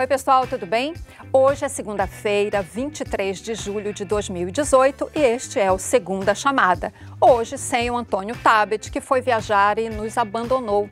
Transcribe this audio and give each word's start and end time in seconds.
Oi, 0.00 0.06
pessoal, 0.06 0.46
tudo 0.46 0.64
bem? 0.64 0.94
Hoje 1.30 1.66
é 1.66 1.68
segunda-feira, 1.68 2.62
23 2.62 3.38
de 3.38 3.54
julho 3.54 3.92
de 3.92 4.02
2018 4.06 5.10
e 5.14 5.20
este 5.20 5.60
é 5.60 5.70
o 5.70 5.76
Segunda 5.78 6.34
Chamada. 6.34 6.90
Hoje 7.20 7.58
sem 7.58 7.90
o 7.90 7.98
Antônio 7.98 8.34
Tabet, 8.34 8.90
que 8.90 8.98
foi 8.98 9.20
viajar 9.20 9.78
e 9.78 9.90
nos 9.90 10.16
abandonou. 10.16 10.88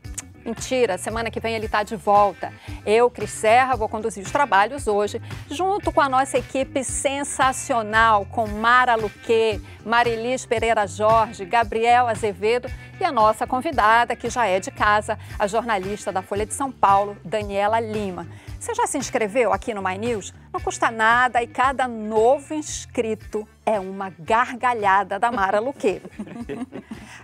Mentira, 0.49 0.97
semana 0.97 1.31
que 1.31 1.41
vem 1.41 1.55
ele 1.55 1.67
está 1.67 1.83
de 1.83 1.95
volta. 1.95 2.51
Eu, 2.87 3.11
Cris 3.11 3.33
Serra, 3.33 3.77
vou 3.77 3.87
conduzir 3.87 4.25
os 4.25 4.33
trabalhos 4.33 4.87
hoje, 4.87 5.21
junto 5.51 5.93
com 5.93 6.01
a 6.01 6.09
nossa 6.09 6.39
equipe 6.39 6.83
sensacional, 6.83 8.25
com 8.25 8.47
Mara 8.47 8.95
Luque, 8.95 9.61
Marilis 9.85 10.47
Pereira 10.47 10.87
Jorge, 10.87 11.45
Gabriel 11.45 12.09
Azevedo 12.09 12.67
e 12.99 13.05
a 13.05 13.13
nossa 13.13 13.47
convidada, 13.47 14.17
que 14.17 14.31
já 14.31 14.47
é 14.47 14.59
de 14.59 14.71
casa, 14.71 15.19
a 15.39 15.47
jornalista 15.47 16.11
da 16.11 16.23
Folha 16.23 16.47
de 16.47 16.55
São 16.55 16.73
Paulo, 16.73 17.15
Daniela 17.23 17.79
Lima. 17.79 18.27
Você 18.59 18.75
já 18.75 18.87
se 18.87 18.97
inscreveu 18.97 19.53
aqui 19.53 19.75
no 19.75 19.83
My 19.83 19.99
News? 19.99 20.33
Não 20.51 20.61
custa 20.61 20.91
nada 20.91 21.43
e 21.43 21.47
cada 21.47 21.87
novo 21.87 22.55
inscrito 22.55 23.47
é 23.69 23.79
uma 23.79 24.09
gargalhada 24.19 25.19
da 25.19 25.31
Mara 25.31 25.61
Luque. 25.61 26.01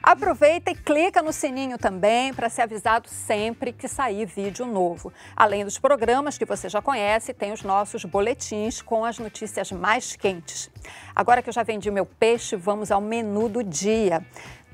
Aproveita 0.02 0.70
e 0.70 0.74
clica 0.74 1.22
no 1.22 1.32
sininho 1.32 1.78
também 1.78 2.34
para 2.34 2.50
ser 2.50 2.60
avisado 2.60 3.08
sempre 3.08 3.72
que 3.72 3.88
sair 3.88 4.26
vídeo 4.26 4.66
novo. 4.66 5.10
Além 5.34 5.64
dos 5.64 5.78
programas 5.78 6.36
que 6.36 6.44
você 6.44 6.68
já 6.68 6.82
conhece, 6.82 7.32
tem 7.32 7.50
os 7.50 7.62
nossos 7.62 8.04
boletins 8.04 8.82
com 8.82 9.06
as 9.06 9.18
notícias 9.18 9.72
mais 9.72 10.16
quentes. 10.16 10.70
Agora 11.16 11.40
que 11.40 11.48
eu 11.48 11.52
já 11.52 11.62
vendi 11.62 11.90
meu 11.90 12.04
peixe, 12.04 12.56
vamos 12.56 12.90
ao 12.90 13.00
menu 13.00 13.48
do 13.48 13.64
dia. 13.64 14.22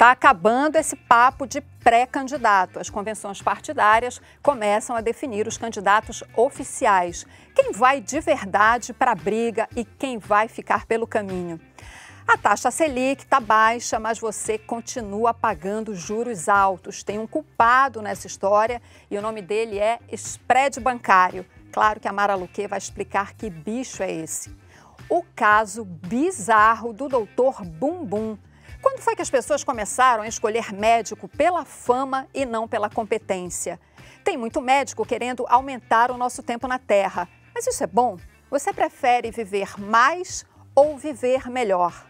Está 0.00 0.12
acabando 0.12 0.76
esse 0.76 0.96
papo 0.96 1.46
de 1.46 1.60
pré-candidato. 1.60 2.78
As 2.78 2.88
convenções 2.88 3.42
partidárias 3.42 4.18
começam 4.42 4.96
a 4.96 5.02
definir 5.02 5.46
os 5.46 5.58
candidatos 5.58 6.24
oficiais. 6.34 7.26
Quem 7.54 7.70
vai 7.72 8.00
de 8.00 8.18
verdade 8.18 8.94
para 8.94 9.12
a 9.12 9.14
briga 9.14 9.68
e 9.76 9.84
quem 9.84 10.16
vai 10.16 10.48
ficar 10.48 10.86
pelo 10.86 11.06
caminho. 11.06 11.60
A 12.26 12.38
taxa 12.38 12.70
Selic 12.70 13.24
está 13.24 13.40
baixa, 13.40 14.00
mas 14.00 14.18
você 14.18 14.56
continua 14.56 15.34
pagando 15.34 15.94
juros 15.94 16.48
altos. 16.48 17.02
Tem 17.02 17.18
um 17.18 17.26
culpado 17.26 18.00
nessa 18.00 18.26
história 18.26 18.80
e 19.10 19.18
o 19.18 19.20
nome 19.20 19.42
dele 19.42 19.78
é 19.78 19.98
spread 20.12 20.80
bancário. 20.80 21.44
Claro 21.70 22.00
que 22.00 22.08
a 22.08 22.12
Mara 22.12 22.34
Luque 22.34 22.66
vai 22.66 22.78
explicar 22.78 23.34
que 23.34 23.50
bicho 23.50 24.02
é 24.02 24.10
esse. 24.10 24.50
O 25.10 25.22
caso 25.36 25.84
bizarro 25.84 26.90
do 26.90 27.06
doutor 27.06 27.62
Bumbum 27.66 28.38
quando 28.82 29.00
foi 29.00 29.14
que 29.14 29.22
as 29.22 29.30
pessoas 29.30 29.62
começaram 29.62 30.22
a 30.22 30.28
escolher 30.28 30.72
médico 30.72 31.28
pela 31.28 31.64
fama 31.64 32.26
e 32.32 32.46
não 32.46 32.66
pela 32.66 32.88
competência? 32.88 33.78
Tem 34.24 34.36
muito 34.36 34.60
médico 34.60 35.04
querendo 35.04 35.44
aumentar 35.48 36.10
o 36.10 36.16
nosso 36.16 36.42
tempo 36.42 36.66
na 36.66 36.78
Terra. 36.78 37.28
Mas 37.54 37.66
isso 37.66 37.84
é 37.84 37.86
bom? 37.86 38.16
Você 38.50 38.72
prefere 38.72 39.30
viver 39.30 39.78
mais 39.78 40.44
ou 40.74 40.96
viver 40.96 41.48
melhor? 41.50 42.06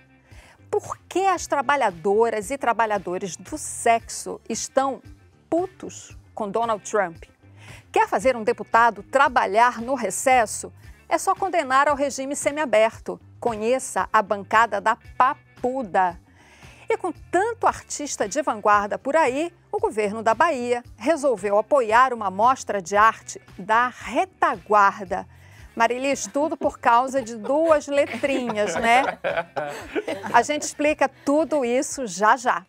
Por 0.71 0.97
que 1.09 1.27
as 1.27 1.47
trabalhadoras 1.47 2.51
e 2.51 2.57
trabalhadores 2.57 3.37
do 3.37 3.59
sexo 3.59 4.41
estão 4.49 5.03
putos 5.49 6.17
com 6.35 6.49
Donald 6.49 6.89
Trump? 6.89 7.25
Quer 7.91 8.09
fazer 8.09 8.37
um 8.37 8.45
deputado 8.45 9.03
trabalhar 9.03 9.81
no 9.81 9.95
recesso? 9.95 10.73
É 11.09 11.19
só 11.19 11.35
condenar 11.35 11.89
ao 11.89 11.97
regime 11.97 12.37
semiaberto. 12.37 13.21
Conheça 13.41 14.09
a 14.13 14.23
bancada 14.23 14.81
da 14.81 14.97
Papuda. 15.19 16.21
E 16.91 16.97
com 16.97 17.13
tanto 17.31 17.69
artista 17.69 18.29
de 18.29 18.43
vanguarda 18.43 18.99
por 18.99 19.15
aí, 19.15 19.53
o 19.71 19.79
governo 19.79 20.25
da 20.25 20.35
Bahia 20.35 20.83
resolveu 20.97 21.57
apoiar 21.57 22.13
uma 22.13 22.33
mostra 22.33 22.83
de 22.83 22.97
arte 22.97 23.41
da 23.57 23.87
retaguarda. 23.87 25.25
Marilis, 25.77 26.27
tudo 26.27 26.57
por 26.57 26.81
causa 26.81 27.23
de 27.23 27.37
duas 27.37 27.87
letrinhas, 27.87 28.75
né? 28.75 29.21
A 30.35 30.43
gente 30.43 30.63
explica 30.63 31.09
tudo 31.25 31.65
isso 31.65 32.09
já 32.09 32.37
já. 32.37 32.67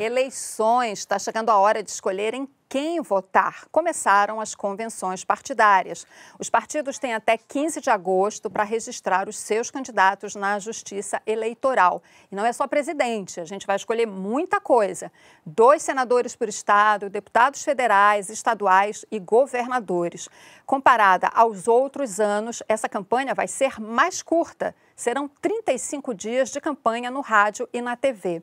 Eleições, 0.00 0.98
está 0.98 1.16
chegando 1.16 1.50
a 1.50 1.56
hora 1.58 1.80
de 1.80 1.90
escolher 1.90 2.34
em 2.34 2.44
quem 2.72 3.02
votar. 3.02 3.66
Começaram 3.70 4.40
as 4.40 4.54
convenções 4.54 5.22
partidárias. 5.22 6.06
Os 6.38 6.48
partidos 6.48 6.98
têm 6.98 7.12
até 7.12 7.36
15 7.36 7.82
de 7.82 7.90
agosto 7.90 8.48
para 8.48 8.64
registrar 8.64 9.28
os 9.28 9.36
seus 9.36 9.70
candidatos 9.70 10.34
na 10.34 10.58
Justiça 10.58 11.20
Eleitoral. 11.26 12.02
E 12.30 12.34
não 12.34 12.46
é 12.46 12.50
só 12.50 12.66
presidente, 12.66 13.38
a 13.38 13.44
gente 13.44 13.66
vai 13.66 13.76
escolher 13.76 14.06
muita 14.06 14.58
coisa. 14.58 15.12
Dois 15.44 15.82
senadores 15.82 16.34
por 16.34 16.48
estado, 16.48 17.10
deputados 17.10 17.62
federais, 17.62 18.30
estaduais 18.30 19.04
e 19.10 19.18
governadores. 19.18 20.30
Comparada 20.64 21.28
aos 21.34 21.68
outros 21.68 22.18
anos, 22.20 22.62
essa 22.66 22.88
campanha 22.88 23.34
vai 23.34 23.48
ser 23.48 23.78
mais 23.78 24.22
curta. 24.22 24.74
Serão 25.02 25.26
35 25.26 26.14
dias 26.14 26.52
de 26.52 26.60
campanha 26.60 27.10
no 27.10 27.22
rádio 27.22 27.68
e 27.72 27.82
na 27.82 27.96
TV. 27.96 28.40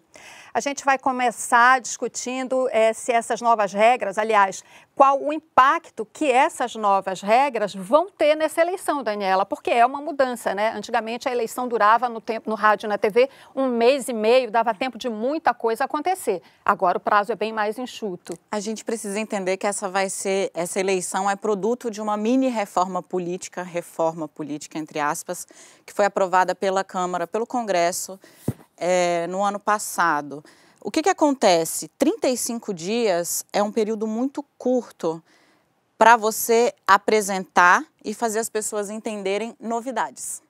A 0.53 0.59
gente 0.59 0.83
vai 0.83 0.99
começar 0.99 1.79
discutindo 1.79 2.67
é, 2.69 2.91
se 2.91 3.13
essas 3.13 3.39
novas 3.39 3.71
regras, 3.71 4.17
aliás, 4.17 4.61
qual 4.99 5.23
o 5.23 5.31
impacto 5.31 6.05
que 6.11 6.29
essas 6.29 6.75
novas 6.75 7.21
regras 7.21 7.73
vão 7.73 8.09
ter 8.11 8.35
nessa 8.35 8.59
eleição, 8.59 9.01
Daniela, 9.01 9.45
porque 9.45 9.71
é 9.71 9.85
uma 9.85 10.01
mudança, 10.01 10.53
né? 10.53 10.73
Antigamente 10.75 11.25
a 11.25 11.31
eleição 11.31 11.69
durava 11.69 12.09
no 12.09 12.19
tempo 12.19 12.49
no 12.49 12.55
rádio 12.57 12.85
e 12.85 12.89
na 12.89 12.97
TV 12.97 13.29
um 13.55 13.67
mês 13.67 14.09
e 14.09 14.13
meio, 14.13 14.51
dava 14.51 14.73
tempo 14.73 14.97
de 14.97 15.07
muita 15.07 15.53
coisa 15.53 15.85
acontecer. 15.85 16.41
Agora 16.65 16.97
o 16.97 16.99
prazo 16.99 17.31
é 17.31 17.35
bem 17.37 17.53
mais 17.53 17.79
enxuto. 17.79 18.37
A 18.51 18.59
gente 18.59 18.83
precisa 18.83 19.17
entender 19.17 19.55
que 19.55 19.65
essa 19.65 19.87
vai 19.87 20.09
ser 20.09 20.51
essa 20.53 20.81
eleição 20.81 21.29
é 21.29 21.35
produto 21.37 21.89
de 21.89 22.01
uma 22.01 22.17
mini 22.17 22.49
reforma 22.49 23.01
política, 23.01 23.63
reforma 23.63 24.27
política 24.27 24.77
entre 24.77 24.99
aspas, 24.99 25.47
que 25.85 25.93
foi 25.93 26.07
aprovada 26.07 26.53
pela 26.53 26.83
Câmara, 26.83 27.25
pelo 27.25 27.47
Congresso 27.47 28.19
é, 28.75 29.27
no 29.27 29.41
ano 29.45 29.61
passado. 29.61 30.43
O 30.81 30.89
que, 30.89 31.01
que 31.01 31.09
acontece? 31.09 31.89
35 31.97 32.73
dias 32.73 33.45
é 33.51 33.61
um 33.61 33.71
período 33.71 34.07
muito 34.07 34.41
curto 34.57 35.21
para 35.97 36.15
você 36.15 36.73
apresentar 36.87 37.83
e 38.03 38.13
fazer 38.13 38.39
as 38.39 38.49
pessoas 38.49 38.89
entenderem 38.89 39.53
novidades. 39.59 40.41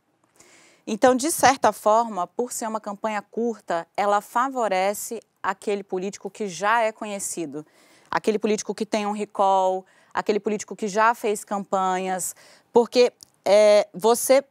Então, 0.86 1.16
de 1.16 1.32
certa 1.32 1.74
forma, 1.74 2.28
por 2.28 2.52
ser 2.52 2.68
uma 2.68 2.80
campanha 2.80 3.24
curta, 3.24 3.88
ela 3.98 4.22
favorece 4.22 5.20
aquele 5.42 5.84
político 5.84 6.30
que 6.30 6.48
já 6.48 6.82
é 6.82 6.92
conhecido, 6.92 7.66
aquele 8.12 8.38
político 8.38 8.76
que 8.76 8.86
tem 8.86 9.08
um 9.08 9.12
recall, 9.12 9.84
aquele 10.14 10.40
político 10.40 10.76
que 10.76 10.88
já 10.88 11.16
fez 11.16 11.44
campanhas, 11.44 12.36
porque 12.72 13.12
é, 13.44 13.88
você 13.96 14.44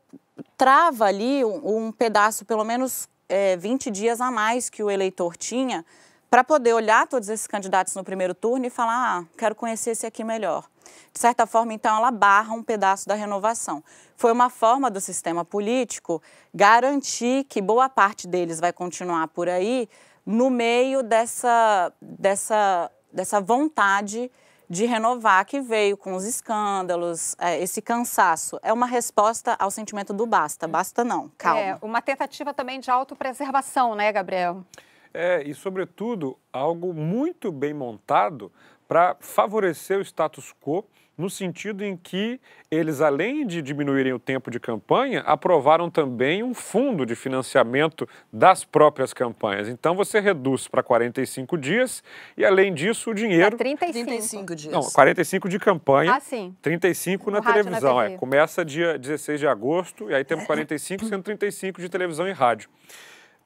trava 0.56 1.04
ali 1.04 1.44
um, 1.44 1.86
um 1.86 1.92
pedaço, 1.92 2.44
pelo 2.44 2.64
menos 2.64 3.08
é, 3.28 3.56
20 3.56 3.90
dias 3.90 4.20
a 4.20 4.30
mais 4.30 4.70
que 4.70 4.82
o 4.82 4.90
eleitor 4.90 5.36
tinha 5.36 5.84
para 6.30 6.44
poder 6.44 6.74
olhar 6.74 7.06
todos 7.06 7.28
esses 7.28 7.46
candidatos 7.46 7.94
no 7.94 8.04
primeiro 8.04 8.34
turno 8.34 8.66
e 8.66 8.70
falar, 8.70 9.20
ah, 9.20 9.24
quero 9.36 9.54
conhecer 9.54 9.90
esse 9.90 10.06
aqui 10.06 10.22
melhor. 10.22 10.68
De 11.12 11.18
certa 11.18 11.46
forma, 11.46 11.72
então, 11.72 11.96
ela 11.96 12.10
barra 12.10 12.52
um 12.52 12.62
pedaço 12.62 13.08
da 13.08 13.14
renovação. 13.14 13.82
Foi 14.16 14.30
uma 14.32 14.50
forma 14.50 14.90
do 14.90 15.00
sistema 15.00 15.44
político 15.44 16.22
garantir 16.54 17.44
que 17.44 17.62
boa 17.62 17.88
parte 17.88 18.26
deles 18.26 18.60
vai 18.60 18.72
continuar 18.72 19.28
por 19.28 19.48
aí 19.48 19.88
no 20.24 20.50
meio 20.50 21.02
dessa, 21.02 21.92
dessa, 22.00 22.90
dessa 23.12 23.40
vontade 23.40 24.30
de 24.68 24.84
renovar 24.84 25.44
que 25.46 25.60
veio 25.60 25.96
com 25.96 26.14
os 26.14 26.24
escândalos, 26.24 27.34
é, 27.38 27.60
esse 27.62 27.80
cansaço. 27.80 28.58
É 28.62 28.72
uma 28.72 28.86
resposta 28.86 29.56
ao 29.58 29.70
sentimento 29.70 30.12
do 30.12 30.26
basta, 30.26 30.68
basta 30.68 31.02
não, 31.02 31.30
calma. 31.38 31.60
É, 31.60 31.78
uma 31.80 32.02
tentativa 32.02 32.52
também 32.52 32.78
de 32.78 32.90
autopreservação, 32.90 33.94
né, 33.94 34.12
Gabriel? 34.12 34.64
É, 35.12 35.42
e 35.42 35.54
sobretudo 35.54 36.38
algo 36.52 36.92
muito 36.92 37.50
bem 37.50 37.72
montado 37.72 38.52
para 38.86 39.16
favorecer 39.20 39.98
o 39.98 40.02
status 40.02 40.54
quo 40.60 40.84
no 41.18 41.28
sentido 41.28 41.84
em 41.84 41.96
que 41.96 42.40
eles, 42.70 43.00
além 43.00 43.44
de 43.44 43.60
diminuírem 43.60 44.12
o 44.12 44.20
tempo 44.20 44.52
de 44.52 44.60
campanha, 44.60 45.20
aprovaram 45.22 45.90
também 45.90 46.44
um 46.44 46.54
fundo 46.54 47.04
de 47.04 47.16
financiamento 47.16 48.08
das 48.32 48.64
próprias 48.64 49.12
campanhas. 49.12 49.68
Então 49.68 49.96
você 49.96 50.20
reduz 50.20 50.68
para 50.68 50.80
45 50.80 51.58
dias 51.58 52.04
e, 52.36 52.44
além 52.44 52.72
disso, 52.72 53.10
o 53.10 53.14
dinheiro. 53.14 53.56
É 53.56 53.58
35. 53.58 54.06
35 54.06 54.54
dias. 54.54 54.72
Não, 54.72 54.82
45 54.82 55.48
de 55.48 55.58
campanha. 55.58 56.14
Ah, 56.14 56.20
sim. 56.20 56.54
35 56.62 57.30
na 57.32 57.42
televisão. 57.42 57.96
Na 57.96 58.04
é, 58.04 58.16
começa 58.16 58.64
dia 58.64 58.96
16 58.96 59.40
de 59.40 59.46
agosto 59.48 60.08
e 60.08 60.14
aí 60.14 60.24
temos 60.24 60.46
45, 60.46 61.04
135 61.04 61.80
de 61.80 61.88
televisão 61.88 62.28
e 62.28 62.32
rádio. 62.32 62.70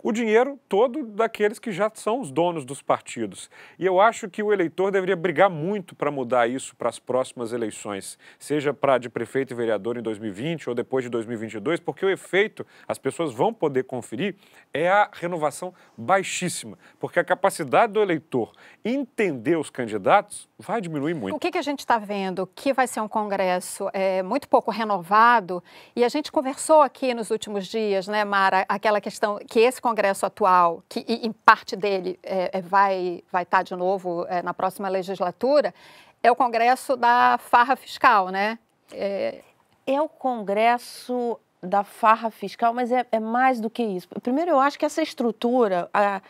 O 0.03 0.11
dinheiro 0.11 0.59
todo 0.69 1.05
daqueles 1.05 1.59
que 1.59 1.71
já 1.71 1.91
são 1.95 2.21
os 2.21 2.31
donos 2.31 2.65
dos 2.65 2.83
partidos. 2.83 3.49
E 3.79 3.87
eu 3.87 4.01
acho 4.01 4.29
que 4.29 4.43
o 4.43 4.53
eleitor 4.53 4.91
deveria 4.91 5.15
brigar 5.15 5.49
muito 5.49 5.95
para 5.95 6.11
mudar 6.11 6.49
isso 6.49 6.75
para 6.75 6.89
as 6.89 6.99
próximas 6.99 7.53
eleições, 7.53 8.19
seja 8.39 8.75
para 8.75 8.99
de 8.99 9.09
prefeito 9.09 9.53
e 9.53 9.57
vereador 9.57 9.97
em 9.97 10.03
2020 10.03 10.69
ou 10.69 10.75
depois 10.75 11.05
de 11.05 11.11
2022, 11.11 11.81
porque 11.81 12.05
o 12.05 12.11
efeito, 12.11 12.67
as 12.89 12.99
pessoas 12.99 13.33
vão 13.33 13.55
poder 13.55 13.85
conferir, 13.85 14.35
é 14.75 14.89
a 14.89 15.09
renovação 15.13 15.73
baixíssima, 15.97 16.79
porque 16.99 17.21
a 17.21 17.25
capacidade 17.25 17.93
do 17.93 18.01
eleitor 18.01 18.53
entender 18.85 19.57
os 19.57 19.71
candidatos 19.71 20.49
vai 20.59 20.81
diminuir 20.81 21.15
muito. 21.15 21.37
O 21.37 21.39
que, 21.39 21.51
que 21.51 21.59
a 21.59 21.63
gente 21.63 21.81
está 21.81 21.99
vendo? 21.99 22.49
Que 22.55 22.73
vai 22.73 22.87
ser 22.87 23.01
um 23.01 23.09
Congresso 23.09 23.89
é, 23.93 24.23
muito 24.23 24.49
pouco 24.49 24.71
renovado, 24.71 25.63
e 25.95 26.05
a 26.05 26.09
gente 26.09 26.33
conversou 26.33 26.83
aqui 26.83 27.15
nos 27.15 27.31
últimos 27.31 27.67
dias, 27.67 28.09
né, 28.09 28.25
Mara, 28.25 28.65
aquela 28.69 29.01
questão 29.01 29.39
que 29.47 29.61
esse 29.61 29.81
Congresso 29.81 29.92
atual, 30.27 30.83
que 30.89 31.01
em 31.09 31.33
parte 31.33 31.77
dele 31.77 32.19
é, 32.23 32.59
é, 32.59 32.61
vai 32.61 33.23
vai 33.31 33.43
estar 33.43 33.59
tá 33.59 33.63
de 33.63 33.75
novo 33.77 34.27
é, 34.29 34.43
na 34.43 34.55
próxima 34.55 34.89
legislatura, 34.89 35.75
é 36.23 36.31
o 36.31 36.37
Congresso 36.37 36.97
da 36.97 37.39
farra 37.39 37.77
fiscal, 37.77 38.29
né? 38.29 38.59
É, 38.93 39.43
é 39.87 40.01
o 40.01 40.09
Congresso 40.09 41.39
da 41.63 41.85
farra 41.85 42.31
fiscal, 42.31 42.73
mas 42.75 42.91
é, 42.91 43.07
é, 43.13 43.21
mais 43.21 43.61
do 43.61 43.71
que 43.71 43.83
isso. 43.83 44.09
Primeiro, 44.21 44.51
eu 44.51 44.61
acho 44.61 44.79
que 44.79 44.85
essa 44.85 45.03
estrutura, 45.03 45.89
a, 45.95 46.21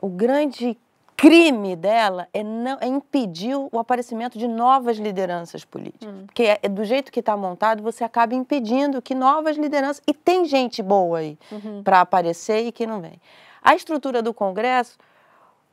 o 0.00 0.08
grande 0.08 0.78
crime 1.16 1.76
dela 1.76 2.28
é, 2.32 2.42
não, 2.42 2.78
é 2.80 2.86
impedir 2.86 3.54
o 3.54 3.78
aparecimento 3.78 4.38
de 4.38 4.48
novas 4.48 4.96
lideranças 4.98 5.64
políticas. 5.64 6.08
Hum. 6.08 6.26
Porque 6.26 6.58
é, 6.62 6.68
do 6.68 6.84
jeito 6.84 7.12
que 7.12 7.20
está 7.20 7.36
montado, 7.36 7.82
você 7.82 8.04
acaba 8.04 8.34
impedindo 8.34 9.00
que 9.00 9.14
novas 9.14 9.56
lideranças. 9.56 10.02
E 10.06 10.12
tem 10.12 10.44
gente 10.44 10.82
boa 10.82 11.18
aí 11.18 11.38
uhum. 11.50 11.82
para 11.82 12.00
aparecer 12.00 12.66
e 12.66 12.72
que 12.72 12.86
não 12.86 13.00
vem. 13.00 13.20
A 13.62 13.74
estrutura 13.74 14.22
do 14.22 14.34
Congresso. 14.34 14.98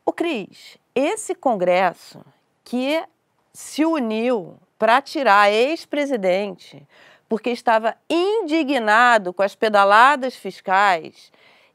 O 0.06 0.12
Cris, 0.12 0.78
esse 0.96 1.36
Congresso 1.36 2.20
que 2.64 3.04
se 3.54 3.86
uniu 3.86 4.56
para 4.78 5.02
tirar 5.02 5.52
ex-presidente 5.52 6.88
porque 7.28 7.52
estava 7.52 7.96
indignado 8.10 9.32
com 9.32 9.44
as 9.44 9.54
pedaladas 9.54 10.36
fiscais 10.36 11.32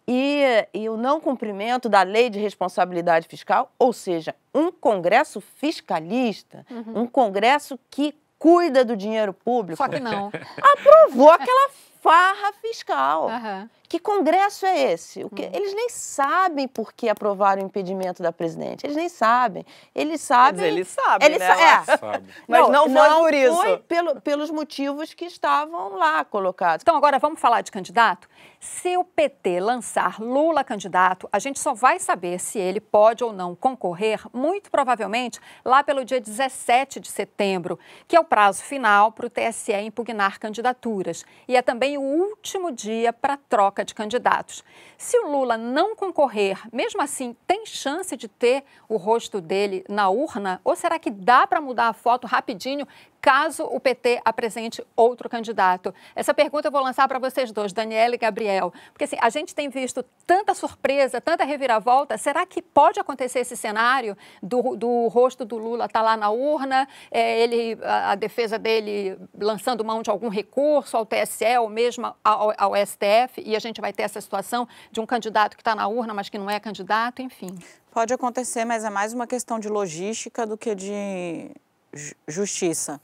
e, 0.06 0.66
e, 0.74 0.88
o 0.88 0.96
não 0.96 1.20
cumprimento 1.20 1.88
da 1.88 2.02
lei 2.02 2.28
de 2.28 2.38
responsabilidade 2.38 3.26
fiscal, 3.26 3.72
ou 3.78 3.92
seja, 3.92 4.34
um 4.54 4.70
Congresso 4.70 5.40
fiscalista, 5.40 6.66
uhum. 6.70 7.02
um 7.02 7.06
Congresso 7.06 7.78
que 7.90 8.14
cuida 8.38 8.84
do 8.84 8.96
dinheiro 8.96 9.32
público. 9.32 9.82
Só 9.82 9.88
que 9.88 10.00
não. 10.00 10.30
Aprovou 10.60 11.30
aquela 11.30 11.70
farra 12.02 12.52
fiscal. 12.60 13.28
Uhum. 13.28 13.68
Que 13.94 14.00
congresso 14.00 14.66
é 14.66 14.90
esse? 14.90 15.22
O 15.22 15.30
que, 15.30 15.44
uhum. 15.44 15.50
Eles 15.52 15.72
nem 15.72 15.88
sabem 15.88 16.66
por 16.66 16.92
que 16.92 17.08
aprovaram 17.08 17.62
o 17.62 17.66
impedimento 17.66 18.24
da 18.24 18.32
presidente. 18.32 18.84
Eles 18.84 18.96
nem 18.96 19.08
sabem. 19.08 19.64
Eles 19.94 20.20
sabem. 20.20 20.62
Mas 20.62 20.72
eles 20.72 20.88
sabem, 20.88 21.28
eles 21.28 21.38
né? 21.38 21.46
Sa 21.46 21.92
é. 21.92 21.96
Sabe. 21.96 22.34
Mas 22.48 22.68
não, 22.68 22.88
não 22.88 22.88
foi 22.88 23.08
não 23.08 23.20
por 23.20 23.34
isso. 23.34 23.56
Foi 23.56 23.78
pelo, 23.78 24.20
pelos 24.20 24.50
motivos 24.50 25.14
que 25.14 25.26
estavam 25.26 25.94
lá 25.94 26.24
colocados. 26.24 26.82
Então, 26.82 26.96
agora 26.96 27.20
vamos 27.20 27.38
falar 27.38 27.60
de 27.60 27.70
candidato? 27.70 28.28
Se 28.58 28.96
o 28.96 29.04
PT 29.04 29.60
lançar 29.60 30.18
Lula 30.18 30.64
candidato, 30.64 31.28
a 31.30 31.38
gente 31.38 31.60
só 31.60 31.72
vai 31.72 32.00
saber 32.00 32.40
se 32.40 32.58
ele 32.58 32.80
pode 32.80 33.22
ou 33.22 33.32
não 33.32 33.54
concorrer, 33.54 34.20
muito 34.32 34.72
provavelmente, 34.72 35.38
lá 35.64 35.84
pelo 35.84 36.04
dia 36.04 36.20
17 36.20 36.98
de 36.98 37.12
setembro, 37.12 37.78
que 38.08 38.16
é 38.16 38.20
o 38.20 38.24
prazo 38.24 38.64
final 38.64 39.12
para 39.12 39.26
o 39.26 39.30
TSE 39.30 39.72
impugnar 39.72 40.40
candidaturas. 40.40 41.24
E 41.46 41.54
é 41.54 41.62
também 41.62 41.96
o 41.96 42.00
último 42.00 42.72
dia 42.72 43.12
para 43.12 43.36
troca 43.36 43.83
de 43.84 43.94
candidatos. 43.94 44.64
Se 44.98 45.18
o 45.18 45.28
Lula 45.30 45.56
não 45.56 45.94
concorrer, 45.94 46.60
mesmo 46.72 47.00
assim, 47.02 47.36
tem 47.46 47.64
chance 47.66 48.16
de 48.16 48.26
ter 48.26 48.64
o 48.88 48.96
rosto 48.96 49.40
dele 49.40 49.84
na 49.88 50.08
urna? 50.08 50.60
Ou 50.64 50.74
será 50.74 50.98
que 50.98 51.10
dá 51.10 51.46
para 51.46 51.60
mudar 51.60 51.88
a 51.88 51.92
foto 51.92 52.26
rapidinho 52.26 52.86
caso 53.24 53.64
o 53.64 53.80
PT 53.80 54.20
apresente 54.22 54.84
outro 54.94 55.30
candidato? 55.30 55.94
Essa 56.14 56.34
pergunta 56.34 56.68
eu 56.68 56.72
vou 56.72 56.82
lançar 56.82 57.08
para 57.08 57.18
vocês 57.18 57.50
dois, 57.50 57.72
Daniela 57.72 58.14
e 58.14 58.18
Gabriel. 58.18 58.70
Porque 58.92 59.04
assim, 59.04 59.16
a 59.18 59.30
gente 59.30 59.54
tem 59.54 59.70
visto 59.70 60.04
tanta 60.26 60.52
surpresa, 60.52 61.22
tanta 61.22 61.42
reviravolta. 61.42 62.18
Será 62.18 62.44
que 62.44 62.60
pode 62.60 63.00
acontecer 63.00 63.38
esse 63.38 63.56
cenário 63.56 64.14
do, 64.42 64.76
do 64.76 65.08
rosto 65.08 65.42
do 65.42 65.56
Lula 65.56 65.86
estar 65.86 66.00
tá 66.00 66.04
lá 66.04 66.18
na 66.18 66.28
urna, 66.28 66.86
é, 67.10 67.40
ele, 67.40 67.78
a, 67.82 68.12
a, 68.12 68.14
defesa 68.14 68.58
dele 68.58 69.16
lançando 69.40 69.82
mão 69.82 70.02
de 70.02 70.10
algum 70.10 70.28
recurso 70.28 70.94
ao 70.94 71.06
TSE 71.06 71.56
ou 71.58 71.70
mesmo 71.70 72.14
ao, 72.22 72.52
ao 72.58 72.72
STF, 72.76 73.42
e 73.42 73.56
a 73.56 73.58
gente 73.58 73.80
vai 73.80 73.94
ter 73.94 74.02
essa 74.02 74.20
situação 74.20 74.68
de 74.92 75.00
um 75.00 75.06
candidato 75.06 75.56
que 75.56 75.62
está 75.62 75.74
na 75.74 75.88
urna, 75.88 76.12
mas 76.12 76.28
que 76.28 76.36
não 76.36 76.50
é 76.50 76.60
candidato, 76.60 77.22
enfim? 77.22 77.56
Pode 77.90 78.12
acontecer, 78.12 78.66
mas 78.66 78.84
é 78.84 78.90
mais 78.90 79.14
uma 79.14 79.26
questão 79.26 79.58
de 79.58 79.68
logística 79.68 80.46
do 80.46 80.58
que 80.58 80.74
de 80.74 81.50
justiça. 82.26 83.00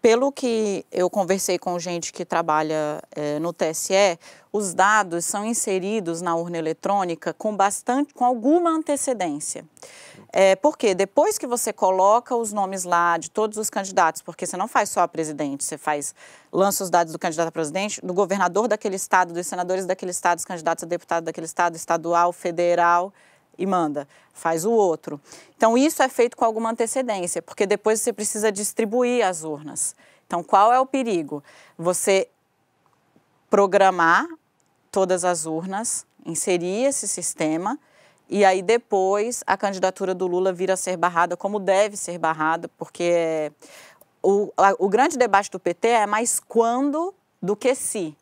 Pelo 0.00 0.30
que 0.30 0.86
eu 0.92 1.10
conversei 1.10 1.58
com 1.58 1.76
gente 1.76 2.12
que 2.12 2.24
trabalha 2.24 3.02
é, 3.16 3.40
no 3.40 3.52
TSE, 3.52 4.16
os 4.52 4.72
dados 4.72 5.24
são 5.24 5.44
inseridos 5.44 6.22
na 6.22 6.36
urna 6.36 6.56
eletrônica 6.56 7.34
com 7.34 7.56
bastante, 7.56 8.14
com 8.14 8.24
alguma 8.24 8.70
antecedência. 8.70 9.64
É, 10.32 10.54
porque 10.54 10.94
depois 10.94 11.36
que 11.36 11.48
você 11.48 11.72
coloca 11.72 12.36
os 12.36 12.52
nomes 12.52 12.84
lá 12.84 13.18
de 13.18 13.28
todos 13.28 13.58
os 13.58 13.68
candidatos, 13.68 14.22
porque 14.22 14.46
você 14.46 14.56
não 14.56 14.68
faz 14.68 14.88
só 14.88 15.00
a 15.00 15.08
presidente, 15.08 15.64
você 15.64 15.76
faz 15.76 16.14
lança 16.52 16.84
os 16.84 16.90
dados 16.90 17.12
do 17.12 17.18
candidato 17.18 17.48
a 17.48 17.52
presidente, 17.52 18.00
do 18.04 18.14
governador 18.14 18.68
daquele 18.68 18.96
estado, 18.96 19.32
dos 19.32 19.46
senadores 19.46 19.84
daquele 19.84 20.12
estado, 20.12 20.36
dos 20.36 20.44
candidatos 20.44 20.84
a 20.84 20.86
deputado 20.86 21.24
daquele 21.24 21.46
estado, 21.46 21.74
estadual, 21.74 22.32
federal, 22.32 23.12
e 23.58 23.66
manda, 23.66 24.08
faz 24.32 24.64
o 24.64 24.70
outro. 24.70 25.20
Então, 25.56 25.76
isso 25.76 26.02
é 26.02 26.08
feito 26.08 26.36
com 26.36 26.44
alguma 26.44 26.70
antecedência, 26.70 27.42
porque 27.42 27.66
depois 27.66 28.00
você 28.00 28.12
precisa 28.12 28.52
distribuir 28.52 29.26
as 29.26 29.42
urnas. 29.42 29.96
Então, 30.26 30.42
qual 30.42 30.72
é 30.72 30.78
o 30.78 30.86
perigo? 30.86 31.42
Você 31.76 32.28
programar 33.50 34.26
todas 34.92 35.24
as 35.24 35.46
urnas, 35.46 36.06
inserir 36.24 36.84
esse 36.84 37.08
sistema, 37.08 37.78
e 38.28 38.44
aí 38.44 38.62
depois 38.62 39.42
a 39.46 39.56
candidatura 39.56 40.14
do 40.14 40.26
Lula 40.26 40.52
vir 40.52 40.70
a 40.70 40.76
ser 40.76 40.96
barrada 40.96 41.36
como 41.36 41.58
deve 41.58 41.96
ser 41.96 42.18
barrada, 42.18 42.68
porque 42.76 43.50
o, 44.22 44.52
a, 44.56 44.74
o 44.78 44.88
grande 44.88 45.16
debate 45.16 45.50
do 45.50 45.58
PT 45.58 45.88
é 45.88 46.06
mais 46.06 46.38
quando 46.38 47.14
do 47.40 47.56
que 47.56 47.74
se 47.74 48.14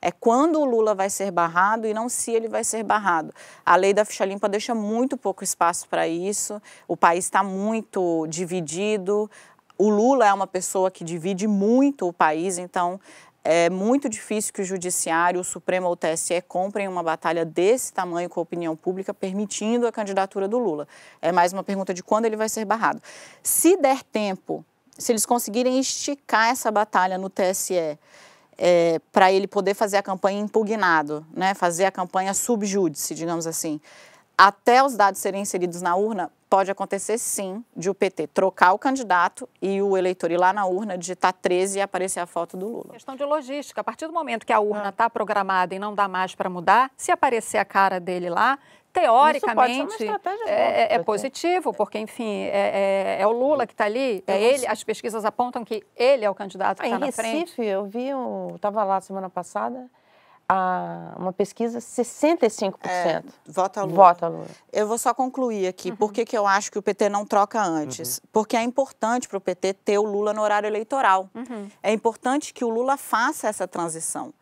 é 0.00 0.10
quando 0.10 0.60
o 0.60 0.64
Lula 0.64 0.94
vai 0.94 1.10
ser 1.10 1.30
barrado 1.30 1.86
e 1.86 1.94
não 1.94 2.08
se 2.08 2.32
ele 2.32 2.48
vai 2.48 2.64
ser 2.64 2.82
barrado. 2.82 3.32
A 3.64 3.76
lei 3.76 3.92
da 3.92 4.04
ficha 4.04 4.24
limpa 4.24 4.48
deixa 4.48 4.74
muito 4.74 5.16
pouco 5.16 5.44
espaço 5.44 5.88
para 5.88 6.06
isso, 6.06 6.60
o 6.86 6.96
país 6.96 7.24
está 7.24 7.42
muito 7.42 8.26
dividido, 8.28 9.30
o 9.76 9.88
Lula 9.88 10.26
é 10.26 10.32
uma 10.32 10.46
pessoa 10.46 10.90
que 10.90 11.04
divide 11.04 11.46
muito 11.46 12.08
o 12.08 12.12
país, 12.12 12.58
então 12.58 13.00
é 13.44 13.70
muito 13.70 14.08
difícil 14.08 14.52
que 14.52 14.60
o 14.60 14.64
Judiciário, 14.64 15.40
o 15.40 15.44
Supremo 15.44 15.86
ou 15.86 15.92
o 15.92 15.96
TSE 15.96 16.42
comprem 16.42 16.86
uma 16.86 17.02
batalha 17.02 17.44
desse 17.44 17.92
tamanho 17.92 18.28
com 18.28 18.40
a 18.40 18.42
opinião 18.42 18.76
pública, 18.76 19.14
permitindo 19.14 19.86
a 19.86 19.92
candidatura 19.92 20.46
do 20.46 20.58
Lula. 20.58 20.86
É 21.22 21.32
mais 21.32 21.52
uma 21.52 21.62
pergunta 21.62 21.94
de 21.94 22.02
quando 22.02 22.26
ele 22.26 22.36
vai 22.36 22.48
ser 22.48 22.64
barrado. 22.64 23.00
Se 23.42 23.76
der 23.76 24.02
tempo, 24.02 24.64
se 24.98 25.12
eles 25.12 25.24
conseguirem 25.24 25.78
esticar 25.78 26.50
essa 26.50 26.70
batalha 26.70 27.16
no 27.16 27.30
TSE, 27.30 27.98
é, 28.58 29.00
para 29.12 29.32
ele 29.32 29.46
poder 29.46 29.74
fazer 29.74 29.96
a 29.96 30.02
campanha 30.02 30.40
impugnado, 30.40 31.24
né, 31.32 31.54
fazer 31.54 31.84
a 31.84 31.92
campanha 31.92 32.34
subjúdice, 32.34 33.14
digamos 33.14 33.46
assim. 33.46 33.80
Até 34.36 34.82
os 34.84 34.96
dados 34.96 35.20
serem 35.20 35.42
inseridos 35.42 35.80
na 35.80 35.96
urna, 35.96 36.30
pode 36.48 36.70
acontecer 36.70 37.18
sim 37.18 37.62
de 37.76 37.90
o 37.90 37.94
PT 37.94 38.28
trocar 38.28 38.72
o 38.72 38.78
candidato 38.78 39.48
e 39.60 39.82
o 39.82 39.96
eleitor 39.96 40.30
ir 40.30 40.38
lá 40.38 40.52
na 40.52 40.64
urna, 40.64 40.96
digitar 40.96 41.32
13 41.32 41.78
e 41.78 41.82
aparecer 41.82 42.20
a 42.20 42.26
foto 42.26 42.56
do 42.56 42.66
Lula. 42.66 42.92
Questão 42.92 43.16
de 43.16 43.24
logística. 43.24 43.80
A 43.80 43.84
partir 43.84 44.06
do 44.06 44.12
momento 44.12 44.46
que 44.46 44.52
a 44.52 44.60
urna 44.60 44.88
está 44.88 45.06
ah. 45.06 45.10
programada 45.10 45.74
e 45.74 45.78
não 45.78 45.94
dá 45.94 46.08
mais 46.08 46.34
para 46.34 46.48
mudar, 46.48 46.90
se 46.96 47.10
aparecer 47.10 47.58
a 47.58 47.64
cara 47.64 48.00
dele 48.00 48.30
lá, 48.30 48.58
teoricamente 48.92 50.06
é, 50.46 50.94
é, 50.94 50.98
positivo, 51.02 51.72
porque, 51.72 51.98
enfim, 51.98 52.42
é, 52.44 53.16
é, 53.18 53.22
é 53.22 53.26
o 53.26 53.32
Lula 53.32 53.66
que 53.66 53.72
está 53.72 53.84
ali, 53.84 54.22
é 54.26 54.42
ele, 54.42 54.66
as 54.66 54.82
pesquisas 54.82 55.24
apontam 55.24 55.64
que 55.64 55.84
ele 55.96 56.24
é 56.24 56.30
o 56.30 56.34
candidato 56.34 56.80
que 56.80 56.86
está 56.86 56.96
ah, 56.96 56.98
na 56.98 57.12
frente. 57.12 57.36
Em 57.36 57.40
Recife, 57.40 57.64
eu 57.64 57.84
vi, 57.84 58.08
estava 58.54 58.84
lá 58.84 59.00
semana 59.00 59.30
passada, 59.30 59.88
a, 60.48 61.14
uma 61.18 61.32
pesquisa, 61.32 61.78
65% 61.78 62.74
é, 62.84 63.22
vota 63.46 63.82
Lula. 63.82 63.94
Vota 63.94 64.28
Lula. 64.28 64.46
Eu 64.72 64.88
vou 64.88 64.96
só 64.96 65.12
concluir 65.12 65.66
aqui. 65.66 65.90
Uhum. 65.90 65.96
Por 65.96 66.12
que, 66.12 66.24
que 66.24 66.36
eu 66.36 66.46
acho 66.46 66.72
que 66.72 66.78
o 66.78 66.82
PT 66.82 67.10
não 67.10 67.26
troca 67.26 67.62
antes? 67.62 68.16
Uhum. 68.16 68.28
Porque 68.32 68.56
é 68.56 68.62
importante 68.62 69.28
para 69.28 69.36
o 69.36 69.40
PT 69.40 69.74
ter 69.74 69.98
o 69.98 70.04
Lula 70.04 70.32
no 70.32 70.40
horário 70.40 70.66
eleitoral. 70.66 71.28
Uhum. 71.34 71.68
É 71.82 71.92
importante 71.92 72.54
que 72.54 72.64
o 72.64 72.70
Lula 72.70 72.96
faça 72.96 73.46
essa 73.46 73.68
transição. 73.68 74.32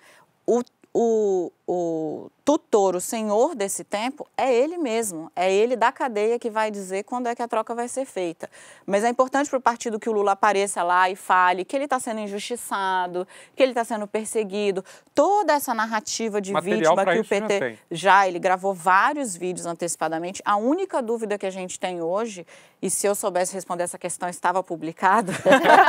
O 0.46 0.62
o, 0.98 1.52
o 1.66 2.30
tutor, 2.42 2.96
o 2.96 3.00
senhor 3.02 3.54
desse 3.54 3.84
tempo, 3.84 4.26
é 4.34 4.50
ele 4.50 4.78
mesmo. 4.78 5.30
É 5.36 5.52
ele 5.52 5.76
da 5.76 5.92
cadeia 5.92 6.38
que 6.38 6.48
vai 6.48 6.70
dizer 6.70 7.04
quando 7.04 7.26
é 7.26 7.34
que 7.34 7.42
a 7.42 7.48
troca 7.48 7.74
vai 7.74 7.86
ser 7.86 8.06
feita. 8.06 8.48
Mas 8.86 9.04
é 9.04 9.10
importante 9.10 9.50
para 9.50 9.58
o 9.58 9.60
partido 9.60 10.00
que 10.00 10.08
o 10.08 10.12
Lula 10.12 10.32
apareça 10.32 10.82
lá 10.82 11.10
e 11.10 11.14
fale 11.14 11.66
que 11.66 11.76
ele 11.76 11.84
está 11.84 12.00
sendo 12.00 12.20
injustiçado, 12.20 13.28
que 13.54 13.62
ele 13.62 13.72
está 13.72 13.84
sendo 13.84 14.06
perseguido. 14.06 14.82
Toda 15.14 15.52
essa 15.52 15.74
narrativa 15.74 16.40
de 16.40 16.50
Material 16.50 16.96
vítima 16.96 17.12
que 17.12 17.20
o 17.20 17.24
PT 17.26 17.78
já, 17.90 18.26
ele 18.26 18.38
gravou 18.38 18.72
vários 18.72 19.36
vídeos 19.36 19.66
antecipadamente. 19.66 20.40
A 20.46 20.56
única 20.56 21.02
dúvida 21.02 21.36
que 21.36 21.44
a 21.44 21.50
gente 21.50 21.78
tem 21.78 22.00
hoje, 22.00 22.46
e 22.80 22.88
se 22.88 23.06
eu 23.06 23.14
soubesse 23.14 23.52
responder 23.52 23.82
essa 23.82 23.98
questão, 23.98 24.30
estava 24.30 24.62
publicado, 24.62 25.30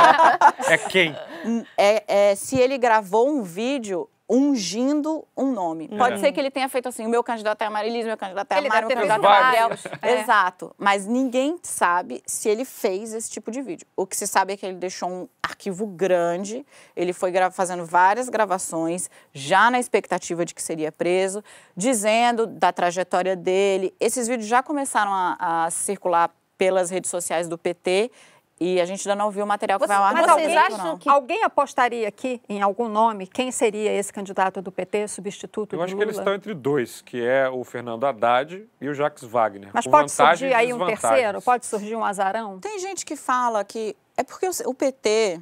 É 0.68 0.78
quem? 0.78 1.16
é, 1.78 2.32
é 2.32 2.36
se 2.36 2.60
ele 2.60 2.78
gravou 2.78 3.30
um 3.30 3.42
vídeo 3.42 4.10
ungindo 4.30 5.26
um 5.36 5.52
nome. 5.52 5.88
Pode 5.88 6.16
É. 6.16 6.18
ser 6.18 6.32
que 6.32 6.40
ele 6.40 6.52
tenha 6.52 6.68
feito 6.68 6.88
assim, 6.90 7.06
o 7.06 7.10
meu 7.10 7.24
candidato 7.24 7.62
é 7.62 7.66
a 7.66 7.70
Marilise, 7.70 8.08
meu 8.08 8.18
candidato 8.18 8.52
é 8.52 8.58
Ele 8.58 8.68
a 8.68 8.70
Mara, 8.70 8.86
o 8.86 8.90
deve 8.90 9.00
meu 9.06 9.10
candidato 9.10 9.90
é. 10.02 10.10
É. 10.10 10.22
Exato. 10.22 10.76
Mas 10.78 11.06
ninguém 11.06 11.58
sabe 11.64 12.22
se 12.26 12.50
ele 12.50 12.66
fez 12.66 13.14
esse 13.14 13.30
tipo 13.30 13.50
de 13.52 13.62
vídeo. 13.62 13.88
O 13.96 14.06
que 14.06 14.16
se 14.18 14.28
sabe 14.28 14.54
é 14.54 14.58
que 14.58 14.66
ele 14.66 14.76
deixou 14.78 15.10
um 15.10 15.28
arquivo 15.42 15.88
grande, 15.88 16.66
ele 16.96 17.14
foi 17.14 17.32
gra- 17.32 17.50
fazendo 17.52 17.86
várias 17.86 18.28
gravações, 18.30 19.10
já 19.34 19.72
na 19.72 19.80
expectativa 19.80 20.44
de 20.46 20.54
que 20.54 20.62
seria 20.62 20.92
preso, 20.92 21.42
dizendo 21.76 22.46
da 22.46 22.72
trajetória 22.74 23.36
dele. 23.36 23.94
Esses 24.00 24.28
vídeos 24.28 24.48
já 24.48 24.62
começaram 24.62 25.12
a, 25.14 25.66
a 25.66 25.72
circular 25.72 26.30
pelas 26.58 26.90
redes 26.90 27.10
sociais 27.12 27.48
do 27.48 27.58
PT 27.58 28.12
e 28.60 28.82
a 28.82 28.86
gente 28.86 29.08
ainda 29.08 29.22
não 29.24 29.30
viu 29.30 29.44
o 29.44 29.48
material 29.48 29.80
que 29.80 29.86
Você- 29.86 29.94
vai 29.94 29.98
ao 29.98 30.04
ar 30.04 30.14
mas 30.14 30.28
no 30.28 30.34
vocês 30.34 30.56
acham 30.58 30.78
não. 30.86 30.98
que- 30.98 31.08
Alguém 31.10 31.44
apostaria 31.44 32.08
aqui 32.08 32.42
em 32.50 32.62
algum 32.62 32.88
nome? 32.88 33.28
Quem 33.28 33.52
seria 33.52 33.92
esse 33.92 34.12
candidato 34.12 34.62
do 34.62 34.72
PT, 34.72 35.08
substituto 35.08 35.74
Eu 35.74 35.78
do 35.80 35.84
acho 35.84 35.92
que 35.94 35.96
Lula? 35.96 36.06
eles 36.06 36.18
estão 36.18 36.34
entre 36.34 36.54
dois, 36.54 37.02
que 37.02 37.24
é 37.24 37.48
o 37.50 37.64
Fernando 37.64 38.04
Haddad 38.06 38.68
e 38.82 38.90
o 38.90 38.94
Jacques 38.94 39.24
Wagner. 39.24 39.70
Mas 39.74 39.86
com 39.86 39.92
pode 39.92 40.12
surgir 40.12 40.54
aí 40.54 40.74
um 40.74 40.86
terceiro? 40.86 41.42
Pode 41.42 41.66
surgir 41.66 41.96
um 41.96 42.04
azarão? 42.04 42.60
Tem 42.60 42.80
gente 42.80 43.06
que 43.06 43.16
fala 43.16 43.64
que 43.64 43.96
é 44.16 44.24
porque 44.24 44.48
o- 44.48 44.70
o 44.70 44.74
PT 44.74 45.40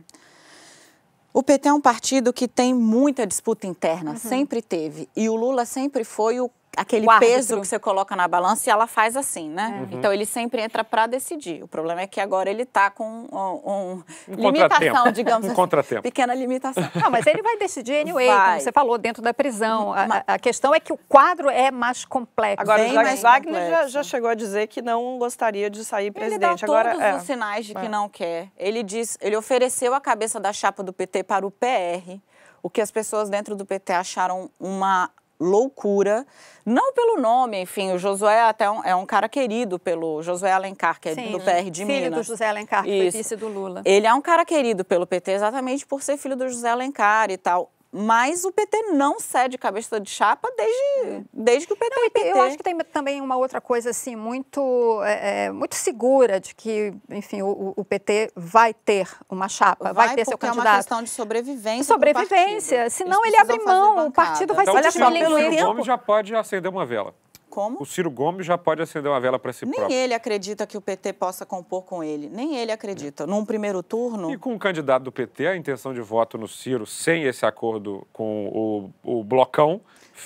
o 1.34 1.44
PT 1.44 1.68
é 1.68 1.74
um 1.74 1.82
partido 1.82 2.32
que 2.32 2.48
tem 2.48 2.74
muita 2.74 3.28
disputa 3.28 3.68
interna, 3.68 4.16
sempre 4.16 4.62
teve. 4.62 5.10
E 5.16 5.28
o 5.28 5.36
Lula 5.36 5.66
sempre 5.66 6.06
foi 6.06 6.40
o, 6.40 6.50
aquele 6.78 7.08
peso 7.20 7.60
que 7.62 7.68
você 7.68 7.80
coloca 7.80 8.16
na 8.16 8.28
balança 8.28 8.70
e 8.70 8.72
ela 8.72 8.88
faz 8.88 9.16
assim, 9.18 9.50
né? 9.50 9.88
Então 9.92 10.12
ele 10.14 10.26
sempre 10.26 10.62
entra 10.62 10.84
para 10.84 11.08
decidir. 11.08 11.64
O 11.64 11.68
problema 11.68 12.02
é 12.02 12.08
que 12.08 12.20
agora 12.20 12.50
ele 12.50 12.64
está 12.64 12.90
com 12.90 13.06
um, 13.32 13.72
um 13.72 14.04
Um 14.28 14.36
limitação, 14.52 15.12
digamos 15.12 15.44
Um 15.46 15.48
assim. 15.48 15.56
contratempo. 15.56 16.02
Pequena 16.04 16.34
limitação. 16.34 16.84
Não, 16.96 17.10
mas 17.10 17.26
ele 17.28 17.42
vai 17.42 17.58
decidir 17.58 18.02
anyway, 18.02 18.28
Vai. 18.28 18.46
como 18.50 18.62
você 18.62 18.72
falou, 18.72 18.98
dentro 18.98 19.22
da 19.22 19.34
prisão. 19.34 19.94
A, 19.94 20.24
a- 20.28 20.40
questão 20.40 20.74
é 20.74 20.80
que 20.80 20.92
o 20.94 20.98
quadro 21.10 21.50
é 21.50 21.72
mais 21.72 22.06
complexo. 22.06 22.62
Agora, 22.62 22.84
Bem 22.84 22.92
o 22.92 23.22
Wagner 23.22 23.70
já, 23.70 23.88
já 23.88 24.04
chegou 24.04 24.30
a 24.30 24.36
dizer 24.36 24.68
que 24.68 24.82
não 24.82 25.18
gostaria 25.18 25.70
de 25.70 25.84
sair 25.86 26.06
Ele 26.08 26.12
dá 26.14 26.20
presidente. 26.20 26.66
todos 26.66 26.76
Agora, 26.76 27.04
é. 27.04 27.16
os 27.16 27.24
sinais 27.24 27.66
de 27.66 27.74
que 27.74 27.86
É. 27.86 27.90
não 27.90 28.08
quer. 28.10 28.50
Ele 28.58 28.84
diz, 28.84 29.18
ele 29.22 29.36
ofereceu 29.36 29.94
a 29.94 30.02
cabeça 30.02 30.40
da 30.40 30.52
chapa 30.54 30.84
do 30.84 30.92
PT 30.94 31.24
para 31.24 31.46
o 31.46 31.52
PR, 31.52 32.20
o 32.62 32.70
que 32.70 32.82
as 32.82 32.92
pessoas 32.92 33.30
dentro 33.30 33.56
do 33.56 33.66
PT 33.66 33.94
acharam 33.94 34.50
uma 34.60 35.10
loucura. 35.40 36.26
Não 36.66 36.94
pelo 36.94 37.18
nome, 37.22 37.62
enfim, 37.62 37.92
o 37.94 37.98
Josué 38.00 38.42
até 38.42 38.70
um- 38.70 38.84
é 38.84 38.96
um 38.96 39.06
cara 39.06 39.30
querido 39.30 39.78
pelo 39.78 40.22
Josué 40.24 40.52
Alencar, 40.52 41.00
que 41.00 41.10
é 41.10 41.14
Sim, 41.16 41.32
do 41.32 41.40
PR 41.40 41.70
de 41.70 41.86
filho 41.86 42.06
Minas. 42.06 42.14
do 42.20 42.24
José 42.24 42.48
Alencar, 42.48 42.84
que 42.84 42.90
foi 42.90 43.10
vice 43.12 43.36
do 43.36 43.48
Lula. 43.48 43.82
Ele 43.86 44.08
é 44.08 44.14
um 44.14 44.22
cara 44.22 44.44
querido 44.44 44.84
pelo 44.84 45.06
PT 45.06 45.32
exatamente 45.32 45.86
por 45.86 46.02
ser 46.02 46.18
filho 46.18 46.36
do 46.36 46.48
José 46.50 46.70
Alencar 46.70 47.30
e 47.30 47.38
tal. 47.38 47.70
Mas 47.98 48.44
o 48.44 48.52
PT 48.52 48.92
não 48.92 49.22
cede 49.22 49.58
cabeça 49.58 50.02
de 50.02 50.10
chapa 50.10 50.50
desde, 50.58 51.26
desde 51.32 51.66
que 51.66 51.72
o 51.72 51.78
PT 51.78 51.96
é 51.98 52.10
PT. 52.10 52.32
Eu 52.32 52.42
acho 52.42 52.58
que 52.58 52.64
tem 52.64 52.78
também 52.80 53.22
uma 53.22 53.38
outra 53.38 53.62
coisa 53.62 53.92
assim 53.92 54.18
muito, 54.18 55.02
é, 55.04 55.46
é, 55.46 55.52
muito 55.52 55.76
segura 55.76 56.38
de 56.38 56.54
que, 56.54 56.94
enfim, 57.10 57.42
o, 57.42 57.74
o 57.74 57.86
PT 57.86 58.34
vai 58.36 58.74
ter 58.74 59.08
uma 59.30 59.48
chapa, 59.48 59.94
vai, 59.94 60.14
ter 60.14 60.26
seu 60.26 60.38
porque 60.38 60.46
é 60.46 60.50
uma 60.50 60.56
candidato. 60.56 60.78
questão 60.80 61.02
de 61.02 61.10
sobrevivência. 61.10 61.86
sobrevivência, 61.86 62.90
senão 62.90 63.24
Eles 63.26 63.34
ele 63.34 63.42
abre 63.42 63.64
mão, 63.64 64.08
o 64.08 64.12
partido 64.12 64.54
vai 64.54 64.66
bancada. 64.66 64.92
se 64.92 64.98
diminuir. 64.98 65.50
pelo 65.52 65.64
O 65.64 65.68
Gomes 65.68 65.86
já 65.86 65.98
pode 65.98 66.36
acender 66.36 66.70
uma 66.70 66.86
vela. 66.86 67.16
Como? 67.56 67.78
O 67.82 67.86
Ciro 67.86 68.12
Gomes 68.12 68.46
já 68.46 68.58
pode 68.58 68.82
acender 68.82 69.10
uma 69.10 69.18
vela 69.18 69.40
para 69.40 69.54
si 69.54 69.66
Nem 69.66 69.76
próprio. 69.76 69.98
ele 69.98 70.14
acredita 70.14 70.68
que 70.68 70.76
o 70.78 70.82
PT 70.82 71.14
possa 71.14 71.46
compor 71.46 71.84
com 71.84 72.04
ele. 72.04 72.28
Nem 72.28 72.58
ele 72.58 72.70
acredita. 72.70 73.26
Num 73.26 73.46
primeiro 73.46 73.82
turno, 73.82 74.30
E 74.30 74.38
com 74.38 74.54
o 74.54 74.60
candidato 74.60 75.04
do 75.04 75.12
PT, 75.12 75.48
a 75.48 75.56
intenção 75.56 75.94
de 75.94 76.02
voto 76.02 76.38
no 76.38 76.50
Ciro, 76.50 76.86
sem 76.86 77.24
esse 77.24 77.46
acordo 77.46 78.06
com 78.12 78.92
o, 79.04 79.20
o 79.20 79.24
blocão, 79.24 79.80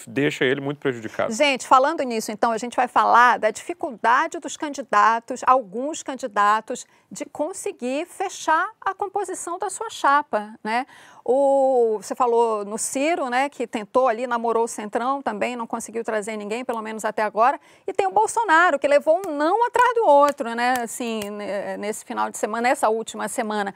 deixa 0.08 0.46
ele 0.46 0.62
muito 0.62 0.79
prejudicado. 0.79 1.34
Gente, 1.34 1.67
falando 1.67 2.01
nisso, 2.03 2.31
então, 2.31 2.51
a 2.51 2.58
gente 2.58 2.75
vai 2.75 2.88
falar 2.88 3.39
da 3.39 3.51
dificuldade 3.51 4.39
dos 4.39 4.55
candidatos, 4.58 5.41
alguns 5.46 6.03
candidatos, 6.03 6.86
de 7.12 7.25
conseguir 7.25 8.05
fechar 8.05 8.69
a 8.81 8.93
composição 8.93 9.58
da 9.58 9.69
sua 9.69 9.89
chapa, 9.89 10.53
né? 10.63 10.86
O, 11.25 12.00
você 12.01 12.15
falou 12.15 12.65
no 12.65 12.77
Ciro, 12.77 13.29
né, 13.29 13.50
que 13.50 13.67
tentou 13.67 14.08
ali, 14.08 14.25
namorou 14.25 14.63
o 14.63 14.67
Centrão 14.67 15.22
também, 15.22 15.55
não 15.55 15.67
conseguiu 15.67 16.03
trazer 16.03 16.36
ninguém, 16.38 16.65
pelo 16.65 16.81
menos 16.81 17.05
até 17.05 17.22
agora. 17.22 17.60
E 17.86 17.93
tem 17.93 18.08
o 18.08 18.12
Bolsonaro, 18.12 18.79
que 18.79 18.88
levou 18.88 19.22
um 19.25 19.31
não 19.31 19.65
atrás 19.67 19.93
do 19.96 20.05
outro, 20.05 20.55
né, 20.55 20.74
assim, 20.81 21.19
ne- 21.29 21.77
nesse 21.77 22.03
final 22.05 22.31
de 22.31 22.38
semana, 22.38 22.69
nessa 22.69 22.89
última 22.89 23.27
semana. 23.27 23.75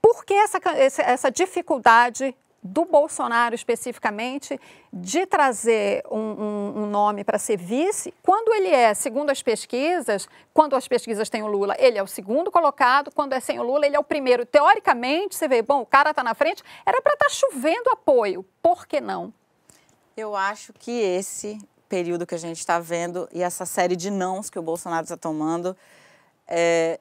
Por 0.00 0.24
que 0.24 0.34
essa, 0.34 0.58
essa 1.02 1.30
dificuldade 1.30 2.34
do 2.62 2.84
Bolsonaro 2.84 3.54
especificamente 3.54 4.60
de 4.92 5.24
trazer 5.26 6.02
um, 6.10 6.18
um- 6.18 6.72
um 6.82 6.86
nome 6.86 7.22
para 7.22 7.38
ser 7.38 7.56
vice, 7.56 8.12
quando 8.22 8.52
ele 8.54 8.68
é, 8.68 8.92
segundo 8.92 9.30
as 9.30 9.40
pesquisas, 9.42 10.28
quando 10.52 10.74
as 10.74 10.88
pesquisas 10.88 11.28
têm 11.30 11.42
o 11.42 11.46
Lula, 11.46 11.76
ele 11.78 11.96
é 11.96 12.02
o 12.02 12.06
segundo 12.08 12.50
colocado, 12.50 13.12
quando 13.14 13.34
é 13.34 13.40
sem 13.40 13.60
o 13.60 13.62
Lula, 13.62 13.86
ele 13.86 13.94
é 13.94 13.98
o 14.00 14.04
primeiro. 14.04 14.44
Teoricamente, 14.44 15.36
você 15.36 15.46
vê, 15.46 15.62
bom, 15.62 15.82
o 15.82 15.86
cara 15.86 16.10
está 16.10 16.24
na 16.24 16.34
frente, 16.34 16.62
era 16.84 17.00
para 17.00 17.12
estar 17.12 17.28
chovendo 17.30 17.90
apoio. 17.90 18.44
Por 18.62 18.86
que 18.86 19.00
não? 19.00 19.32
eu 20.16 20.34
acho 20.34 20.72
que 20.72 20.90
esse 20.90 21.58
período 21.90 22.26
que 22.26 22.34
a 22.34 22.38
gente 22.38 22.58
está 22.58 22.80
vendo 22.80 23.28
e 23.32 23.42
essa 23.42 23.66
série 23.66 23.94
de 23.94 24.10
nãos 24.10 24.48
que 24.48 24.58
o 24.58 24.62
Bolsonaro 24.62 25.04
está 25.04 25.16
tomando, 25.16 25.76
é, 26.48 26.98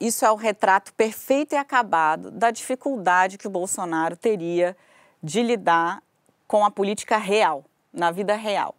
isso 0.00 0.24
é 0.26 0.30
o 0.32 0.34
retrato 0.34 0.92
perfeito 0.94 1.54
e 1.54 1.56
acabado 1.56 2.28
da 2.30 2.50
dificuldade 2.50 3.38
que 3.38 3.46
o 3.46 3.50
Bolsonaro 3.50 4.16
teria 4.16 4.76
de 5.26 5.42
lidar 5.42 6.00
com 6.46 6.64
a 6.64 6.70
política 6.70 7.16
real, 7.16 7.64
na 7.92 8.12
vida 8.12 8.36
real. 8.36 8.76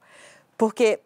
Porque 0.58 1.00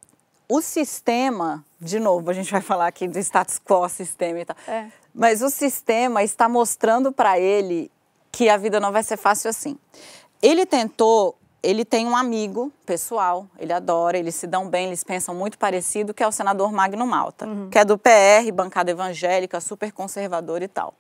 o 0.48 0.62
sistema, 0.62 1.66
de 1.80 2.00
novo, 2.00 2.30
a 2.30 2.34
gente 2.34 2.52
vai 2.52 2.62
falar 2.62 2.86
aqui 2.86 3.08
do 3.08 3.18
status 3.18 3.58
quo, 3.60 3.90
sistema 3.90 4.40
e 4.40 4.46
tal, 4.46 4.56
É. 4.68 4.88
mas 5.14 5.42
o 5.42 5.50
sistema 5.50 6.22
está 6.22 6.48
mostrando 6.48 7.12
para 7.12 7.40
ele 7.40 7.92
que 8.32 8.50
a 8.50 8.56
vida 8.56 8.80
não 8.80 8.92
vai 8.92 9.02
ser 9.02 9.18
fácil 9.18 9.50
assim. 9.50 9.78
Ele 10.44 10.64
tentou, 10.64 11.36
ele 11.64 11.84
tem 11.84 12.06
um 12.08 12.16
amigo 12.16 12.72
pessoal, 12.86 13.48
ele 13.58 13.74
adora, 13.74 14.18
eles 14.20 14.36
se 14.36 14.46
dão 14.46 14.70
bem, 14.70 14.86
eles 14.88 15.04
pensam 15.04 15.34
muito 15.34 15.58
parecido, 15.58 16.14
que 16.14 16.22
é 16.22 16.28
o 16.28 16.32
senador 16.32 16.72
Magno 16.72 17.08
Malta, 17.08 17.48
que 17.72 17.80
é 17.80 17.84
do 17.84 17.98
PR, 17.98 18.52
bancada 18.54 18.92
evangélica, 18.92 19.60
super 19.60 19.92
conservador 19.92 20.62
e 20.62 20.68
tal. 20.68 20.94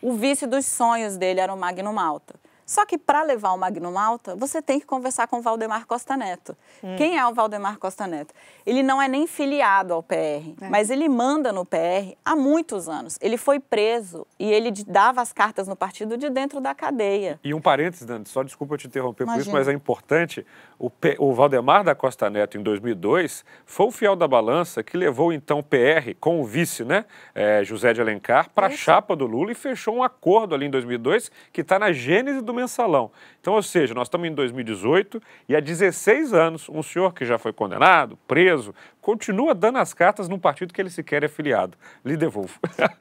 O 0.00 0.12
vice 0.12 0.46
dos 0.46 0.64
sonhos 0.64 1.16
dele 1.16 1.40
era 1.40 1.52
o 1.52 1.56
Magno 1.58 1.92
Malta. 1.92 2.34
Só 2.70 2.86
que 2.86 2.96
para 2.96 3.24
levar 3.24 3.50
o 3.50 3.58
Magno 3.58 3.90
Malta, 3.90 4.36
você 4.36 4.62
tem 4.62 4.78
que 4.78 4.86
conversar 4.86 5.26
com 5.26 5.38
o 5.38 5.42
Valdemar 5.42 5.86
Costa 5.88 6.16
Neto. 6.16 6.56
Quem 6.96 7.18
é 7.18 7.26
o 7.26 7.34
Valdemar 7.34 7.78
Costa 7.80 8.06
Neto? 8.06 8.32
Ele 8.64 8.80
não 8.80 9.02
é 9.02 9.08
nem 9.08 9.26
filiado 9.26 9.92
ao 9.92 10.04
PR, 10.04 10.54
mas 10.70 10.88
ele 10.88 11.08
manda 11.08 11.52
no 11.52 11.64
PR 11.66 12.14
há 12.24 12.36
muitos 12.36 12.88
anos. 12.88 13.18
Ele 13.20 13.36
foi 13.36 13.58
preso 13.58 14.24
e 14.38 14.48
ele 14.52 14.70
dava 14.86 15.20
as 15.20 15.32
cartas 15.32 15.66
no 15.66 15.74
partido 15.74 16.16
de 16.16 16.30
dentro 16.30 16.60
da 16.60 16.72
cadeia. 16.72 17.40
E 17.42 17.52
um 17.52 17.60
parênteses, 17.60 18.06
Dani, 18.06 18.24
só 18.26 18.44
desculpa 18.44 18.76
te 18.76 18.86
interromper 18.86 19.24
por 19.24 19.32
isso, 19.32 19.50
Imagina. 19.50 19.58
mas 19.58 19.66
é 19.68 19.72
importante. 19.72 20.46
O, 20.78 20.88
P- 20.88 21.16
o 21.18 21.34
Valdemar 21.34 21.82
da 21.82 21.96
Costa 21.96 22.30
Neto, 22.30 22.56
em 22.56 22.62
2002, 22.62 23.44
foi 23.66 23.86
o 23.86 23.90
fiel 23.90 24.14
da 24.14 24.28
balança 24.28 24.80
que 24.80 24.96
levou 24.96 25.32
então 25.32 25.58
o 25.58 25.62
PR 25.64 26.14
com 26.20 26.40
o 26.40 26.44
vice, 26.44 26.84
né, 26.84 27.04
eh, 27.34 27.64
José 27.64 27.92
de 27.92 28.00
Alencar, 28.00 28.48
para 28.54 28.68
a 28.68 28.70
chapa 28.70 29.16
do 29.16 29.26
Lula 29.26 29.50
e 29.50 29.56
fechou 29.56 29.96
um 29.96 30.02
acordo 30.04 30.54
ali 30.54 30.66
em 30.66 30.70
2002 30.70 31.32
que 31.52 31.62
está 31.62 31.76
na 31.80 31.90
gênese 31.90 32.40
do 32.40 32.54
mensalão. 32.60 33.10
Então, 33.40 33.54
ou 33.54 33.62
seja, 33.62 33.94
nós 33.94 34.06
estamos 34.06 34.28
em 34.28 34.34
2018 34.34 35.20
e 35.48 35.56
há 35.56 35.60
16 35.60 36.34
anos, 36.34 36.68
um 36.68 36.82
senhor 36.82 37.14
que 37.14 37.24
já 37.24 37.38
foi 37.38 37.52
condenado, 37.52 38.18
preso, 38.28 38.74
continua 39.00 39.54
dando 39.54 39.78
as 39.78 39.94
cartas 39.94 40.28
num 40.28 40.38
partido 40.38 40.72
que 40.72 40.80
ele 40.80 40.90
sequer 40.90 41.24
é 41.24 41.28
filiado. 41.28 41.76
Lhe 42.04 42.16
devolvo. 42.16 42.58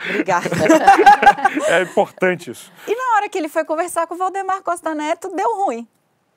Obrigada. 0.10 0.50
é 1.68 1.82
importante 1.82 2.52
isso. 2.52 2.72
E 2.88 2.96
na 2.96 3.16
hora 3.16 3.30
que 3.30 3.38
ele 3.38 3.50
foi 3.50 3.66
conversar 3.66 4.08
com 4.08 4.16
o 4.16 4.18
Valdemar 4.18 4.62
Costa 4.64 4.96
Neto, 4.96 5.30
deu 5.36 5.66
ruim. 5.66 5.88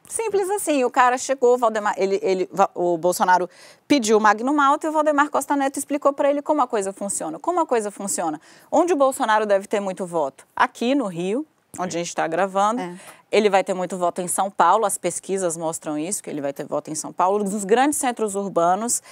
Simples 0.09 0.50
assim, 0.50 0.85
o 0.85 0.91
cara 0.91 1.17
chegou, 1.17 1.55
o 1.55 1.59
Valdemar, 1.59 1.95
ele, 1.97 2.19
ele, 2.23 2.50
o 2.75 2.99
Bolsonaro 2.99 3.49
pediu 3.88 4.19
o 4.19 4.21
Magno 4.21 4.52
Malta 4.52 4.87
e 4.87 4.91
o 4.91 4.93
Valdemar 4.93 5.31
Costa 5.31 5.57
Neto 5.57 5.79
explicou 5.79 6.12
para 6.12 6.29
ele 6.29 6.43
como 6.43 6.61
a 6.61 6.67
coisa 6.67 6.93
funciona. 6.93 7.38
Como 7.38 7.61
a 7.61 7.67
coisa 7.67 7.91
funciona? 7.91 8.41
Onde 8.71 8.93
o 8.93 8.97
Bolsonaro 8.97 9.47
deve 9.47 9.67
ter 9.67 9.81
muito 9.81 10.05
voto? 10.05 10.47
Aqui 10.55 10.95
no 10.95 11.07
Rio, 11.07 11.47
onde 11.79 11.97
a 11.97 12.00
gente 12.00 12.09
está 12.09 12.26
gravando. 12.26 12.81
É. 12.81 12.97
Ele 13.31 13.49
vai 13.49 13.64
ter 13.64 13.73
muito 13.73 13.97
voto 13.97 14.21
em 14.21 14.29
São 14.29 14.50
Paulo, 14.50 14.85
as 14.85 14.99
pesquisas 14.99 15.57
mostram 15.57 15.99
isso, 15.99 16.23
que 16.23 16.29
ele 16.29 16.41
vai 16.41 16.52
ter 16.52 16.67
voto 16.67 16.91
em 16.91 16.95
São 16.95 17.12
Paulo, 17.12 17.45
nos 17.45 17.64
grandes 17.64 17.99
centros 17.99 18.35
urbanos 18.35 19.02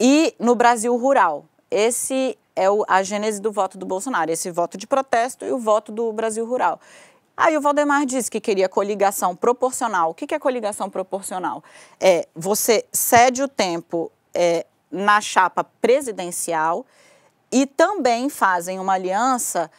e 0.00 0.34
no 0.38 0.54
Brasil 0.54 0.96
rural. 0.96 1.44
Esse 1.70 2.38
é 2.54 2.70
o, 2.70 2.84
a 2.88 3.02
gênese 3.02 3.40
do 3.40 3.52
voto 3.52 3.76
do 3.76 3.84
Bolsonaro, 3.84 4.30
esse 4.30 4.50
voto 4.50 4.78
de 4.78 4.86
protesto 4.86 5.44
e 5.44 5.52
o 5.52 5.58
voto 5.58 5.92
do 5.92 6.10
Brasil 6.12 6.46
rural. 6.46 6.80
Aí 7.36 7.54
o 7.54 7.60
Valdemar 7.60 8.06
disse 8.06 8.30
que 8.30 8.40
queria 8.40 8.66
coligação 8.66 9.36
proporcional. 9.36 10.10
O 10.10 10.14
que 10.14 10.34
é 10.34 10.38
coligação 10.38 10.88
proporcional? 10.88 11.62
É 12.00 12.26
você 12.34 12.86
cede 12.90 13.42
o 13.42 13.48
tempo 13.48 14.10
é, 14.32 14.64
na 14.90 15.20
chapa 15.20 15.62
presidencial 15.82 16.86
e 17.52 17.66
também 17.66 18.30
fazem 18.30 18.80
uma 18.80 18.94
aliança 18.94 19.70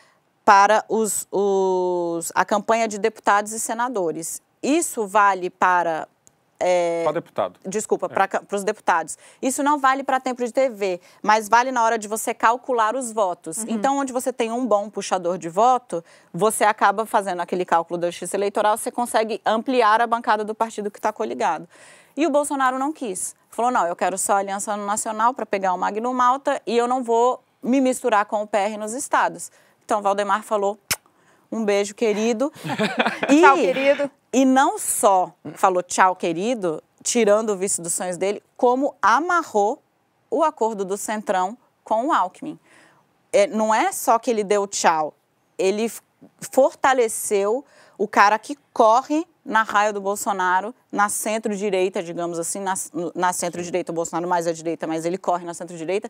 para 0.48 0.86
os, 0.88 1.28
os, 1.30 2.32
a 2.34 2.46
campanha 2.46 2.88
de 2.88 2.98
deputados 2.98 3.52
e 3.52 3.60
senadores. 3.60 4.42
Isso 4.64 5.06
vale 5.06 5.50
para 5.50 6.08
é, 6.58 7.02
Só 7.04 7.12
deputado. 7.12 7.60
Desculpa, 7.66 8.08
para 8.08 8.42
os 8.54 8.64
deputados. 8.64 9.18
Isso 9.42 9.62
não 9.62 9.78
vale 9.78 10.06
para 10.06 10.22
tempo 10.22 10.42
de 10.46 10.54
TV, 10.54 11.02
mas 11.22 11.50
vale 11.50 11.70
na 11.70 11.84
hora 11.84 11.98
de 11.98 12.08
você 12.08 12.34
calcular 12.34 12.96
os 12.96 13.12
votos. 13.12 13.58
Então, 13.68 13.98
onde 13.98 14.14
você 14.14 14.32
tem 14.32 14.50
um 14.50 14.66
bom 14.66 14.90
puxador 14.90 15.38
de 15.38 15.50
voto, 15.50 16.02
você 16.34 16.64
acaba 16.64 17.06
fazendo 17.06 17.42
aquele 17.42 17.66
cálculo 17.66 18.00
da 18.00 18.10
justiça 18.10 18.38
eleitoral, 18.38 18.78
você 18.78 18.90
consegue 18.90 19.42
ampliar 19.46 20.00
a 20.00 20.08
bancada 20.08 20.46
do 20.46 20.56
partido 20.56 20.90
que 20.90 20.98
está 20.98 21.12
coligado. 21.12 21.68
E 22.16 22.26
o 22.26 22.30
Bolsonaro 22.30 22.80
não 22.80 22.94
quis. 22.94 23.36
Falou: 23.50 23.70
não, 23.70 23.86
eu 23.86 23.98
quero 23.98 24.18
só 24.18 24.36
a 24.36 24.38
Aliança 24.38 24.78
Nacional 24.78 25.34
para 25.34 25.46
pegar 25.46 25.74
o 25.74 25.78
Magno 25.78 26.14
Malta 26.14 26.62
e 26.66 26.78
eu 26.78 26.88
não 26.88 27.04
vou 27.04 27.44
me 27.62 27.82
misturar 27.82 28.26
com 28.26 28.42
o 28.44 28.48
PR 28.48 28.78
nos 28.80 28.94
estados. 28.94 29.52
Então, 29.88 30.02
Valdemar 30.02 30.44
falou: 30.44 30.78
um 31.50 31.64
beijo, 31.64 31.96
querido. 31.96 32.52
e, 33.32 33.40
Tchau, 33.40 33.56
querido. 33.56 34.12
E 34.34 34.44
não 34.44 34.78
só 34.78 35.32
falou 35.54 35.82
tchau, 35.82 36.14
querido, 36.14 36.84
tirando 37.02 37.52
o 37.52 37.56
vice 37.56 37.82
dos 37.82 37.94
sonhos 37.94 38.18
dele, 38.18 38.44
como 38.58 38.94
amarrou 39.02 39.82
o 40.30 40.44
acordo 40.44 40.84
do 40.84 40.98
Centrão 40.98 41.58
com 41.86 42.08
o 42.08 42.12
Alckmin. 42.12 42.60
É, 43.32 43.48
não 43.48 43.74
é 43.74 43.94
só 43.94 44.20
que 44.20 44.30
ele 44.30 44.44
deu 44.44 44.68
tchau, 44.68 45.14
ele 45.58 45.90
fortaleceu 46.52 47.64
o 47.98 48.10
cara 48.10 48.38
que 48.38 48.58
corre 48.74 49.26
na 49.48 49.64
raia 49.64 49.94
do 49.94 50.02
Bolsonaro, 50.02 50.76
na 50.92 51.08
centro-direita, 51.08 52.04
digamos 52.04 52.38
assim, 52.38 52.60
na, 52.60 52.74
na 53.16 53.32
centro-direita, 53.32 53.94
o 53.94 53.96
Bolsonaro 53.96 54.28
mais 54.28 54.46
à 54.46 54.52
direita, 54.52 54.86
mas 54.86 55.06
ele 55.06 55.18
corre 55.18 55.46
na 55.46 55.54
centro-direita, 55.54 56.10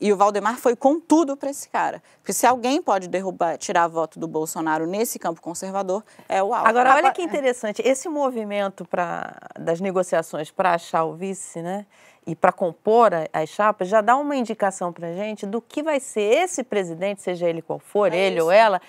e 0.00 0.10
o 0.10 0.16
Valdemar 0.16 0.56
foi 0.56 0.74
com 0.74 0.98
tudo 0.98 1.36
para 1.36 1.50
esse 1.50 1.68
cara. 1.68 2.02
Porque 2.20 2.32
se 2.32 2.46
alguém 2.46 2.80
pode 2.80 3.06
derrubar, 3.08 3.58
tirar 3.58 3.86
voto 3.88 4.18
do 4.18 4.26
Bolsonaro 4.26 4.86
nesse 4.86 5.18
campo 5.18 5.42
conservador, 5.42 6.02
é 6.26 6.42
o 6.42 6.54
Alckmin. 6.54 6.70
Agora, 6.70 6.94
olha 6.94 7.12
que 7.12 7.20
interessante, 7.20 7.82
esse 7.84 8.08
movimento 8.08 8.86
pra, 8.86 9.36
das 9.58 9.80
negociações 9.80 10.50
para 10.50 10.72
achar 10.72 11.04
o 11.04 11.12
vice, 11.14 11.60
né? 11.60 11.84
E 12.26 12.34
para 12.34 12.52
compor 12.52 13.10
as 13.32 13.48
chapas, 13.50 13.88
já 13.88 14.00
dá 14.00 14.16
uma 14.16 14.34
indicação 14.36 14.92
para 14.92 15.12
gente 15.14 15.46
do 15.46 15.60
que 15.60 15.82
vai 15.82 16.00
ser 16.00 16.20
esse 16.20 16.62
presidente, 16.62 17.20
seja 17.22 17.48
ele 17.48 17.60
qual 17.60 17.78
for, 17.78 18.12
É 18.12 18.16
ele 18.16 18.36
isso. 18.36 18.44
ou 18.46 18.50
ela, 18.50 18.80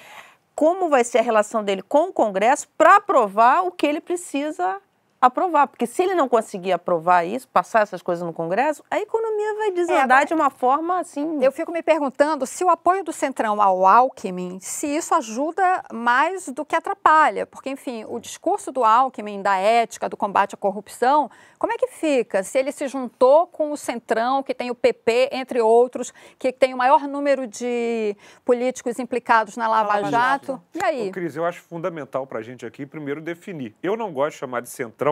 como 0.60 0.90
vai 0.90 1.06
ser 1.06 1.20
a 1.20 1.22
relação 1.22 1.64
dele 1.64 1.82
com 1.82 2.10
o 2.10 2.12
Congresso 2.12 2.68
para 2.78 2.98
aprovar 2.98 3.62
o 3.66 3.72
que 3.72 3.88
ele 3.88 4.02
precisa 4.02 4.82
aprovar. 5.22 5.68
Porque 5.68 5.86
se 5.86 6.04
ele 6.04 6.16
não 6.16 6.30
conseguir 6.30 6.72
aprovar 6.72 7.26
isso, 7.26 7.48
passar 7.48 7.82
essas 7.82 8.02
coisas 8.02 8.26
no 8.26 8.34
Congresso, 8.34 8.84
a 8.90 9.00
economia 9.00 9.56
vai 9.56 9.72
desandar 9.72 10.04
agora- 10.04 10.26
de 10.26 10.34
uma 10.34 10.50
forma 10.50 11.00
assim. 11.00 11.44
Eu 11.44 11.52
fico 11.52 11.72
me 11.72 11.82
perguntando 11.82 12.46
se 12.46 12.64
o 12.64 12.70
apoio 12.70 13.04
do 13.04 13.12
Centrão 13.12 13.62
ao 13.62 13.86
Alckmin, 13.86 14.60
se 14.62 14.88
isso 14.88 15.14
ajuda 15.16 15.84
mais 15.92 16.48
do 16.50 16.64
que 16.66 16.76
atrapalha. 16.76 17.46
Porque, 17.46 17.70
enfim, 17.70 18.06
o 18.08 18.20
discurso 18.20 18.72
do 18.72 18.84
Alckmin, 18.84 19.42
da 19.42 19.58
ética, 19.58 20.08
do 20.10 20.16
combate 20.18 20.56
à 20.56 20.58
corrupção, 20.58 21.30
como 21.58 21.74
é 21.74 21.78
que 21.78 21.88
fica? 21.88 22.44
Se 22.44 22.58
ele 22.58 22.72
se 22.72 22.88
juntou 22.88 23.48
com 23.48 23.72
o 23.72 23.78
Centrão, 23.78 24.42
que 24.44 24.54
tem 24.54 24.70
o 24.72 24.76
PP, 24.76 25.30
entre 25.32 25.62
outros, 25.62 26.14
que 26.38 26.52
tem 26.52 26.74
o 26.74 26.78
maior 26.78 27.08
número 27.08 27.48
de 27.48 28.16
políticos 28.46 29.00
implicados 29.00 29.58
na 29.58 29.68
Lava, 29.68 29.96
Lava 29.96 30.12
Jato. 30.12 30.52
Jato. 30.54 30.62
E 30.76 30.84
aí? 30.84 31.10
Ô, 31.10 31.12
Cris, 31.12 31.36
eu 31.36 31.46
acho 31.46 31.62
fundamental 31.62 32.26
para 32.28 32.40
a 32.40 32.42
gente 32.42 32.66
aqui, 32.66 32.86
primeiro, 32.86 33.22
definir. 33.22 33.76
Eu 33.82 33.96
não 33.98 34.12
gosto 34.14 34.34
de 34.34 34.40
chamar 34.40 34.62
de 34.62 34.70
centrão, 34.70 35.09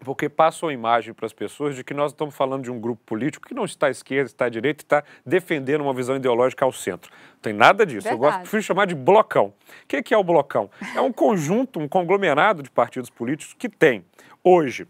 porque 0.00 0.28
passa 0.28 0.64
uma 0.66 0.72
imagem 0.72 1.12
para 1.12 1.26
as 1.26 1.32
pessoas 1.32 1.74
de 1.74 1.82
que 1.82 1.92
nós 1.92 2.12
estamos 2.12 2.34
falando 2.34 2.64
de 2.64 2.70
um 2.70 2.80
grupo 2.80 3.02
político 3.04 3.46
que 3.48 3.54
não 3.54 3.64
está 3.64 3.88
à 3.88 3.90
esquerda, 3.90 4.26
está 4.26 4.46
à 4.46 4.48
direita 4.48 4.82
e 4.82 4.84
está 4.84 5.04
defendendo 5.24 5.80
uma 5.80 5.92
visão 5.92 6.16
ideológica 6.16 6.64
ao 6.64 6.72
centro. 6.72 7.10
Não 7.34 7.40
tem 7.40 7.52
nada 7.52 7.84
disso. 7.84 8.08
Eu 8.08 8.12
gosto, 8.12 8.22
Verdade. 8.22 8.42
prefiro 8.42 8.62
chamar 8.62 8.86
de 8.86 8.94
blocão. 8.94 9.46
O 9.46 9.86
que 9.86 10.02
que 10.02 10.14
é 10.14 10.16
o 10.16 10.24
blocão? 10.24 10.70
É 10.94 11.00
um 11.00 11.12
conjunto, 11.12 11.80
um 11.80 11.88
conglomerado 11.88 12.62
de 12.62 12.70
partidos 12.70 13.10
políticos 13.10 13.54
que 13.58 13.68
tem, 13.68 14.04
hoje, 14.42 14.86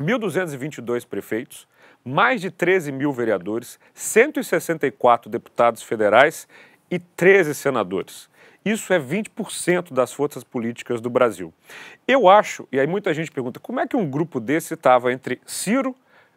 1.222 0.00 1.06
prefeitos, 1.06 1.66
mais 2.04 2.40
de 2.40 2.50
13 2.50 2.92
mil 2.92 3.12
vereadores, 3.12 3.80
164 3.94 5.30
deputados 5.30 5.82
federais 5.82 6.46
e 6.90 6.98
13 6.98 7.54
senadores. 7.54 8.28
Isso 8.66 8.92
é 8.92 8.98
20% 8.98 9.92
das 9.92 10.12
forças 10.12 10.42
políticas 10.42 11.00
do 11.00 11.08
Brasil. 11.08 11.54
Eu 12.04 12.28
acho, 12.28 12.66
e 12.72 12.80
aí 12.80 12.86
muita 12.88 13.14
gente 13.14 13.30
pergunta, 13.30 13.60
como 13.60 13.78
é 13.78 13.86
que 13.86 13.96
um 13.96 14.10
grupo 14.10 14.40
desse 14.40 14.74
estava 14.74 15.12
entre 15.12 15.40
Ciro, 15.46 15.94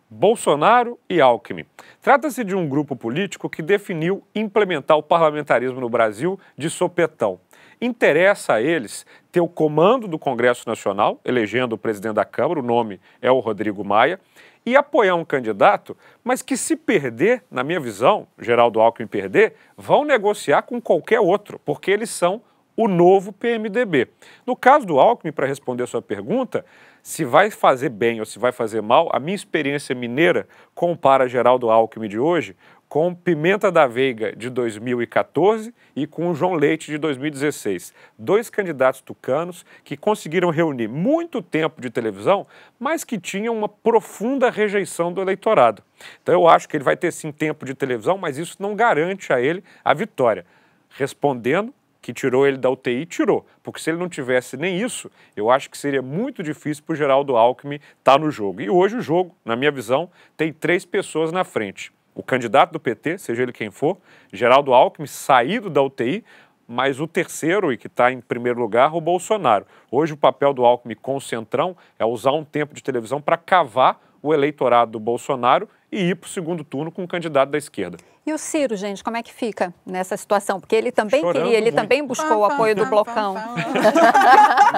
Bolsonaro 0.07 0.99
e 1.09 1.19
Alckmin? 1.19 1.65
Trata-se 1.99 2.43
de 2.43 2.55
um 2.55 2.69
grupo 2.69 2.95
político 2.95 3.49
que 3.49 3.63
definiu 3.63 4.23
implementar 4.35 4.95
o 4.95 5.01
parlamentarismo 5.01 5.81
no 5.81 5.89
Brasil 5.89 6.39
de 6.55 6.69
sopetão. 6.69 7.39
Interessa 7.81 8.53
a 8.53 8.61
eles 8.61 9.07
ter 9.31 9.41
o 9.41 9.47
comando 9.47 10.07
do 10.07 10.19
Congresso 10.19 10.69
Nacional, 10.69 11.19
elegendo 11.25 11.73
o 11.73 11.79
presidente 11.79 12.13
da 12.13 12.25
Câmara, 12.25 12.59
o 12.59 12.63
nome 12.63 13.01
é 13.23 13.31
o 13.31 13.39
Rodrigo 13.39 13.83
Maia, 13.83 14.19
e 14.65 14.75
apoiar 14.75 15.15
um 15.15 15.25
candidato, 15.25 15.95
mas 16.23 16.41
que 16.41 16.55
se 16.55 16.75
perder, 16.75 17.43
na 17.49 17.63
minha 17.63 17.79
visão, 17.79 18.27
Geraldo 18.39 18.79
Alckmin 18.79 19.07
perder, 19.07 19.53
vão 19.77 20.03
negociar 20.03 20.61
com 20.63 20.81
qualquer 20.81 21.19
outro, 21.19 21.59
porque 21.65 21.89
eles 21.89 22.09
são 22.09 22.41
o 22.75 22.87
novo 22.87 23.33
PMDB. 23.33 24.07
No 24.45 24.55
caso 24.55 24.85
do 24.85 24.99
Alckmin, 24.99 25.33
para 25.33 25.45
responder 25.45 25.83
a 25.83 25.87
sua 25.87 26.01
pergunta, 26.01 26.63
se 27.03 27.25
vai 27.25 27.51
fazer 27.51 27.89
bem 27.89 28.19
ou 28.19 28.25
se 28.25 28.39
vai 28.39 28.51
fazer 28.51 28.81
mal, 28.81 29.09
a 29.11 29.19
minha 29.19 29.35
experiência 29.35 29.93
mineira 29.93 30.47
compara 30.73 31.27
Geraldo 31.27 31.69
Alckmin 31.69 32.07
de 32.07 32.19
hoje 32.19 32.55
com 32.89 33.13
Pimenta 33.13 33.71
da 33.71 33.85
Veiga 33.85 34.35
de 34.35 34.49
2014 34.49 35.71
e 35.95 36.07
com 36.07 36.33
João 36.33 36.55
Leite 36.55 36.89
de 36.89 36.97
2016. 36.97 37.93
Dois 38.17 38.49
candidatos 38.49 38.99
tucanos 38.99 39.63
que 39.83 39.95
conseguiram 39.95 40.49
reunir 40.49 40.87
muito 40.87 41.39
tempo 41.39 41.79
de 41.79 41.91
televisão, 41.91 42.47
mas 42.79 43.03
que 43.03 43.19
tinham 43.19 43.55
uma 43.55 43.69
profunda 43.69 44.49
rejeição 44.49 45.13
do 45.13 45.21
eleitorado. 45.21 45.83
Então 46.23 46.33
eu 46.33 46.47
acho 46.47 46.67
que 46.67 46.75
ele 46.75 46.83
vai 46.83 46.97
ter 46.97 47.13
sim 47.13 47.31
tempo 47.31 47.63
de 47.63 47.75
televisão, 47.75 48.17
mas 48.17 48.39
isso 48.39 48.57
não 48.59 48.75
garante 48.75 49.31
a 49.31 49.39
ele 49.39 49.63
a 49.85 49.93
vitória. 49.93 50.43
Respondendo 50.89 51.71
que 52.01 52.11
tirou 52.11 52.47
ele 52.47 52.57
da 52.57 52.71
UTI, 52.71 53.05
tirou. 53.05 53.45
Porque 53.61 53.79
se 53.79 53.91
ele 53.91 53.99
não 53.99 54.09
tivesse 54.09 54.57
nem 54.57 54.81
isso, 54.81 55.11
eu 55.35 55.51
acho 55.51 55.69
que 55.69 55.77
seria 55.77 56.01
muito 56.01 56.41
difícil 56.41 56.83
para 56.83 56.93
o 56.93 56.95
Geraldo 56.95 57.35
Alckmin 57.35 57.79
estar 57.99 58.17
no 58.17 58.31
jogo. 58.31 58.61
E 58.61 58.69
hoje 58.69 58.95
o 58.95 59.01
jogo, 59.01 59.35
na 59.45 59.55
minha 59.55 59.69
visão, 59.69 60.09
tem 60.35 60.51
três 60.51 60.85
pessoas 60.85 61.31
na 61.31 61.43
frente. 61.43 61.91
O 62.19 62.23
candidato 62.23 62.73
do 62.73 62.81
PT, 62.81 63.17
seja 63.17 63.43
ele 63.43 63.53
quem 63.53 63.71
for, 63.71 63.97
Geraldo 64.33 64.73
Alckmin, 64.73 65.07
saído 65.07 65.69
da 65.69 65.81
UTI, 65.81 66.21
mas 66.67 66.99
o 66.99 67.07
terceiro, 67.07 67.71
e 67.71 67.77
que 67.77 67.87
está 67.87 68.11
em 68.11 68.19
primeiro 68.19 68.59
lugar, 68.59 68.93
o 68.93 68.99
Bolsonaro. 68.99 69.65
Hoje 69.89 70.11
o 70.11 70.17
papel 70.17 70.53
do 70.53 70.65
Alckmin 70.65 70.95
com 70.95 71.15
o 71.15 71.21
Centrão 71.21 71.77
é 71.97 72.03
usar 72.03 72.33
um 72.33 72.43
tempo 72.43 72.75
de 72.75 72.83
televisão 72.83 73.21
para 73.21 73.37
cavar 73.37 74.01
o 74.21 74.33
eleitorado 74.33 74.91
do 74.91 74.99
Bolsonaro 74.99 75.69
e 75.91 76.09
ir 76.09 76.15
para 76.15 76.27
o 76.27 76.29
segundo 76.29 76.63
turno 76.63 76.91
com 76.91 77.03
um 77.03 77.07
candidato 77.07 77.49
da 77.49 77.57
esquerda. 77.57 77.97
E 78.25 78.33
o 78.33 78.37
Ciro, 78.37 78.75
gente, 78.75 79.03
como 79.03 79.17
é 79.17 79.23
que 79.23 79.33
fica 79.33 79.73
nessa 79.83 80.15
situação? 80.15 80.59
Porque 80.59 80.75
ele 80.75 80.91
também 80.91 81.21
Chorando 81.21 81.41
queria, 81.41 81.57
ele 81.57 81.71
muito. 81.71 81.81
também 81.81 82.05
buscou 82.05 82.37
o 82.37 82.45
apoio 82.45 82.75
do 82.75 82.85
blocão. 82.85 83.33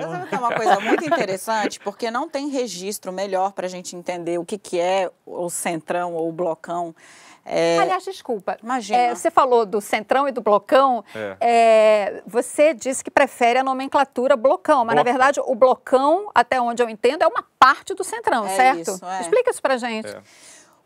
Sabe 0.00 0.28
que 0.28 0.34
é 0.34 0.38
uma 0.38 0.52
coisa 0.52 0.80
muito 0.80 1.04
interessante, 1.04 1.78
porque 1.78 2.10
não 2.10 2.28
tem 2.28 2.48
registro 2.48 3.12
melhor 3.12 3.52
para 3.52 3.66
a 3.66 3.68
gente 3.68 3.94
entender 3.94 4.36
o 4.36 4.44
que, 4.44 4.58
que 4.58 4.80
é 4.80 5.08
o 5.24 5.48
centrão 5.48 6.14
ou 6.14 6.28
o 6.28 6.32
blocão. 6.32 6.92
É, 7.50 7.78
Aliás, 7.78 8.04
desculpa. 8.04 8.56
Imagina. 8.62 8.98
É, 8.98 9.14
você 9.14 9.30
falou 9.30 9.64
do 9.64 9.80
centrão 9.80 10.28
e 10.28 10.32
do 10.32 10.40
blocão. 10.42 11.02
É. 11.14 11.36
É, 11.40 12.22
você 12.26 12.74
disse 12.74 13.02
que 13.02 13.10
prefere 13.10 13.58
a 13.58 13.64
nomenclatura 13.64 14.36
blocão, 14.36 14.84
mas 14.84 14.94
na 14.94 15.02
Bloco. 15.02 15.18
verdade 15.18 15.40
o 15.44 15.54
blocão, 15.54 16.30
até 16.34 16.60
onde 16.60 16.82
eu 16.82 16.88
entendo, 16.88 17.22
é 17.22 17.26
uma 17.26 17.44
parte 17.58 17.94
do 17.94 18.04
centrão, 18.04 18.44
É 18.46 18.54
certo? 18.54 18.90
isso, 18.90 19.04
é. 19.04 19.20
Explica 19.22 19.50
isso 19.50 19.62
pra 19.62 19.76
gente. 19.78 20.08
É. 20.08 20.20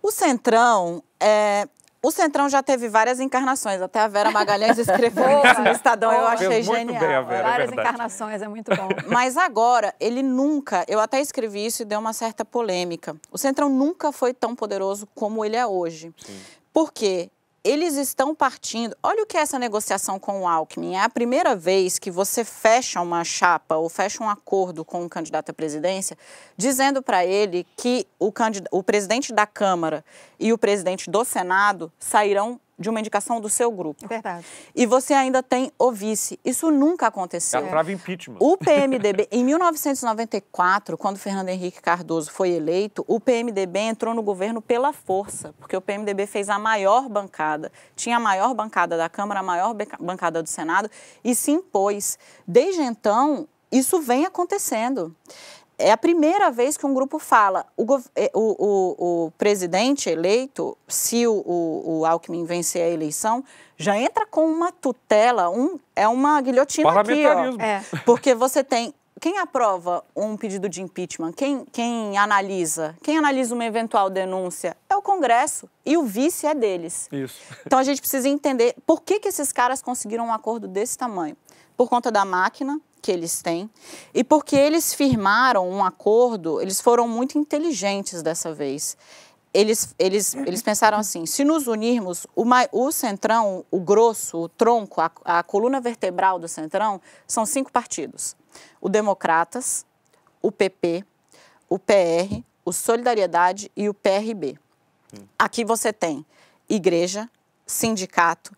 O 0.01 0.11
Centrão, 0.11 1.03
é, 1.21 1.69
o 2.03 2.11
Centrão 2.11 2.49
já 2.49 2.63
teve 2.63 2.89
várias 2.89 3.21
encarnações. 3.21 3.81
Até 3.81 4.01
a 4.01 4.09
Vera 4.09 4.31
Magalhães 4.31 4.77
escreveu 4.77 5.25
isso 5.45 5.61
no 5.63 5.69
Estadão, 5.71 6.13
eu 6.13 6.27
achei 6.27 6.49
Fez 6.49 6.67
muito 6.67 6.79
genial. 6.93 7.01
bem 7.01 7.15
a 7.15 7.23
Vera. 7.23 7.39
é 7.39 7.43
Várias 7.43 7.71
verdade. 7.71 7.89
encarnações, 7.89 8.43
é 8.43 8.49
muito 8.49 8.75
bom. 8.75 8.89
Mas 9.09 9.37
agora, 9.37 9.95
ele 10.01 10.23
nunca, 10.23 10.85
eu 10.89 10.99
até 10.99 11.21
escrevi 11.21 11.65
isso 11.65 11.83
e 11.83 11.85
deu 11.85 12.01
uma 12.01 12.13
certa 12.13 12.45
polêmica. 12.45 13.17
O 13.31 13.39
Centrão 13.39 13.69
nunca 13.69 14.11
foi 14.11 14.35
tão 14.35 14.55
poderoso 14.57 15.07
como 15.15 15.45
ele 15.45 15.57
é 15.57 15.65
hoje. 15.67 16.13
Porque 16.73 17.31
eles 17.65 17.97
estão 17.97 18.35
partindo. 18.35 18.97
Olha 19.03 19.23
o 19.23 19.27
que 19.27 19.37
é 19.37 19.41
essa 19.41 19.59
negociação 19.59 20.19
com 20.19 20.43
o 20.43 20.49
Alckmin. 20.49 20.95
É 20.95 21.03
a 21.03 21.09
primeira 21.09 21.55
vez 21.55 21.99
que 21.99 22.11
você 22.11 22.45
fecha 22.45 23.01
uma 23.01 23.23
chapa 23.25 23.77
ou 23.77 23.89
fecha 23.89 24.23
um 24.23 24.29
acordo 24.29 24.85
com 24.85 25.03
um 25.03 25.09
candidato 25.09 25.51
à 25.51 25.53
presidência, 25.53 26.19
dizendo 26.57 27.03
para 27.03 27.25
ele 27.25 27.67
que 27.77 28.07
o, 28.19 28.33
o 28.71 28.83
presidente 28.83 29.33
da 29.33 29.47
Câmara 29.47 30.05
e 30.41 30.53
o 30.53 30.59
presidente 30.59 31.09
do 31.09 31.25
Senado 31.25 31.93
sairão 31.99 32.61
de 32.79 32.89
uma 32.91 32.99
indicação 32.99 33.41
do 33.41 33.49
seu 33.49 33.71
grupo. 33.71 34.07
Verdade. 34.07 34.45
E 34.75 34.87
você 34.87 35.15
ainda 35.15 35.43
tem 35.43 35.71
o 35.79 35.93
vice. 35.93 36.39
Isso 36.45 36.71
nunca 36.71 37.07
aconteceu. 37.07 37.61
É 37.61 37.65
a 37.65 37.69
trava 37.69 37.93
impeachment. 37.93 38.37
O 38.41 38.57
PMDB, 38.57 39.29
em 39.31 39.45
1994, 39.45 40.97
quando 40.97 41.19
Fernando 41.19 41.49
Henrique 41.49 41.81
Cardoso 41.81 42.31
foi 42.31 42.51
eleito, 42.51 43.05
o 43.07 43.21
PMDB 43.21 43.79
entrou 43.79 44.15
no 44.15 44.23
governo 44.23 44.61
pela 44.61 44.93
força, 44.93 45.55
porque 45.59 45.77
o 45.77 45.81
PMDB 45.81 46.27
fez 46.27 46.49
a 46.49 46.59
maior 46.59 47.09
bancada, 47.09 47.71
tinha 47.95 48.17
a 48.17 48.21
maior 48.21 48.55
bancada 48.55 48.97
da 48.97 49.09
Câmara, 49.09 49.41
a 49.41 49.43
maior 49.43 49.75
bancada 50.01 50.43
do 50.43 50.49
Senado 50.49 50.91
e 51.23 51.35
se 51.35 51.51
impôs. 51.51 52.19
Desde 52.47 52.83
então, 52.83 53.47
isso 53.71 54.01
vem 54.01 54.27
acontecendo 54.27 55.15
é 55.83 55.91
a 55.91 55.97
primeira 55.97 56.51
vez 56.51 56.77
que 56.77 56.87
um 56.87 56.95
grupo 56.95 57.19
fala. 57.19 57.67
O, 57.77 57.85
é, 58.15 58.31
o, 58.35 58.41
o, 58.41 59.27
o 59.27 59.31
presidente 59.33 60.09
eleito, 60.09 60.77
se 60.87 61.27
o, 61.27 61.43
o, 61.85 62.07
Alckmin 62.07 62.45
vencer 62.45 62.83
a 62.83 62.89
eleição, 62.89 63.45
já 63.77 63.99
entra 63.99 64.25
com 64.27 64.47
uma 64.47 64.71
tutela, 64.71 65.51
um, 65.51 65.79
é 65.95 66.07
uma 66.07 66.41
guilhotina 66.41 67.01
aqui, 67.01 67.27
ó. 67.27 67.63
É. 67.63 67.83
Porque 68.07 68.35
você 68.35 68.63
tem 68.63 68.95
quem 69.21 69.39
aprova 69.39 70.03
um 70.17 70.37
pedido 70.37 70.69
de 70.69 70.83
impeachment? 70.83 71.33
Quem, 71.35 71.65
quem 71.71 72.19
analisa? 72.19 72.97
Quem 73.05 73.17
analisa 73.17 73.55
uma 73.55 73.65
eventual 73.65 74.11
denúncia? 74.11 74.77
É 74.91 74.97
o 74.97 75.01
Congresso. 75.01 75.71
E 75.87 75.97
o 75.97 76.03
vice 76.03 76.45
é 76.45 76.53
deles. 76.53 77.09
Isso. 77.13 77.41
Então 77.65 77.79
a 77.79 77.85
gente 77.85 78.01
precisa 78.01 78.29
entender 78.29 78.75
por 78.85 79.01
que, 79.01 79.21
que 79.21 79.29
esses 79.29 79.53
caras 79.53 79.81
conseguiram 79.81 80.27
um 80.27 80.33
acordo 80.33 80.67
desse 80.67 80.99
tamanho. 80.99 81.37
Por 81.77 81.89
conta 81.89 82.11
da 82.11 82.25
máquina, 82.25 82.81
que 83.03 83.11
eles 83.11 83.43
têm 83.43 83.69
e 84.15 84.23
porque 84.23 84.57
eles 84.57 84.95
firmaram 84.95 85.69
um 85.69 85.85
acordo, 85.85 86.61
eles 86.61 86.81
foram 86.81 87.09
muito 87.09 87.37
inteligentes 87.37 88.23
dessa 88.23 88.55
vez. 88.55 88.97
Eles, 89.53 89.95
eles, 89.99 90.35
eles 90.35 90.63
pensaram 90.63 90.97
assim: 90.97 91.27
se 91.27 91.45
nos 91.45 91.67
unirmos, 91.67 92.27
o, 92.35 92.45
o 92.73 92.93
centrão, 92.93 93.67
o 93.71 93.81
grosso, 93.81 94.39
o 94.39 94.49
tronco, 94.49 95.01
a, 95.01 95.11
a 95.25 95.43
coluna 95.43 95.81
vertebral 95.81 96.39
do 96.39 96.49
centrão 96.49 97.01
são 97.27 97.45
cinco 97.45 97.71
partidos: 97.71 98.35
o 98.81 98.89
Democratas, 98.89 99.85
o 100.41 100.51
PP, 100.51 101.05
o 101.69 101.79
PR, 101.79 102.43
o 102.65 102.73
Solidariedade 102.73 103.71
e 103.77 103.89
o 103.89 103.95
PRB. 103.95 104.59
Aqui 105.39 105.65
você 105.65 105.93
tem 105.93 106.25
igreja, 106.69 107.29
sindicato. 107.67 108.57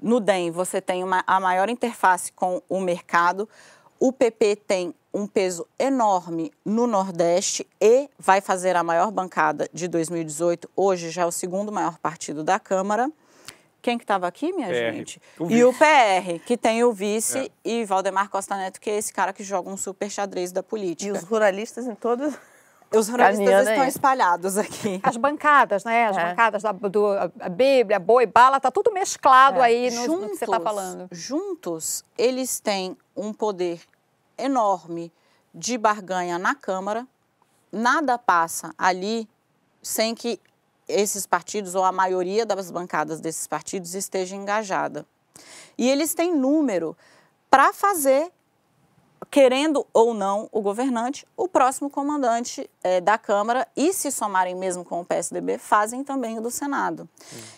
No 0.00 0.20
DEM, 0.20 0.52
você 0.52 0.80
tem 0.80 1.02
uma, 1.02 1.24
a 1.26 1.40
maior 1.40 1.68
interface 1.68 2.32
com 2.32 2.62
o 2.68 2.80
mercado. 2.80 3.48
O 4.00 4.12
PP 4.12 4.56
tem 4.56 4.94
um 5.12 5.26
peso 5.26 5.66
enorme 5.76 6.52
no 6.64 6.86
Nordeste 6.86 7.66
e 7.80 8.08
vai 8.16 8.40
fazer 8.40 8.76
a 8.76 8.84
maior 8.84 9.10
bancada 9.10 9.68
de 9.72 9.88
2018. 9.88 10.70
Hoje 10.76 11.10
já 11.10 11.22
é 11.22 11.26
o 11.26 11.32
segundo 11.32 11.72
maior 11.72 11.98
partido 11.98 12.44
da 12.44 12.60
Câmara. 12.60 13.10
Quem 13.82 13.98
que 13.98 14.04
estava 14.04 14.28
aqui, 14.28 14.52
minha 14.52 14.68
PR. 14.68 14.74
gente? 14.74 15.20
O 15.38 15.50
e 15.50 15.64
o 15.64 15.72
PR, 15.72 16.38
que 16.46 16.56
tem 16.56 16.84
o 16.84 16.92
vice, 16.92 17.38
é. 17.38 17.50
e 17.64 17.84
Valdemar 17.84 18.28
Costa 18.28 18.56
Neto, 18.56 18.80
que 18.80 18.90
é 18.90 18.98
esse 18.98 19.12
cara 19.12 19.32
que 19.32 19.42
joga 19.42 19.68
um 19.68 19.76
super 19.76 20.10
xadrez 20.10 20.52
da 20.52 20.62
política. 20.62 21.08
E 21.08 21.12
os 21.12 21.24
ruralistas 21.24 21.86
em 21.86 21.94
todos... 21.94 22.34
Os 22.90 23.08
ruralistas 23.08 23.68
estão 23.68 23.84
espalhados 23.84 24.56
aqui. 24.56 24.98
As 25.02 25.16
bancadas, 25.16 25.84
né? 25.84 26.06
As 26.06 26.16
é. 26.16 26.30
bancadas 26.30 26.62
da 26.62 26.72
do, 26.72 27.06
a 27.38 27.48
Bíblia, 27.48 27.98
boi, 27.98 28.24
bala, 28.24 28.58
tá 28.58 28.70
tudo 28.70 28.92
mesclado 28.92 29.60
é. 29.60 29.64
aí 29.64 29.90
no, 29.90 30.04
juntos, 30.04 30.22
no 30.22 30.30
que 30.30 30.36
você 30.36 30.44
está 30.44 30.60
falando. 30.60 31.08
Juntos, 31.12 32.04
eles 32.16 32.60
têm 32.60 32.96
um 33.14 33.32
poder 33.32 33.80
enorme 34.38 35.12
de 35.54 35.76
barganha 35.76 36.38
na 36.38 36.54
Câmara. 36.54 37.06
Nada 37.70 38.16
passa 38.16 38.72
ali 38.78 39.28
sem 39.82 40.14
que 40.14 40.40
esses 40.88 41.26
partidos, 41.26 41.74
ou 41.74 41.84
a 41.84 41.92
maioria 41.92 42.46
das 42.46 42.70
bancadas 42.70 43.20
desses 43.20 43.46
partidos, 43.46 43.94
esteja 43.94 44.34
engajada. 44.34 45.06
E 45.76 45.88
eles 45.88 46.14
têm 46.14 46.34
número 46.34 46.96
para 47.50 47.72
fazer 47.72 48.32
querendo 49.30 49.86
ou 49.92 50.14
não 50.14 50.48
o 50.52 50.60
governante, 50.60 51.26
o 51.36 51.48
próximo 51.48 51.90
comandante 51.90 52.68
é, 52.82 53.00
da 53.00 53.18
Câmara, 53.18 53.66
e 53.76 53.92
se 53.92 54.10
somarem 54.10 54.54
mesmo 54.54 54.84
com 54.84 55.00
o 55.00 55.04
PSDB, 55.04 55.58
fazem 55.58 56.02
também 56.02 56.38
o 56.38 56.42
do 56.42 56.50
Senado. 56.50 57.08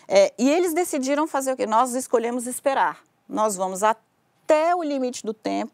É, 0.09 0.33
e 0.38 0.51
eles 0.51 0.75
decidiram 0.75 1.27
fazer 1.27 1.53
o 1.53 1.57
quê? 1.57 1.66
Nós 1.66 1.94
escolhemos 1.94 2.46
esperar. 2.46 2.99
Nós 3.29 3.57
vamos 3.57 3.83
até 3.83 4.75
o 4.75 4.83
limite 4.83 5.25
do 5.25 5.33
tempo 5.33 5.73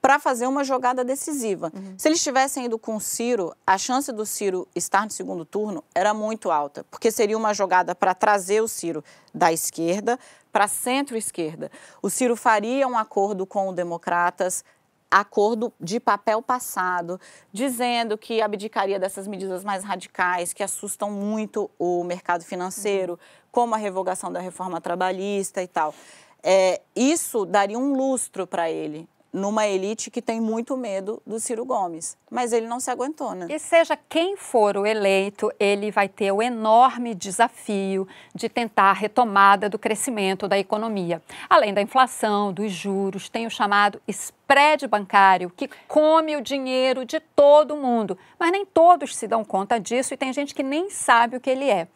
para 0.00 0.18
fazer 0.18 0.46
uma 0.46 0.62
jogada 0.62 1.04
decisiva. 1.04 1.72
Uhum. 1.74 1.94
Se 1.98 2.08
eles 2.08 2.22
tivessem 2.22 2.66
ido 2.66 2.78
com 2.78 2.96
o 2.96 3.00
Ciro, 3.00 3.54
a 3.66 3.76
chance 3.76 4.12
do 4.12 4.24
Ciro 4.24 4.68
estar 4.74 5.04
no 5.04 5.10
segundo 5.10 5.44
turno 5.44 5.82
era 5.94 6.14
muito 6.14 6.50
alta, 6.50 6.84
porque 6.90 7.10
seria 7.10 7.36
uma 7.36 7.52
jogada 7.52 7.94
para 7.94 8.14
trazer 8.14 8.62
o 8.62 8.68
Ciro 8.68 9.02
da 9.34 9.52
esquerda 9.52 10.18
para 10.52 10.68
centro-esquerda. 10.68 11.70
O 12.00 12.08
Ciro 12.08 12.36
faria 12.36 12.86
um 12.86 12.96
acordo 12.96 13.44
com 13.44 13.68
os 13.68 13.74
democratas, 13.74 14.64
acordo 15.10 15.72
de 15.80 15.98
papel 15.98 16.42
passado, 16.42 17.20
dizendo 17.52 18.18
que 18.18 18.42
abdicaria 18.42 18.98
dessas 18.98 19.26
medidas 19.26 19.64
mais 19.64 19.82
radicais 19.84 20.52
que 20.52 20.62
assustam 20.62 21.10
muito 21.10 21.70
o 21.78 22.04
mercado 22.04 22.44
financeiro, 22.44 23.12
uhum. 23.12 23.18
como 23.50 23.74
a 23.74 23.78
revogação 23.78 24.32
da 24.32 24.40
reforma 24.40 24.80
trabalhista 24.80 25.62
e 25.62 25.68
tal. 25.68 25.94
É, 26.42 26.80
isso 26.94 27.44
daria 27.44 27.78
um 27.78 27.94
lustro 27.94 28.46
para 28.46 28.70
ele 28.70 29.08
numa 29.38 29.66
elite 29.66 30.10
que 30.10 30.20
tem 30.20 30.40
muito 30.40 30.76
medo 30.76 31.22
do 31.26 31.40
Ciro 31.40 31.64
Gomes. 31.64 32.16
Mas 32.30 32.52
ele 32.52 32.66
não 32.66 32.80
se 32.80 32.90
aguentou, 32.90 33.34
né? 33.34 33.46
E 33.48 33.58
seja 33.58 33.96
quem 34.08 34.36
for 34.36 34.76
o 34.76 34.84
eleito, 34.84 35.50
ele 35.58 35.90
vai 35.90 36.08
ter 36.08 36.30
o 36.32 36.42
enorme 36.42 37.14
desafio 37.14 38.06
de 38.34 38.48
tentar 38.48 38.90
a 38.90 38.92
retomada 38.92 39.68
do 39.68 39.78
crescimento 39.78 40.46
da 40.46 40.58
economia. 40.58 41.22
Além 41.48 41.72
da 41.72 41.80
inflação, 41.80 42.52
dos 42.52 42.70
juros, 42.70 43.28
tem 43.28 43.46
o 43.46 43.50
chamado 43.50 44.00
spread 44.06 44.86
bancário, 44.86 45.50
que 45.56 45.70
come 45.86 46.36
o 46.36 46.42
dinheiro 46.42 47.04
de 47.04 47.20
todo 47.20 47.76
mundo. 47.76 48.18
Mas 48.38 48.50
nem 48.50 48.66
todos 48.66 49.16
se 49.16 49.26
dão 49.26 49.44
conta 49.44 49.78
disso 49.78 50.12
e 50.12 50.16
tem 50.16 50.32
gente 50.32 50.54
que 50.54 50.62
nem 50.62 50.90
sabe 50.90 51.36
o 51.36 51.40
que 51.40 51.50
ele 51.50 51.70
é. 51.70 51.88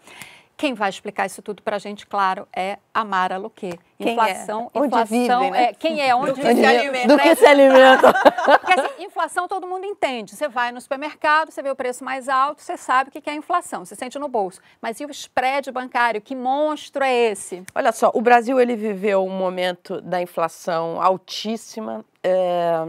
Quem 0.62 0.74
vai 0.74 0.90
explicar 0.90 1.26
isso 1.26 1.42
tudo 1.42 1.60
para 1.60 1.74
a 1.74 1.78
gente, 1.80 2.06
claro, 2.06 2.46
é 2.54 2.78
a 2.94 3.04
Mara 3.04 3.36
Luque. 3.36 3.76
Inflação, 3.98 4.70
é? 4.72 4.78
inflação 4.78 5.40
vive, 5.40 5.50
né? 5.50 5.62
é 5.64 5.74
quem 5.74 6.00
é, 6.00 6.14
onde 6.14 6.34
do 6.34 6.40
se 6.40 6.64
alimenta. 6.64 7.08
Do 7.08 7.18
que 7.18 7.34
se 7.34 7.44
alimenta. 7.44 8.12
Porque 8.60 8.80
assim, 8.80 9.02
inflação 9.02 9.48
todo 9.48 9.66
mundo 9.66 9.84
entende. 9.84 10.36
Você 10.36 10.46
vai 10.46 10.70
no 10.70 10.80
supermercado, 10.80 11.50
você 11.50 11.60
vê 11.64 11.68
o 11.68 11.74
preço 11.74 12.04
mais 12.04 12.28
alto, 12.28 12.62
você 12.62 12.76
sabe 12.76 13.10
o 13.10 13.12
que 13.12 13.28
é 13.28 13.34
inflação, 13.34 13.84
você 13.84 13.96
sente 13.96 14.16
no 14.20 14.28
bolso. 14.28 14.60
Mas 14.80 15.00
e 15.00 15.04
o 15.04 15.10
spread 15.10 15.72
bancário? 15.72 16.20
Que 16.20 16.36
monstro 16.36 17.02
é 17.02 17.12
esse? 17.12 17.64
Olha 17.74 17.90
só, 17.90 18.12
o 18.14 18.20
Brasil 18.20 18.60
ele 18.60 18.76
viveu 18.76 19.24
um 19.24 19.36
momento 19.36 20.00
da 20.00 20.22
inflação 20.22 21.02
altíssima 21.02 22.04
é, 22.22 22.86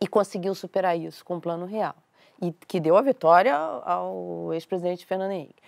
e 0.00 0.08
conseguiu 0.08 0.54
superar 0.54 0.98
isso 0.98 1.22
com 1.22 1.36
o 1.36 1.40
plano 1.40 1.66
real. 1.66 1.94
E 2.40 2.50
que 2.66 2.80
deu 2.80 2.96
a 2.96 3.02
vitória 3.02 3.54
ao 3.54 4.54
ex-presidente 4.54 5.04
Fernando 5.04 5.32
Henrique. 5.32 5.60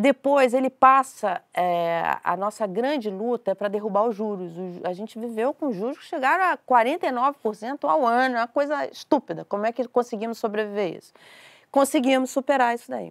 Depois 0.00 0.54
ele 0.54 0.70
passa, 0.70 1.42
é, 1.52 2.18
a 2.22 2.36
nossa 2.36 2.68
grande 2.68 3.10
luta 3.10 3.56
para 3.56 3.66
derrubar 3.66 4.04
os 4.04 4.14
juros. 4.14 4.52
a 4.84 4.92
gente 4.92 5.18
viveu 5.18 5.52
com 5.52 5.72
juros 5.72 5.98
que 5.98 6.04
chegaram 6.04 6.44
a 6.44 6.56
49% 6.56 7.78
ao 7.82 8.06
ano, 8.06 8.36
é 8.36 8.38
uma 8.38 8.46
coisa 8.46 8.86
estúpida. 8.86 9.44
Como 9.44 9.66
é 9.66 9.72
que 9.72 9.88
conseguimos 9.88 10.38
sobreviver 10.38 10.98
isso? 10.98 11.12
Conseguimos 11.68 12.30
superar 12.30 12.76
isso 12.76 12.88
daí. 12.88 13.10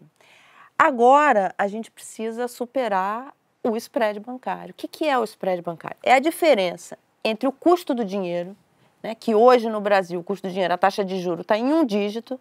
Agora 0.79 1.53
a 1.57 1.67
gente 1.67 1.91
precisa 1.91 2.47
superar 2.47 3.33
o 3.61 3.75
spread 3.75 4.21
bancário. 4.21 4.71
O 4.71 4.73
que, 4.73 4.87
que 4.87 5.09
é 5.09 5.19
o 5.19 5.25
spread 5.25 5.61
bancário? 5.61 5.97
É 6.01 6.13
a 6.13 6.19
diferença 6.19 6.97
entre 7.21 7.49
o 7.49 7.51
custo 7.51 7.93
do 7.93 8.05
dinheiro, 8.05 8.55
né, 9.03 9.13
que 9.13 9.35
hoje 9.35 9.67
no 9.67 9.81
Brasil 9.81 10.21
o 10.21 10.23
custo 10.23 10.47
do 10.47 10.53
dinheiro, 10.53 10.73
a 10.73 10.77
taxa 10.77 11.03
de 11.03 11.19
juro 11.19 11.41
está 11.41 11.57
em 11.57 11.65
um 11.65 11.83
dígito, 11.83 12.39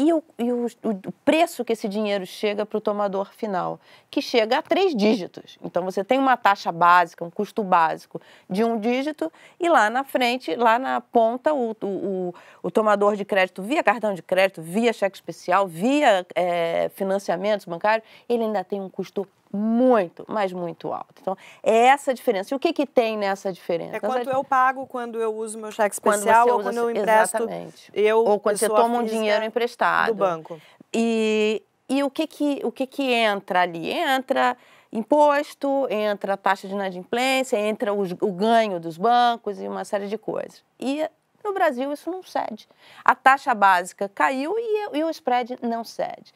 e 0.00 0.14
o, 0.14 0.24
e 0.38 0.50
o, 0.50 0.64
o 0.64 1.12
preço 1.26 1.62
que 1.62 1.74
esse 1.74 1.86
dinheiro 1.86 2.24
chega 2.24 2.64
para 2.64 2.78
o 2.78 2.80
tomador 2.80 3.30
final, 3.34 3.78
que 4.10 4.22
chega 4.22 4.56
a 4.56 4.62
três 4.62 4.96
dígitos. 4.96 5.58
Então 5.62 5.84
você 5.84 6.02
tem 6.02 6.18
uma 6.18 6.38
taxa 6.38 6.72
básica, 6.72 7.22
um 7.22 7.28
custo 7.28 7.62
básico 7.62 8.18
de 8.48 8.64
um 8.64 8.80
dígito, 8.80 9.30
e 9.60 9.68
lá 9.68 9.90
na 9.90 10.02
frente, 10.02 10.56
lá 10.56 10.78
na 10.78 11.02
ponta, 11.02 11.52
o, 11.52 11.76
o, 11.82 12.34
o 12.62 12.70
tomador 12.70 13.14
de 13.14 13.26
crédito 13.26 13.62
via 13.62 13.82
cartão 13.82 14.14
de 14.14 14.22
crédito, 14.22 14.62
via 14.62 14.90
cheque 14.90 15.18
especial, 15.18 15.68
via 15.68 16.26
é, 16.34 16.90
financiamentos 16.94 17.66
bancários, 17.66 18.08
ele 18.26 18.44
ainda 18.44 18.64
tem 18.64 18.80
um 18.80 18.88
custo 18.88 19.28
muito, 19.52 20.24
mas 20.28 20.52
muito 20.52 20.92
alto. 20.92 21.14
Então, 21.20 21.36
é 21.62 21.86
essa 21.86 22.12
a 22.12 22.14
diferença. 22.14 22.54
E 22.54 22.56
o 22.56 22.58
que, 22.58 22.72
que 22.72 22.86
tem 22.86 23.16
nessa 23.16 23.52
diferença? 23.52 23.96
É 23.96 24.00
quanto 24.00 24.30
eu 24.30 24.44
pago 24.44 24.86
quando 24.86 25.20
eu 25.20 25.34
uso 25.34 25.58
meu 25.58 25.72
cheque 25.72 25.94
especial 25.94 26.46
quando 26.46 26.56
ou 26.56 26.62
quando 26.62 26.76
eu 26.76 26.90
empresto. 26.90 27.36
Exatamente. 27.36 27.90
Eu, 27.92 28.24
ou 28.24 28.38
quando 28.38 28.56
você 28.56 28.68
toma 28.68 28.98
um 28.98 29.04
dinheiro 29.04 29.44
emprestado. 29.44 30.08
Do 30.08 30.14
banco. 30.14 30.60
E, 30.92 31.62
e 31.88 32.02
o, 32.02 32.10
que, 32.10 32.26
que, 32.26 32.60
o 32.64 32.70
que, 32.70 32.86
que 32.86 33.12
entra 33.12 33.62
ali? 33.62 33.90
Entra 33.90 34.56
imposto, 34.92 35.86
entra 35.90 36.34
a 36.34 36.36
taxa 36.36 36.66
de 36.66 36.74
inadimplência, 36.74 37.56
entra 37.56 37.92
o, 37.92 38.02
o 38.02 38.32
ganho 38.32 38.78
dos 38.80 38.96
bancos 38.96 39.60
e 39.60 39.66
uma 39.66 39.84
série 39.84 40.06
de 40.06 40.18
coisas. 40.18 40.64
E 40.78 41.08
no 41.44 41.52
Brasil 41.52 41.92
isso 41.92 42.10
não 42.10 42.22
cede. 42.22 42.68
A 43.04 43.14
taxa 43.14 43.54
básica 43.54 44.08
caiu 44.14 44.54
e, 44.56 44.98
e 44.98 45.04
o 45.04 45.10
spread 45.10 45.58
não 45.62 45.84
cede. 45.84 46.32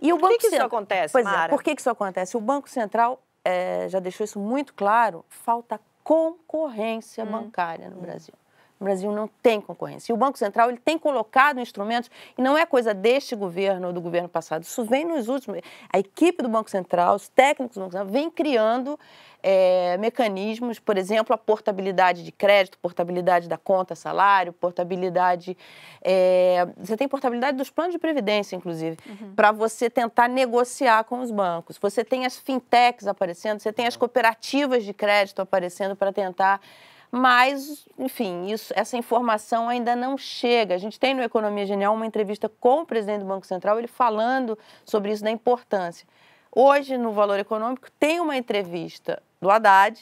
E 0.00 0.12
o 0.12 0.18
Por 0.18 0.30
que, 0.30 0.38
que 0.38 0.46
isso 0.48 0.62
acontece, 0.62 1.12
pois 1.12 1.24
Mara? 1.24 1.46
É, 1.46 1.48
por 1.48 1.62
que, 1.62 1.74
que 1.74 1.80
isso 1.80 1.90
acontece? 1.90 2.36
O 2.36 2.40
Banco 2.40 2.68
Central 2.68 3.20
é, 3.44 3.88
já 3.88 3.98
deixou 3.98 4.24
isso 4.24 4.38
muito 4.38 4.74
claro, 4.74 5.24
falta 5.28 5.80
concorrência 6.04 7.24
hum. 7.24 7.30
bancária 7.32 7.90
no 7.90 7.98
hum. 7.98 8.02
Brasil. 8.02 8.34
O 8.80 8.84
Brasil 8.84 9.10
não 9.12 9.28
tem 9.42 9.60
concorrência. 9.60 10.12
E 10.12 10.14
o 10.14 10.16
Banco 10.16 10.38
Central 10.38 10.68
ele 10.68 10.78
tem 10.78 10.98
colocado 10.98 11.60
instrumentos, 11.60 12.10
e 12.36 12.42
não 12.42 12.56
é 12.56 12.64
coisa 12.64 12.94
deste 12.94 13.34
governo 13.34 13.88
ou 13.88 13.92
do 13.92 14.00
governo 14.00 14.28
passado, 14.28 14.62
isso 14.62 14.84
vem 14.84 15.04
nos 15.04 15.28
últimos. 15.28 15.60
A 15.92 15.98
equipe 15.98 16.42
do 16.42 16.48
Banco 16.48 16.70
Central, 16.70 17.16
os 17.16 17.28
técnicos 17.28 17.76
do 17.76 17.80
Banco 17.80 17.92
Central, 17.92 18.12
vem 18.12 18.30
criando 18.30 18.98
é, 19.42 19.96
mecanismos, 19.98 20.78
por 20.78 20.96
exemplo, 20.96 21.34
a 21.34 21.38
portabilidade 21.38 22.24
de 22.24 22.32
crédito, 22.32 22.78
portabilidade 22.78 23.48
da 23.48 23.56
conta 23.56 23.94
salário, 23.94 24.52
portabilidade. 24.52 25.56
É, 26.02 26.66
você 26.76 26.96
tem 26.96 27.08
portabilidade 27.08 27.56
dos 27.56 27.70
planos 27.70 27.92
de 27.92 27.98
previdência, 27.98 28.56
inclusive, 28.56 28.96
uhum. 29.06 29.34
para 29.34 29.52
você 29.52 29.88
tentar 29.88 30.28
negociar 30.28 31.04
com 31.04 31.20
os 31.20 31.30
bancos. 31.30 31.78
Você 31.78 32.04
tem 32.04 32.26
as 32.26 32.36
fintechs 32.36 33.06
aparecendo, 33.06 33.60
você 33.60 33.72
tem 33.72 33.86
as 33.86 33.96
cooperativas 33.96 34.84
de 34.84 34.92
crédito 34.92 35.40
aparecendo 35.40 35.94
para 35.94 36.12
tentar 36.12 36.60
mas, 37.10 37.86
enfim, 37.98 38.46
isso, 38.46 38.72
essa 38.76 38.96
informação 38.96 39.68
ainda 39.68 39.96
não 39.96 40.18
chega. 40.18 40.74
A 40.74 40.78
gente 40.78 41.00
tem 41.00 41.14
no 41.14 41.22
Economia 41.22 41.64
Genial 41.66 41.94
uma 41.94 42.06
entrevista 42.06 42.48
com 42.60 42.82
o 42.82 42.86
presidente 42.86 43.20
do 43.20 43.26
Banco 43.26 43.46
Central, 43.46 43.78
ele 43.78 43.88
falando 43.88 44.58
sobre 44.84 45.12
isso, 45.12 45.24
da 45.24 45.30
importância. 45.30 46.06
Hoje, 46.54 46.96
no 46.96 47.12
Valor 47.12 47.38
Econômico, 47.38 47.90
tem 47.98 48.20
uma 48.20 48.36
entrevista 48.36 49.22
do 49.40 49.50
Haddad 49.50 49.98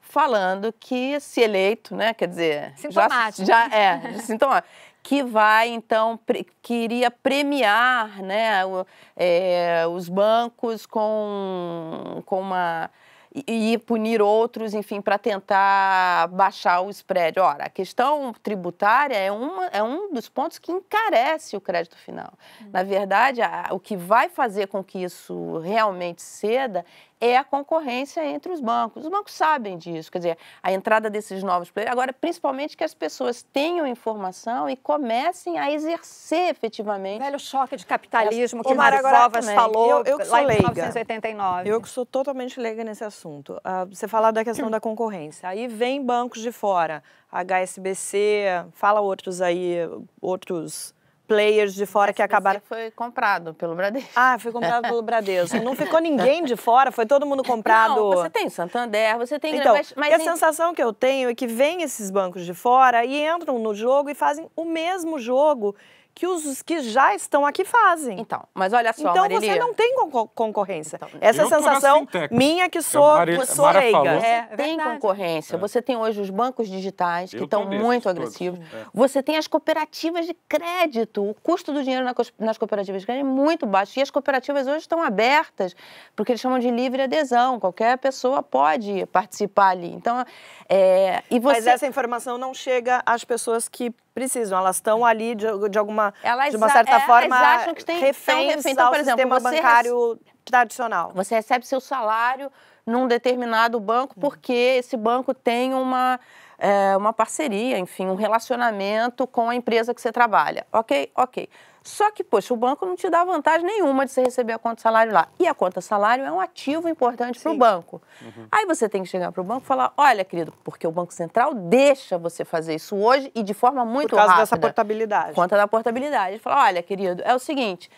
falando 0.00 0.72
que, 0.72 1.20
se 1.20 1.40
eleito, 1.40 1.94
né, 1.94 2.12
quer 2.12 2.28
dizer... 2.28 2.72
Sintomático. 2.76 3.46
Já, 3.46 3.68
já 3.68 3.76
é, 3.76 4.12
sintomático 4.18 4.68
que 5.02 5.22
vai, 5.22 5.68
então, 5.68 6.16
pre, 6.16 6.46
queria 6.62 7.10
premiar 7.10 8.22
né, 8.22 8.64
o, 8.64 8.86
é, 9.16 9.84
os 9.88 10.08
bancos 10.08 10.86
com, 10.86 12.22
com 12.24 12.40
uma 12.40 12.88
e, 13.34 13.78
punir 13.78 14.20
outros, 14.20 14.74
enfim, 14.74 15.00
para 15.00 15.16
tentar 15.16 16.28
baixar 16.28 16.82
o 16.82 16.90
spread. 16.90 17.40
Ora, 17.40 17.64
a 17.64 17.70
questão 17.70 18.34
tributária 18.42 19.16
é, 19.16 19.32
uma, 19.32 19.66
é 19.66 19.82
um 19.82 20.12
dos 20.12 20.28
pontos 20.28 20.58
que 20.58 20.70
encarece 20.70 21.56
o 21.56 21.60
crédito 21.60 21.96
final. 21.96 22.32
Uhum. 22.60 22.70
Na 22.70 22.82
verdade, 22.82 23.40
a, 23.40 23.68
o 23.70 23.80
que 23.80 23.96
vai 23.96 24.28
fazer 24.28 24.66
com 24.66 24.84
que 24.84 25.02
isso 25.02 25.58
realmente 25.60 26.20
ceda 26.20 26.84
é 27.22 27.36
a 27.36 27.44
concorrência 27.44 28.24
entre 28.26 28.50
os 28.52 28.60
bancos. 28.60 29.04
Os 29.04 29.10
bancos 29.10 29.32
sabem 29.32 29.78
disso, 29.78 30.10
quer 30.10 30.18
dizer, 30.18 30.38
a 30.60 30.72
entrada 30.72 31.08
desses 31.08 31.40
novos 31.44 31.70
players. 31.70 31.92
Agora, 31.92 32.12
principalmente 32.12 32.76
que 32.76 32.82
as 32.82 32.92
pessoas 32.92 33.44
tenham 33.44 33.86
informação 33.86 34.68
e 34.68 34.74
comecem 34.74 35.56
a 35.56 35.70
exercer 35.70 36.50
efetivamente. 36.50 37.20
O 37.20 37.24
velho 37.24 37.38
choque 37.38 37.76
de 37.76 37.86
capitalismo 37.86 38.64
que 38.64 38.72
o 38.72 38.76
Mário 38.76 39.00
Covas 39.00 39.48
falou 39.50 39.88
eu, 39.88 40.04
eu 40.04 40.18
que 40.18 40.24
sou 40.24 40.34
lá 40.34 40.40
leiga. 40.40 40.62
em 40.62 40.74
1989. 40.74 41.68
Eu 41.68 41.80
que 41.80 41.88
sou 41.88 42.04
totalmente 42.04 42.58
leiga 42.58 42.82
nesse 42.82 43.04
assunto. 43.04 43.52
Uh, 43.58 43.86
você 43.94 44.08
fala 44.08 44.32
da 44.32 44.42
questão 44.42 44.68
da 44.68 44.80
concorrência. 44.80 45.48
Aí 45.48 45.68
vem 45.68 46.04
bancos 46.04 46.42
de 46.42 46.50
fora, 46.50 47.04
HSBC, 47.30 48.66
fala 48.72 49.00
outros 49.00 49.40
aí, 49.40 49.76
outros 50.20 50.92
players 51.32 51.74
de 51.74 51.86
fora 51.86 52.12
que 52.12 52.20
acabaram. 52.20 52.60
foi 52.60 52.90
comprado 52.90 53.54
pelo 53.54 53.74
Bradesco. 53.74 54.10
Ah, 54.14 54.38
foi 54.38 54.52
comprado 54.52 54.82
pelo 54.82 55.00
Bradesco. 55.00 55.56
Não 55.60 55.74
ficou 55.74 55.98
ninguém 56.00 56.44
de 56.44 56.56
fora, 56.56 56.92
foi 56.92 57.06
todo 57.06 57.24
mundo 57.24 57.42
comprado. 57.42 57.96
Não, 57.96 58.10
você 58.10 58.28
tem 58.28 58.50
Santander, 58.50 59.16
você 59.16 59.38
tem. 59.38 59.56
Então, 59.56 59.74
mas, 59.74 59.94
mas 59.96 60.12
a 60.12 60.18
sensação 60.18 60.74
que 60.74 60.82
eu 60.82 60.92
tenho 60.92 61.30
é 61.30 61.34
que 61.34 61.46
vem 61.46 61.82
esses 61.82 62.10
bancos 62.10 62.44
de 62.44 62.52
fora 62.52 63.02
e 63.04 63.26
entram 63.26 63.58
no 63.58 63.74
jogo 63.74 64.10
e 64.10 64.14
fazem 64.14 64.46
o 64.54 64.64
mesmo 64.64 65.18
jogo 65.18 65.74
que 66.14 66.26
os 66.26 66.62
que 66.62 66.80
já 66.80 67.14
estão 67.14 67.46
aqui 67.46 67.64
fazem. 67.64 68.20
Então, 68.20 68.42
mas 68.52 68.72
olha 68.72 68.92
só, 68.92 69.10
Então 69.10 69.28
você 69.28 69.58
não 69.58 69.72
tem 69.72 69.94
concorrência. 70.34 70.96
Então, 70.96 71.08
Essa 71.20 71.42
é 71.42 71.44
a 71.44 71.48
sensação 71.48 72.06
minha 72.30 72.68
que 72.68 72.82
sou, 72.82 73.14
Mari, 73.14 73.46
sou 73.46 73.64
Mara 73.64 73.80
leiga. 73.80 74.10
É, 74.14 74.48
é 74.50 74.56
tem 74.56 74.78
concorrência. 74.78 75.56
É. 75.56 75.58
Você 75.58 75.80
tem 75.80 75.96
hoje 75.96 76.20
os 76.20 76.30
bancos 76.30 76.68
digitais, 76.68 77.30
que 77.30 77.42
estão 77.42 77.64
muito 77.64 78.08
agressivos. 78.08 78.60
É. 78.60 78.84
Você 78.92 79.22
tem 79.22 79.36
as 79.36 79.46
cooperativas 79.46 80.26
de 80.26 80.34
crédito. 80.48 81.28
O 81.28 81.34
custo 81.34 81.72
do 81.72 81.82
dinheiro 81.82 82.04
nas 82.38 82.58
cooperativas 82.58 83.02
de 83.02 83.06
crédito 83.06 83.26
é 83.26 83.28
muito 83.28 83.64
baixo. 83.64 83.98
E 83.98 84.02
as 84.02 84.10
cooperativas 84.10 84.66
hoje 84.66 84.78
estão 84.78 85.02
abertas, 85.02 85.74
porque 86.14 86.32
eles 86.32 86.40
chamam 86.40 86.58
de 86.58 86.70
livre 86.70 87.02
adesão. 87.02 87.58
Qualquer 87.58 87.96
pessoa 87.98 88.42
pode 88.42 89.06
participar 89.06 89.70
ali. 89.70 89.92
Então, 89.92 90.24
é, 90.68 91.22
e 91.30 91.38
você... 91.38 91.56
Mas 91.56 91.66
essa 91.66 91.86
informação 91.86 92.36
não 92.36 92.52
chega 92.52 93.02
às 93.06 93.24
pessoas 93.24 93.68
que 93.68 93.94
precisam, 94.14 94.58
elas 94.58 94.76
estão 94.76 95.04
ali 95.04 95.34
de, 95.34 95.46
de 95.70 95.78
alguma 95.78 96.12
elas, 96.22 96.50
de 96.50 96.56
uma 96.56 96.68
certa 96.68 96.96
é, 96.96 97.00
forma 97.00 97.36
acham 97.36 97.74
que 97.74 97.84
tem, 97.84 97.98
reféns 98.00 98.64
então, 98.66 98.90
por 98.90 98.98
exemplo, 98.98 99.22
sistema 99.22 99.40
bancário 99.40 100.20
tradicional. 100.44 101.12
Você 101.14 101.34
recebe 101.34 101.66
seu 101.66 101.80
salário 101.80 102.50
num 102.86 103.06
determinado 103.06 103.78
banco 103.78 104.14
porque 104.18 104.52
esse 104.52 104.96
banco 104.96 105.32
tem 105.32 105.72
uma 105.74 106.18
é, 106.58 106.96
uma 106.96 107.12
parceria, 107.12 107.78
enfim, 107.78 108.06
um 108.06 108.14
relacionamento 108.14 109.26
com 109.26 109.50
a 109.50 109.54
empresa 109.54 109.92
que 109.92 110.00
você 110.00 110.12
trabalha. 110.12 110.64
Ok? 110.72 111.10
Ok. 111.16 111.48
Só 111.82 112.10
que, 112.10 112.22
poxa, 112.22 112.54
o 112.54 112.56
banco 112.56 112.86
não 112.86 112.94
te 112.94 113.10
dá 113.10 113.24
vantagem 113.24 113.66
nenhuma 113.66 114.06
de 114.06 114.12
você 114.12 114.22
receber 114.22 114.52
a 114.52 114.58
conta 114.58 114.80
salário 114.80 115.12
lá. 115.12 115.28
E 115.38 115.48
a 115.48 115.54
conta 115.54 115.80
salário 115.80 116.24
é 116.24 116.30
um 116.30 116.40
ativo 116.40 116.88
importante 116.88 117.40
para 117.40 117.52
o 117.52 117.56
banco. 117.56 118.00
Uhum. 118.20 118.46
Aí 118.52 118.66
você 118.66 118.88
tem 118.88 119.02
que 119.02 119.08
chegar 119.08 119.32
para 119.32 119.40
o 119.40 119.44
banco 119.44 119.62
e 119.64 119.66
falar: 119.66 119.92
olha, 119.96 120.24
querido, 120.24 120.52
porque 120.62 120.86
o 120.86 120.92
Banco 120.92 121.12
Central 121.12 121.54
deixa 121.54 122.16
você 122.16 122.44
fazer 122.44 122.74
isso 122.74 122.96
hoje 122.96 123.32
e 123.34 123.42
de 123.42 123.52
forma 123.52 123.84
muito 123.84 124.14
rápida. 124.14 124.16
Por 124.16 124.16
causa 124.16 124.32
rápida, 124.32 124.42
dessa 124.42 124.56
portabilidade. 124.58 125.34
Conta 125.34 125.56
da 125.56 125.66
portabilidade. 125.66 126.32
Ele 126.32 126.38
fala: 126.38 126.64
olha, 126.64 126.82
querido, 126.82 127.22
é 127.24 127.34
o 127.34 127.38
seguinte. 127.38 127.90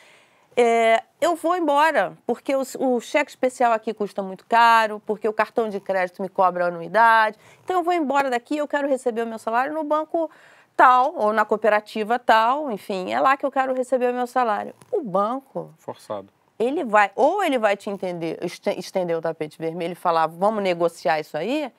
É, 0.56 1.02
eu 1.20 1.34
vou 1.34 1.56
embora, 1.56 2.16
porque 2.24 2.54
o, 2.54 2.62
o, 2.78 3.00
cheque 3.00 3.28
especial 3.28 3.72
aqui 3.72 3.92
custa 3.92 4.22
muito 4.22 4.46
caro, 4.46 5.02
porque 5.04 5.28
o 5.28 5.32
cartão 5.32 5.68
de 5.68 5.80
crédito 5.80 6.22
me 6.22 6.28
cobra 6.28 6.66
anuidade. 6.66 7.36
Então 7.64 7.78
eu 7.78 7.82
vou 7.82 7.92
embora 7.92 8.30
daqui, 8.30 8.56
eu 8.56 8.68
quero 8.68 8.88
receber 8.88 9.22
o 9.22 9.26
meu 9.26 9.38
salário 9.38 9.74
no 9.74 9.82
banco 9.82 10.30
tal, 10.76 11.14
ou 11.16 11.32
na 11.32 11.44
cooperativa 11.44 12.18
tal, 12.18 12.70
enfim, 12.70 13.12
é 13.12 13.20
lá 13.20 13.36
que 13.36 13.46
eu 13.46 13.50
quero 13.50 13.74
receber 13.74 14.10
o 14.10 14.14
meu 14.14 14.26
salário. 14.26 14.74
O 14.90 15.02
banco. 15.02 15.72
Forçado. 15.78 16.28
Ele 16.58 16.84
vai, 16.84 17.10
ou 17.16 17.42
ele 17.42 17.58
vai 17.58 17.76
te 17.76 17.90
entender, 17.90 18.38
estender 18.76 19.16
o 19.16 19.20
tapete 19.20 19.58
vermelho 19.58 19.92
e 19.92 19.96
falar, 19.96 20.26
vamos 20.26 20.62
negociar 20.62 21.18
isso 21.18 21.36
aí, 21.36 21.72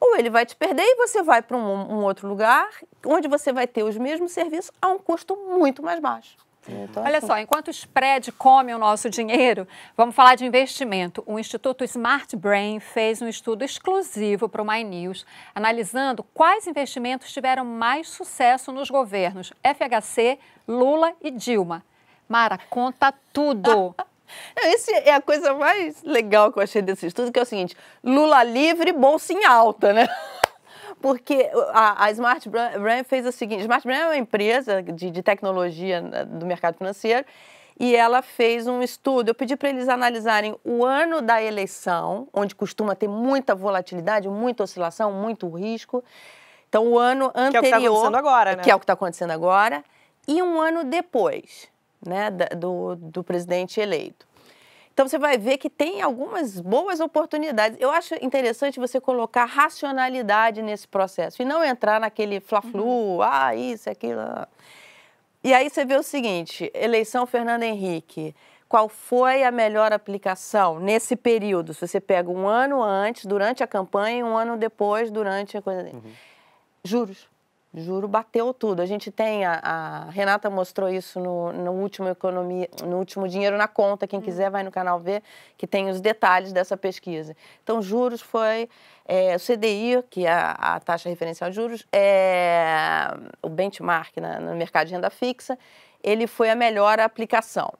ou 0.00 0.16
ele 0.16 0.30
vai 0.30 0.46
te 0.46 0.54
perder 0.54 0.82
e 0.82 0.96
você 0.96 1.22
vai 1.22 1.42
para 1.42 1.56
um, 1.56 1.94
um 1.94 2.04
outro 2.04 2.28
lugar 2.28 2.68
onde 3.04 3.28
você 3.28 3.52
vai 3.52 3.66
ter 3.66 3.82
os 3.82 3.96
mesmos 3.96 4.32
serviços 4.32 4.70
a 4.80 4.88
um 4.88 4.98
custo 4.98 5.36
muito 5.36 5.82
mais 5.82 6.00
baixo. 6.00 6.36
Então, 6.68 7.02
Olha 7.02 7.18
assim... 7.18 7.26
só, 7.26 7.38
enquanto 7.38 7.68
o 7.68 7.70
spread 7.70 8.32
come 8.32 8.74
o 8.74 8.78
nosso 8.78 9.08
dinheiro, 9.08 9.66
vamos 9.96 10.14
falar 10.14 10.34
de 10.34 10.44
investimento. 10.44 11.22
O 11.26 11.38
Instituto 11.38 11.84
Smart 11.84 12.34
Brain 12.36 12.80
fez 12.80 13.22
um 13.22 13.28
estudo 13.28 13.64
exclusivo 13.64 14.48
para 14.48 14.62
o 14.62 14.66
My 14.66 14.82
News, 14.82 15.24
analisando 15.54 16.22
quais 16.34 16.66
investimentos 16.66 17.32
tiveram 17.32 17.64
mais 17.64 18.08
sucesso 18.08 18.72
nos 18.72 18.90
governos 18.90 19.52
FHC, 19.62 20.38
Lula 20.66 21.12
e 21.22 21.30
Dilma. 21.30 21.84
Mara, 22.28 22.58
conta 22.70 23.14
tudo. 23.32 23.94
Essa 24.56 24.90
é 24.96 25.12
a 25.12 25.20
coisa 25.20 25.54
mais 25.54 26.02
legal 26.02 26.52
que 26.52 26.58
eu 26.58 26.62
achei 26.62 26.82
desse 26.82 27.06
estudo, 27.06 27.30
que 27.30 27.38
é 27.38 27.42
o 27.42 27.46
seguinte: 27.46 27.76
Lula 28.02 28.42
livre, 28.42 28.92
bolsa 28.92 29.32
em 29.32 29.44
alta, 29.44 29.92
né? 29.92 30.08
Porque 31.00 31.50
a, 31.72 32.04
a 32.04 32.10
Smart 32.10 32.48
Brand 32.48 33.04
fez 33.04 33.26
o 33.26 33.32
seguinte: 33.32 33.60
Smart 33.60 33.86
Brand 33.86 34.00
é 34.00 34.06
uma 34.06 34.16
empresa 34.16 34.82
de, 34.82 35.10
de 35.10 35.22
tecnologia 35.22 36.00
né, 36.00 36.24
do 36.24 36.46
mercado 36.46 36.76
financeiro 36.76 37.24
e 37.78 37.94
ela 37.94 38.22
fez 38.22 38.66
um 38.66 38.82
estudo. 38.82 39.28
Eu 39.28 39.34
pedi 39.34 39.54
para 39.56 39.68
eles 39.68 39.88
analisarem 39.88 40.56
o 40.64 40.84
ano 40.84 41.20
da 41.20 41.42
eleição, 41.42 42.26
onde 42.32 42.54
costuma 42.54 42.94
ter 42.94 43.08
muita 43.08 43.54
volatilidade, 43.54 44.28
muita 44.28 44.64
oscilação, 44.64 45.12
muito 45.12 45.48
risco. 45.50 46.02
Então, 46.68 46.86
o 46.88 46.98
ano 46.98 47.30
anterior. 47.34 47.50
Que 47.50 47.56
é 47.56 47.60
o 47.60 47.62
que 47.62 47.66
está 47.66 47.78
acontecendo 47.78 48.16
agora, 48.16 48.56
né? 48.56 48.62
Que 48.62 48.70
é 48.70 48.74
o 48.74 48.78
que 48.78 48.84
está 48.84 48.92
acontecendo 48.94 49.30
agora. 49.30 49.84
E 50.26 50.42
um 50.42 50.60
ano 50.60 50.84
depois, 50.84 51.68
né, 52.04 52.30
do, 52.30 52.96
do 52.96 53.22
presidente 53.22 53.78
eleito. 53.78 54.26
Então 54.96 55.06
você 55.06 55.18
vai 55.18 55.36
ver 55.36 55.58
que 55.58 55.68
tem 55.68 56.00
algumas 56.00 56.58
boas 56.58 57.00
oportunidades. 57.00 57.78
Eu 57.78 57.90
acho 57.90 58.14
interessante 58.24 58.80
você 58.80 58.98
colocar 58.98 59.44
racionalidade 59.44 60.62
nesse 60.62 60.88
processo 60.88 61.42
e 61.42 61.44
não 61.44 61.62
entrar 61.62 62.00
naquele 62.00 62.40
fla-flu, 62.40 63.16
uhum. 63.16 63.22
ah, 63.22 63.54
isso, 63.54 63.90
aquilo. 63.90 64.22
E 65.44 65.52
aí 65.52 65.68
você 65.68 65.84
vê 65.84 65.96
o 65.96 66.02
seguinte: 66.02 66.70
eleição 66.72 67.26
Fernando 67.26 67.62
Henrique. 67.62 68.34
Qual 68.66 68.88
foi 68.88 69.44
a 69.44 69.50
melhor 69.50 69.92
aplicação 69.92 70.80
nesse 70.80 71.14
período? 71.14 71.74
Se 71.74 71.86
você 71.86 72.00
pega 72.00 72.30
um 72.30 72.48
ano 72.48 72.82
antes, 72.82 73.26
durante 73.26 73.62
a 73.62 73.66
campanha, 73.66 74.20
e 74.20 74.24
um 74.24 74.34
ano 74.34 74.56
depois, 74.56 75.10
durante 75.10 75.58
a 75.58 75.62
coisa. 75.62 75.90
Uhum. 75.92 76.02
Juros 76.82 77.28
Juro 77.76 78.08
bateu 78.08 78.54
tudo. 78.54 78.80
A 78.80 78.86
gente 78.86 79.10
tem, 79.10 79.44
a, 79.44 79.60
a 79.62 80.10
Renata 80.10 80.48
mostrou 80.48 80.88
isso 80.88 81.20
no, 81.20 81.52
no, 81.52 81.72
último 81.72 82.08
economia, 82.08 82.70
no 82.82 82.96
último 82.96 83.28
Dinheiro 83.28 83.58
na 83.58 83.68
Conta. 83.68 84.06
Quem 84.06 84.18
quiser 84.18 84.50
vai 84.50 84.62
no 84.62 84.70
canal 84.70 84.98
ver, 84.98 85.22
que 85.58 85.66
tem 85.66 85.90
os 85.90 86.00
detalhes 86.00 86.54
dessa 86.54 86.74
pesquisa. 86.74 87.36
Então, 87.62 87.82
juros 87.82 88.22
foi 88.22 88.70
é, 89.04 89.36
o 89.36 89.38
CDI, 89.38 90.02
que 90.08 90.24
é 90.24 90.32
a, 90.32 90.52
a, 90.52 90.80
taxa 90.80 91.10
referencial 91.10 91.50
de 91.50 91.56
juros, 91.56 91.86
é 91.92 93.08
o 93.42 93.50
benchmark 93.50 94.16
na, 94.16 94.40
no 94.40 94.56
mercado 94.56 94.86
de 94.86 94.94
renda 94.94 95.10
fixa, 95.10 95.58
ele 96.02 96.26
foi 96.26 96.48
a 96.48 96.54
melhor 96.54 96.98
aplicação. 96.98 97.70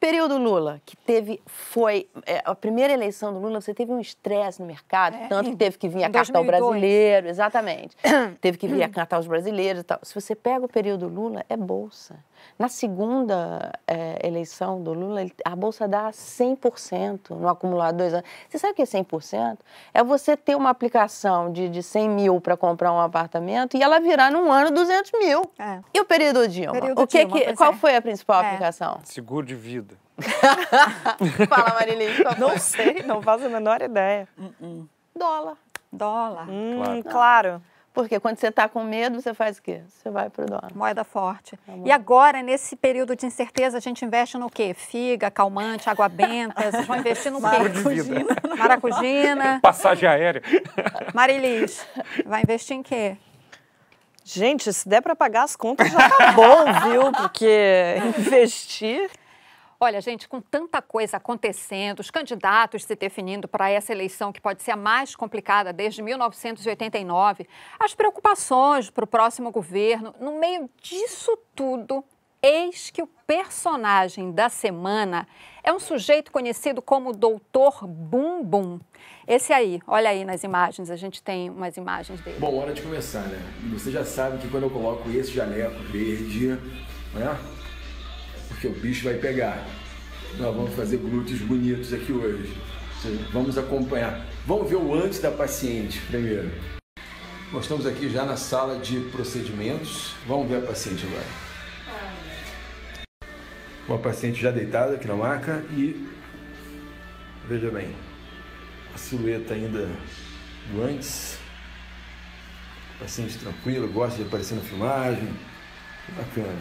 Período 0.00 0.38
Lula, 0.38 0.80
que 0.86 0.96
teve, 0.96 1.42
foi 1.44 2.08
é, 2.24 2.40
a 2.44 2.54
primeira 2.54 2.92
eleição 2.92 3.32
do 3.32 3.40
Lula, 3.40 3.60
você 3.60 3.74
teve 3.74 3.90
um 3.90 3.98
estresse 3.98 4.60
no 4.60 4.66
mercado, 4.66 5.16
é, 5.16 5.26
tanto 5.26 5.50
que 5.50 5.56
teve 5.56 5.76
que 5.76 5.88
vir 5.88 6.04
a 6.04 6.10
cartar 6.10 6.40
o 6.40 6.44
brasileiro, 6.44 7.26
exatamente. 7.26 7.96
teve 8.40 8.56
que 8.56 8.68
vir 8.68 8.84
a 8.84 8.88
cartar 8.88 9.18
os 9.18 9.26
brasileiros 9.26 9.80
e 9.80 9.84
tal. 9.84 9.98
Se 10.02 10.14
você 10.14 10.36
pega 10.36 10.64
o 10.64 10.68
período 10.68 11.08
Lula, 11.08 11.44
é 11.48 11.56
bolsa. 11.56 12.14
Na 12.58 12.68
segunda 12.68 13.72
é, 13.86 14.26
eleição 14.26 14.82
do 14.82 14.92
Lula, 14.92 15.20
a 15.44 15.56
bolsa 15.56 15.86
dá 15.86 16.10
100% 16.10 17.30
no 17.30 17.48
acumulado 17.48 17.98
dois 17.98 18.12
anos. 18.14 18.26
Você 18.48 18.58
sabe 18.58 18.72
o 18.72 18.76
que 18.76 18.82
é 18.82 18.84
100%? 18.84 19.58
É 19.94 20.02
você 20.02 20.36
ter 20.36 20.56
uma 20.56 20.70
aplicação 20.70 21.52
de, 21.52 21.68
de 21.68 21.82
100 21.82 22.08
mil 22.08 22.40
para 22.40 22.56
comprar 22.56 22.92
um 22.92 23.00
apartamento 23.00 23.76
e 23.76 23.82
ela 23.82 24.00
virar 24.00 24.30
num 24.30 24.50
ano 24.50 24.70
200 24.70 25.12
mil. 25.18 25.42
É. 25.58 25.80
E 25.94 26.00
o 26.00 26.04
período 26.04 26.46
Dilma? 26.48 26.72
Período 26.72 27.02
o 27.02 27.06
que, 27.06 27.24
Dilma, 27.24 27.40
que 27.40 27.56
qual 27.56 27.72
é. 27.72 27.76
foi 27.76 27.96
a 27.96 28.02
principal 28.02 28.42
é. 28.42 28.46
aplicação? 28.46 29.00
Seguro 29.04 29.46
de 29.46 29.54
vida. 29.54 29.96
Fala, 31.48 31.74
Marilinha. 31.74 32.36
Não 32.38 32.58
sei, 32.58 33.02
não 33.04 33.22
faço 33.22 33.46
a 33.46 33.48
menor 33.48 33.80
ideia. 33.80 34.28
Uh 34.36 34.50
-uh. 34.60 34.88
Dólar. 35.16 35.56
Dólar. 35.92 36.48
Hum, 36.48 37.02
claro. 37.02 37.02
claro. 37.04 37.62
Porque 37.98 38.20
quando 38.20 38.38
você 38.38 38.46
está 38.46 38.68
com 38.68 38.84
medo, 38.84 39.20
você 39.20 39.34
faz 39.34 39.58
o 39.58 39.62
quê? 39.62 39.80
Você 39.88 40.08
vai 40.08 40.30
para 40.30 40.44
o 40.44 40.46
dólar. 40.46 40.70
Moeda 40.72 41.02
forte. 41.02 41.56
Tá 41.66 41.72
e 41.84 41.90
agora, 41.90 42.44
nesse 42.44 42.76
período 42.76 43.16
de 43.16 43.26
incerteza, 43.26 43.78
a 43.78 43.80
gente 43.80 44.04
investe 44.04 44.38
no 44.38 44.48
quê? 44.48 44.72
Figa, 44.72 45.32
calmante, 45.32 45.90
água 45.90 46.08
benta. 46.08 46.70
Vocês 46.70 46.86
vão 46.86 46.96
investir 46.96 47.32
no 47.32 47.40
quê? 47.40 47.46
Maracujina. 47.46 48.26
Maracujina. 48.56 49.58
Passagem 49.60 50.08
aérea. 50.08 50.40
Marilis, 51.12 51.84
vai 52.24 52.42
investir 52.42 52.76
em 52.76 52.84
quê? 52.84 53.16
Gente, 54.22 54.72
se 54.72 54.88
der 54.88 55.02
para 55.02 55.16
pagar 55.16 55.42
as 55.42 55.56
contas 55.56 55.90
já 55.90 56.08
tá 56.08 56.30
bom, 56.30 56.88
viu? 56.88 57.10
Porque 57.10 57.96
investir... 58.16 59.10
Olha, 59.80 60.00
gente, 60.00 60.28
com 60.28 60.40
tanta 60.40 60.82
coisa 60.82 61.18
acontecendo, 61.18 62.00
os 62.00 62.10
candidatos 62.10 62.84
se 62.84 62.96
definindo 62.96 63.46
para 63.46 63.70
essa 63.70 63.92
eleição 63.92 64.32
que 64.32 64.40
pode 64.40 64.60
ser 64.60 64.72
a 64.72 64.76
mais 64.76 65.14
complicada 65.14 65.72
desde 65.72 66.02
1989, 66.02 67.46
as 67.78 67.94
preocupações 67.94 68.90
para 68.90 69.04
o 69.04 69.06
próximo 69.06 69.52
governo, 69.52 70.12
no 70.18 70.40
meio 70.40 70.68
disso 70.82 71.38
tudo, 71.54 72.04
eis 72.42 72.90
que 72.90 73.00
o 73.00 73.06
personagem 73.24 74.32
da 74.32 74.48
semana 74.48 75.28
é 75.62 75.72
um 75.72 75.78
sujeito 75.78 76.32
conhecido 76.32 76.82
como 76.82 77.12
Doutor 77.12 77.86
Bum 77.86 78.42
Bum. 78.42 78.80
Esse 79.28 79.52
aí, 79.52 79.80
olha 79.86 80.10
aí 80.10 80.24
nas 80.24 80.42
imagens, 80.42 80.90
a 80.90 80.96
gente 80.96 81.22
tem 81.22 81.50
umas 81.50 81.76
imagens 81.76 82.20
dele. 82.22 82.40
Bom, 82.40 82.58
hora 82.58 82.72
de 82.72 82.82
começar, 82.82 83.22
né? 83.22 83.38
Você 83.72 83.92
já 83.92 84.04
sabe 84.04 84.38
que 84.38 84.48
quando 84.48 84.64
eu 84.64 84.70
coloco 84.70 85.08
esse 85.08 85.30
jaleco 85.30 85.80
verde, 85.84 86.48
né? 87.14 87.57
Porque 88.58 88.66
o 88.66 88.72
bicho 88.72 89.04
vai 89.04 89.14
pegar. 89.14 89.64
Nós 90.36 90.54
vamos 90.54 90.74
fazer 90.74 90.96
glúteos 90.96 91.40
bonitos 91.40 91.92
aqui 91.92 92.12
hoje. 92.12 92.52
Vamos 93.32 93.56
acompanhar. 93.56 94.26
Vamos 94.44 94.68
ver 94.68 94.76
o 94.76 94.94
antes 94.94 95.20
da 95.20 95.30
paciente 95.30 96.00
primeiro. 96.08 96.50
Nós 97.52 97.62
estamos 97.62 97.86
aqui 97.86 98.10
já 98.10 98.24
na 98.24 98.36
sala 98.36 98.80
de 98.80 98.98
procedimentos. 99.10 100.14
Vamos 100.26 100.48
ver 100.48 100.56
a 100.56 100.66
paciente 100.66 101.06
agora. 101.06 101.48
Uma 103.86 103.98
paciente 103.98 104.40
já 104.40 104.50
deitada 104.50 104.96
aqui 104.96 105.06
na 105.06 105.14
maca 105.14 105.64
e 105.70 106.06
veja 107.48 107.70
bem, 107.70 107.94
a 108.92 108.98
silhueta 108.98 109.54
ainda 109.54 109.88
do 110.72 110.82
antes. 110.82 111.38
Paciente 112.98 113.38
tranquilo, 113.38 113.86
gosta 113.88 114.20
de 114.20 114.28
aparecer 114.28 114.56
na 114.56 114.62
filmagem. 114.62 115.32
Bacana. 116.16 116.58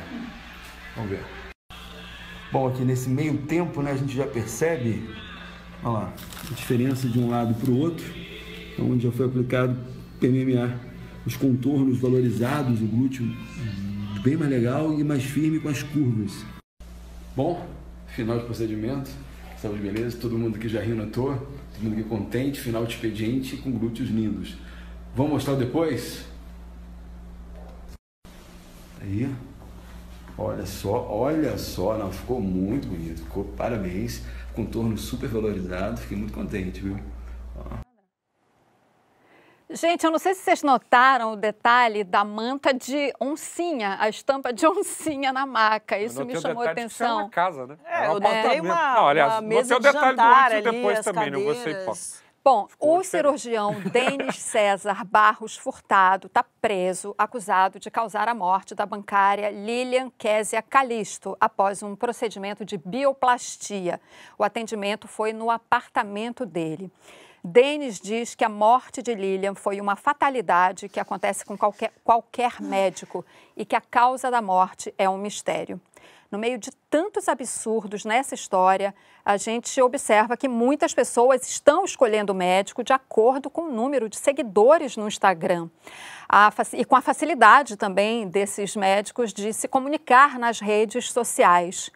Vamos 0.96 1.10
ver. 1.10 1.37
Bom, 2.50 2.68
aqui 2.68 2.84
nesse 2.84 3.10
meio 3.10 3.38
tempo, 3.40 3.82
né, 3.82 3.92
a 3.92 3.96
gente 3.98 4.16
já 4.16 4.26
percebe, 4.26 5.04
a 5.84 6.14
diferença 6.56 7.08
de 7.08 7.20
um 7.20 7.30
lado 7.30 7.54
para 7.54 7.70
o 7.70 7.78
outro, 7.78 8.06
onde 8.80 9.04
já 9.04 9.12
foi 9.12 9.26
aplicado 9.26 9.78
PMMA, 10.20 10.80
os 11.26 11.36
contornos 11.36 12.00
valorizados, 12.00 12.82
o 12.82 12.86
glúteo 12.86 13.28
bem 14.24 14.38
mais 14.38 14.50
legal 14.50 14.98
e 14.98 15.04
mais 15.04 15.24
firme 15.24 15.60
com 15.60 15.68
as 15.68 15.84
curvas. 15.84 16.46
Bom, 17.36 17.68
final 18.08 18.40
de 18.40 18.46
procedimento, 18.46 19.10
saúde 19.62 19.82
beleza, 19.82 20.18
todo 20.18 20.38
mundo 20.38 20.56
aqui 20.56 20.70
já 20.70 20.82
rindo 20.82 21.04
à 21.04 21.08
toa, 21.08 21.36
todo 21.74 21.84
mundo 21.84 22.00
aqui 22.00 22.04
contente, 22.04 22.62
final 22.62 22.86
de 22.86 22.94
expediente 22.94 23.58
com 23.58 23.72
glúteos 23.72 24.10
lindos. 24.10 24.56
Vamos 25.14 25.34
mostrar 25.34 25.56
depois? 25.56 26.26
Aí, 29.02 29.30
Olha 30.38 30.68
só, 30.68 31.08
olha 31.10 31.58
só, 31.58 31.98
não, 31.98 32.12
ficou 32.12 32.40
muito 32.40 32.88
bonito, 32.88 33.24
ficou 33.24 33.44
parabéns, 33.44 34.22
contorno 34.54 34.96
super 34.96 35.28
valorizado, 35.28 35.98
fiquei 35.98 36.16
muito 36.16 36.32
contente, 36.32 36.80
viu? 36.80 37.00
Ó. 37.56 37.78
Gente, 39.70 40.06
eu 40.06 40.12
não 40.12 40.20
sei 40.20 40.36
se 40.36 40.42
vocês 40.42 40.62
notaram 40.62 41.34
o 41.34 41.36
detalhe 41.36 42.04
da 42.04 42.24
manta 42.24 42.72
de 42.72 43.12
oncinha, 43.20 43.98
a 44.00 44.08
estampa 44.08 44.54
de 44.54 44.66
oncinha 44.70 45.34
na 45.34 45.46
maca. 45.46 45.98
Isso 45.98 46.24
me 46.24 46.40
chamou 46.40 46.62
a 46.62 46.72
atenção. 46.72 47.08
Isso 47.08 47.20
é 47.20 47.24
uma 47.24 47.30
casa, 47.30 47.66
né? 47.66 47.78
É, 47.84 48.06
é 48.06 48.08
eu 48.08 48.20
notei 48.20 48.62
uma, 48.62 48.94
não, 48.94 49.08
aliás, 49.08 49.34
uma 49.34 49.42
mesa 49.42 49.80
de 49.80 49.92
jantar 49.92 50.52
antes 50.52 50.54
ali, 50.54 50.62
depois 50.62 51.00
também, 51.00 51.32
cadeiras. 51.32 51.40
não 51.40 51.54
vou 51.54 51.56
ser 51.56 51.82
hipócrita. 51.82 52.27
Bom, 52.50 52.70
o 52.80 53.04
cirurgião 53.04 53.76
Denis 53.92 54.38
César 54.38 55.04
Barros 55.04 55.58
Furtado 55.58 56.28
está 56.28 56.46
preso, 56.62 57.14
acusado 57.18 57.78
de 57.78 57.92
causar 57.92 58.30
a 58.30 58.34
morte 58.34 58.74
da 58.74 58.86
bancária 58.86 59.50
Lilian 59.50 60.10
Késia 60.18 60.62
Calisto 60.62 61.36
após 61.42 61.84
um 61.84 61.94
procedimento 61.94 62.64
de 62.64 62.78
bioplastia. 62.78 64.00
O 64.38 64.46
atendimento 64.46 65.10
foi 65.10 65.34
no 65.34 65.52
apartamento 65.52 66.46
dele. 66.46 66.90
Denis 67.44 68.00
diz 68.00 68.34
que 68.34 68.46
a 68.46 68.50
morte 68.50 69.02
de 69.02 69.14
Lilian 69.14 69.54
foi 69.54 69.82
uma 69.82 69.98
fatalidade 69.98 70.88
que 70.88 71.02
acontece 71.02 71.44
com 71.44 71.58
qualquer, 71.58 71.92
qualquer 72.02 72.62
médico 72.62 73.26
e 73.58 73.66
que 73.66 73.76
a 73.76 73.82
causa 73.82 74.32
da 74.32 74.42
morte 74.42 74.94
é 74.98 75.10
um 75.10 75.18
mistério. 75.18 75.82
No 76.30 76.38
meio 76.38 76.58
de 76.58 76.72
tantos 76.90 77.30
absurdos 77.30 78.04
nessa 78.04 78.36
história, 78.36 78.94
a 79.24 79.38
gente 79.38 79.82
observa 79.82 80.36
que 80.36 80.48
muitas 80.48 80.94
pessoas 80.94 81.48
estão 81.50 81.86
escolhendo 81.86 82.34
o 82.34 82.36
médico 82.36 82.84
de 82.84 82.92
acordo 82.92 83.50
com 83.50 83.62
o 83.62 83.72
número 83.72 84.10
de 84.10 84.18
seguidores 84.18 84.98
no 84.98 85.08
Instagram. 85.08 85.70
A, 86.28 86.52
e 86.74 86.84
com 86.84 86.98
a 86.98 87.02
facilidade 87.02 87.78
também 87.78 88.28
desses 88.28 88.76
médicos 88.76 89.34
de 89.34 89.54
se 89.54 89.70
comunicar 89.70 90.38
nas 90.38 90.60
redes 90.60 91.12
sociais. 91.12 91.90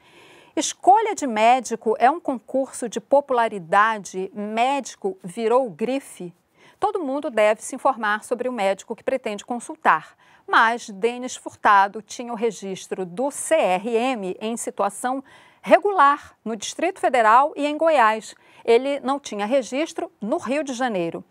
Escolha 0.56 1.14
de 1.14 1.28
médico 1.28 1.96
é 2.00 2.10
um 2.10 2.20
concurso 2.20 2.88
de 2.88 3.02
popularidade. 3.02 4.32
Médico 4.34 5.18
virou 5.24 5.70
grife. 5.70 6.34
Todo 6.82 7.02
mundo 7.02 7.30
deve 7.30 7.62
se 7.62 7.76
informar 7.76 8.26
sobre 8.26 8.50
o 8.50 8.52
médico 8.52 8.94
que 8.94 9.04
pretende 9.04 9.46
consultar 9.46 10.18
mas 10.52 10.90
Denis 10.90 11.38
Furtado 11.38 12.02
tinha 12.02 12.34
o 12.34 12.36
registro 12.36 13.06
do 13.06 13.30
CRM 13.30 14.36
em 14.42 14.58
situação 14.58 15.24
regular 15.62 16.36
no 16.44 16.58
Distrito 16.58 17.00
Federal 17.00 17.54
e 17.56 17.66
em 17.66 17.78
Goiás. 17.78 18.36
Ele 18.66 19.00
não 19.00 19.18
tinha 19.18 19.46
registro 19.46 20.12
no 20.20 20.38
Rio 20.38 20.62
de 20.62 20.74
Janeiro. 20.74 21.24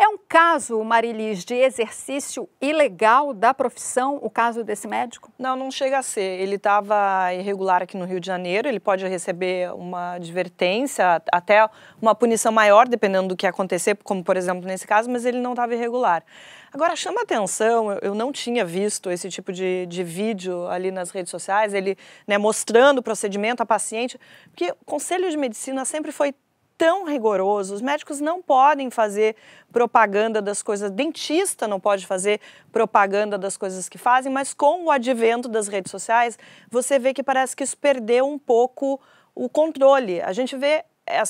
É 0.00 0.08
um 0.08 0.16
caso, 0.16 0.82
Marilis, 0.82 1.44
de 1.44 1.54
exercício 1.54 2.48
ilegal 2.58 3.34
da 3.34 3.52
profissão, 3.52 4.18
o 4.22 4.30
caso 4.30 4.64
desse 4.64 4.88
médico? 4.88 5.30
Não, 5.38 5.54
não 5.54 5.70
chega 5.70 5.98
a 5.98 6.02
ser. 6.02 6.40
Ele 6.40 6.54
estava 6.54 7.34
irregular 7.34 7.82
aqui 7.82 7.98
no 7.98 8.06
Rio 8.06 8.18
de 8.18 8.26
Janeiro, 8.26 8.66
ele 8.66 8.80
pode 8.80 9.06
receber 9.06 9.70
uma 9.74 10.12
advertência, 10.14 11.22
até 11.30 11.68
uma 12.00 12.14
punição 12.14 12.50
maior, 12.50 12.88
dependendo 12.88 13.28
do 13.28 13.36
que 13.36 13.46
acontecer, 13.46 13.94
como 14.02 14.24
por 14.24 14.38
exemplo 14.38 14.66
nesse 14.66 14.86
caso, 14.86 15.10
mas 15.10 15.26
ele 15.26 15.38
não 15.38 15.50
estava 15.50 15.74
irregular. 15.74 16.24
Agora, 16.72 16.96
chama 16.96 17.20
atenção, 17.20 17.92
eu 18.00 18.14
não 18.14 18.32
tinha 18.32 18.64
visto 18.64 19.10
esse 19.10 19.28
tipo 19.28 19.52
de, 19.52 19.84
de 19.84 20.02
vídeo 20.02 20.66
ali 20.68 20.90
nas 20.90 21.10
redes 21.10 21.30
sociais, 21.30 21.74
ele 21.74 21.98
né, 22.26 22.38
mostrando 22.38 23.00
o 23.00 23.02
procedimento 23.02 23.62
a 23.62 23.66
paciente, 23.66 24.18
porque 24.46 24.72
o 24.80 24.84
Conselho 24.86 25.28
de 25.28 25.36
Medicina 25.36 25.84
sempre 25.84 26.10
foi 26.10 26.34
tão 26.80 27.04
rigoroso. 27.04 27.74
Os 27.74 27.82
médicos 27.82 28.22
não 28.22 28.40
podem 28.40 28.90
fazer 28.90 29.36
propaganda 29.70 30.40
das 30.40 30.62
coisas, 30.62 30.90
dentista 30.90 31.68
não 31.68 31.78
pode 31.78 32.06
fazer 32.06 32.40
propaganda 32.72 33.36
das 33.36 33.54
coisas 33.54 33.86
que 33.86 33.98
fazem, 33.98 34.32
mas 34.32 34.54
com 34.54 34.86
o 34.86 34.90
advento 34.90 35.46
das 35.46 35.68
redes 35.68 35.90
sociais, 35.90 36.38
você 36.70 36.98
vê 36.98 37.12
que 37.12 37.22
parece 37.22 37.54
que 37.54 37.62
isso 37.62 37.76
perdeu 37.76 38.26
um 38.26 38.38
pouco 38.38 38.98
o 39.34 39.46
controle. 39.46 40.22
A 40.22 40.32
gente 40.32 40.56
vê 40.56 40.82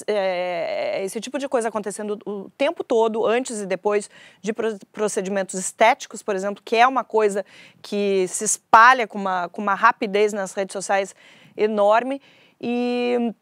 é, 0.07 1.03
esse 1.03 1.21
tipo 1.21 1.37
de 1.37 1.49
coisa 1.49 1.69
acontecendo 1.69 2.17
o 2.25 2.49
tempo 2.51 2.85
todo, 2.85 3.27
antes 3.27 3.61
e 3.61 3.67
depois 3.67 4.09
de 4.41 4.53
procedimentos 4.93 5.59
estéticos, 5.59 6.23
por 6.23 6.37
exemplo, 6.37 6.63
que 6.65 6.77
é 6.77 6.87
uma 6.87 7.03
coisa 7.03 7.45
que 7.83 8.25
se 8.29 8.45
espalha 8.45 9.05
com 9.05 9.19
uma, 9.19 9.49
com 9.49 9.61
uma 9.61 9.75
rapidez 9.75 10.33
nas 10.33 10.53
redes 10.53 10.75
sociais 10.75 11.13
enorme. 11.57 12.23
E, 12.61 13.35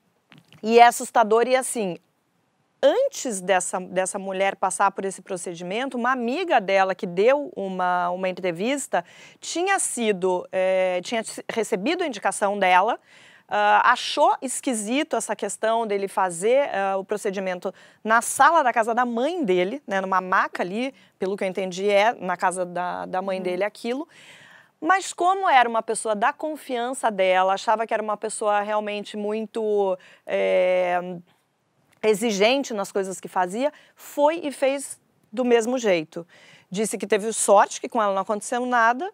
e 0.62 0.78
é 0.78 0.86
assustador. 0.86 1.46
E 1.46 1.56
assim, 1.56 1.96
antes 2.82 3.40
dessa, 3.40 3.80
dessa 3.80 4.18
mulher 4.18 4.56
passar 4.56 4.90
por 4.90 5.04
esse 5.04 5.20
procedimento, 5.22 5.96
uma 5.96 6.12
amiga 6.12 6.60
dela 6.60 6.94
que 6.94 7.06
deu 7.06 7.52
uma, 7.56 8.10
uma 8.10 8.28
entrevista 8.28 9.04
tinha 9.40 9.78
sido, 9.78 10.46
é, 10.52 11.00
tinha 11.02 11.22
recebido 11.50 12.02
a 12.02 12.06
indicação 12.06 12.58
dela, 12.58 12.98
Uh, 13.48 13.80
achou 13.82 14.36
esquisito 14.42 15.16
essa 15.16 15.34
questão 15.34 15.86
dele 15.86 16.06
fazer 16.06 16.68
uh, 16.68 16.98
o 16.98 17.04
procedimento 17.04 17.72
na 18.04 18.20
sala 18.20 18.62
da 18.62 18.70
casa 18.74 18.94
da 18.94 19.06
mãe 19.06 19.42
dele, 19.42 19.82
né, 19.86 20.02
numa 20.02 20.20
maca 20.20 20.62
ali, 20.62 20.94
pelo 21.18 21.34
que 21.34 21.44
eu 21.44 21.48
entendi, 21.48 21.88
é 21.88 22.12
na 22.12 22.36
casa 22.36 22.66
da, 22.66 23.06
da 23.06 23.22
mãe 23.22 23.38
uhum. 23.38 23.42
dele 23.42 23.64
aquilo. 23.64 24.06
Mas 24.80 25.12
como 25.12 25.48
era 25.48 25.68
uma 25.68 25.82
pessoa 25.82 26.14
da 26.14 26.32
confiança 26.32 27.10
dela, 27.10 27.54
achava 27.54 27.86
que 27.86 27.92
era 27.92 28.02
uma 28.02 28.16
pessoa 28.16 28.60
realmente 28.60 29.16
muito 29.16 29.98
é, 30.24 31.00
exigente 32.02 32.72
nas 32.72 32.92
coisas 32.92 33.18
que 33.18 33.28
fazia, 33.28 33.72
foi 33.96 34.40
e 34.44 34.52
fez 34.52 35.00
do 35.32 35.44
mesmo 35.44 35.78
jeito. 35.78 36.26
Disse 36.70 36.96
que 36.96 37.06
teve 37.06 37.32
sorte, 37.32 37.80
que 37.80 37.88
com 37.88 38.00
ela 38.00 38.14
não 38.14 38.22
aconteceu 38.22 38.64
nada, 38.64 39.10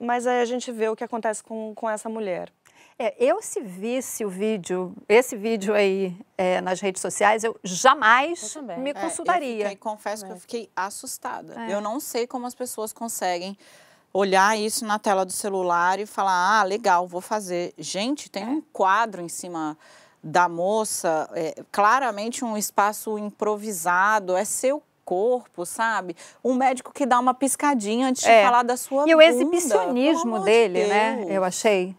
mas 0.00 0.26
aí 0.26 0.40
a 0.40 0.44
gente 0.44 0.72
vê 0.72 0.88
o 0.88 0.96
que 0.96 1.04
acontece 1.04 1.42
com, 1.42 1.74
com 1.74 1.88
essa 1.88 2.08
mulher. 2.08 2.50
É, 2.96 3.14
eu 3.18 3.42
se 3.42 3.60
visse 3.60 4.24
o 4.24 4.28
vídeo, 4.28 4.94
esse 5.08 5.36
vídeo 5.36 5.74
aí 5.74 6.16
é, 6.38 6.60
nas 6.60 6.80
redes 6.80 7.02
sociais, 7.02 7.42
eu 7.42 7.58
jamais 7.64 8.54
eu 8.54 8.62
me 8.78 8.94
consultaria. 8.94 9.48
É, 9.48 9.66
eu 9.66 9.70
fiquei, 9.70 9.76
confesso 9.76 10.24
que 10.24 10.32
eu 10.32 10.36
fiquei 10.36 10.70
assustada. 10.76 11.60
É. 11.64 11.74
Eu 11.74 11.80
não 11.80 11.98
sei 11.98 12.24
como 12.26 12.46
as 12.46 12.54
pessoas 12.54 12.92
conseguem 12.92 13.58
olhar 14.14 14.56
isso 14.56 14.86
na 14.86 14.96
tela 14.96 15.26
do 15.26 15.32
celular 15.32 15.98
e 15.98 16.06
falar, 16.06 16.60
ah, 16.60 16.62
legal, 16.62 17.06
vou 17.08 17.20
fazer. 17.20 17.74
Gente, 17.76 18.30
tem 18.30 18.48
um 18.48 18.62
quadro 18.72 19.20
em 19.20 19.28
cima 19.28 19.76
da 20.22 20.48
moça, 20.48 21.28
é, 21.34 21.54
claramente 21.70 22.44
um 22.44 22.56
espaço 22.56 23.18
improvisado, 23.18 24.36
é 24.36 24.44
seu 24.44 24.80
corpo, 25.04 25.66
sabe? 25.66 26.16
Um 26.42 26.54
médico 26.54 26.94
que 26.94 27.04
dá 27.04 27.18
uma 27.18 27.34
piscadinha 27.34 28.08
antes 28.08 28.24
é. 28.24 28.38
de 28.38 28.46
falar 28.46 28.62
da 28.62 28.76
sua 28.76 29.06
E 29.06 29.14
o 29.14 29.20
exibicionismo 29.20 30.40
dele, 30.40 30.84
de 30.84 30.88
né? 30.88 31.26
Eu 31.28 31.44
achei. 31.44 31.94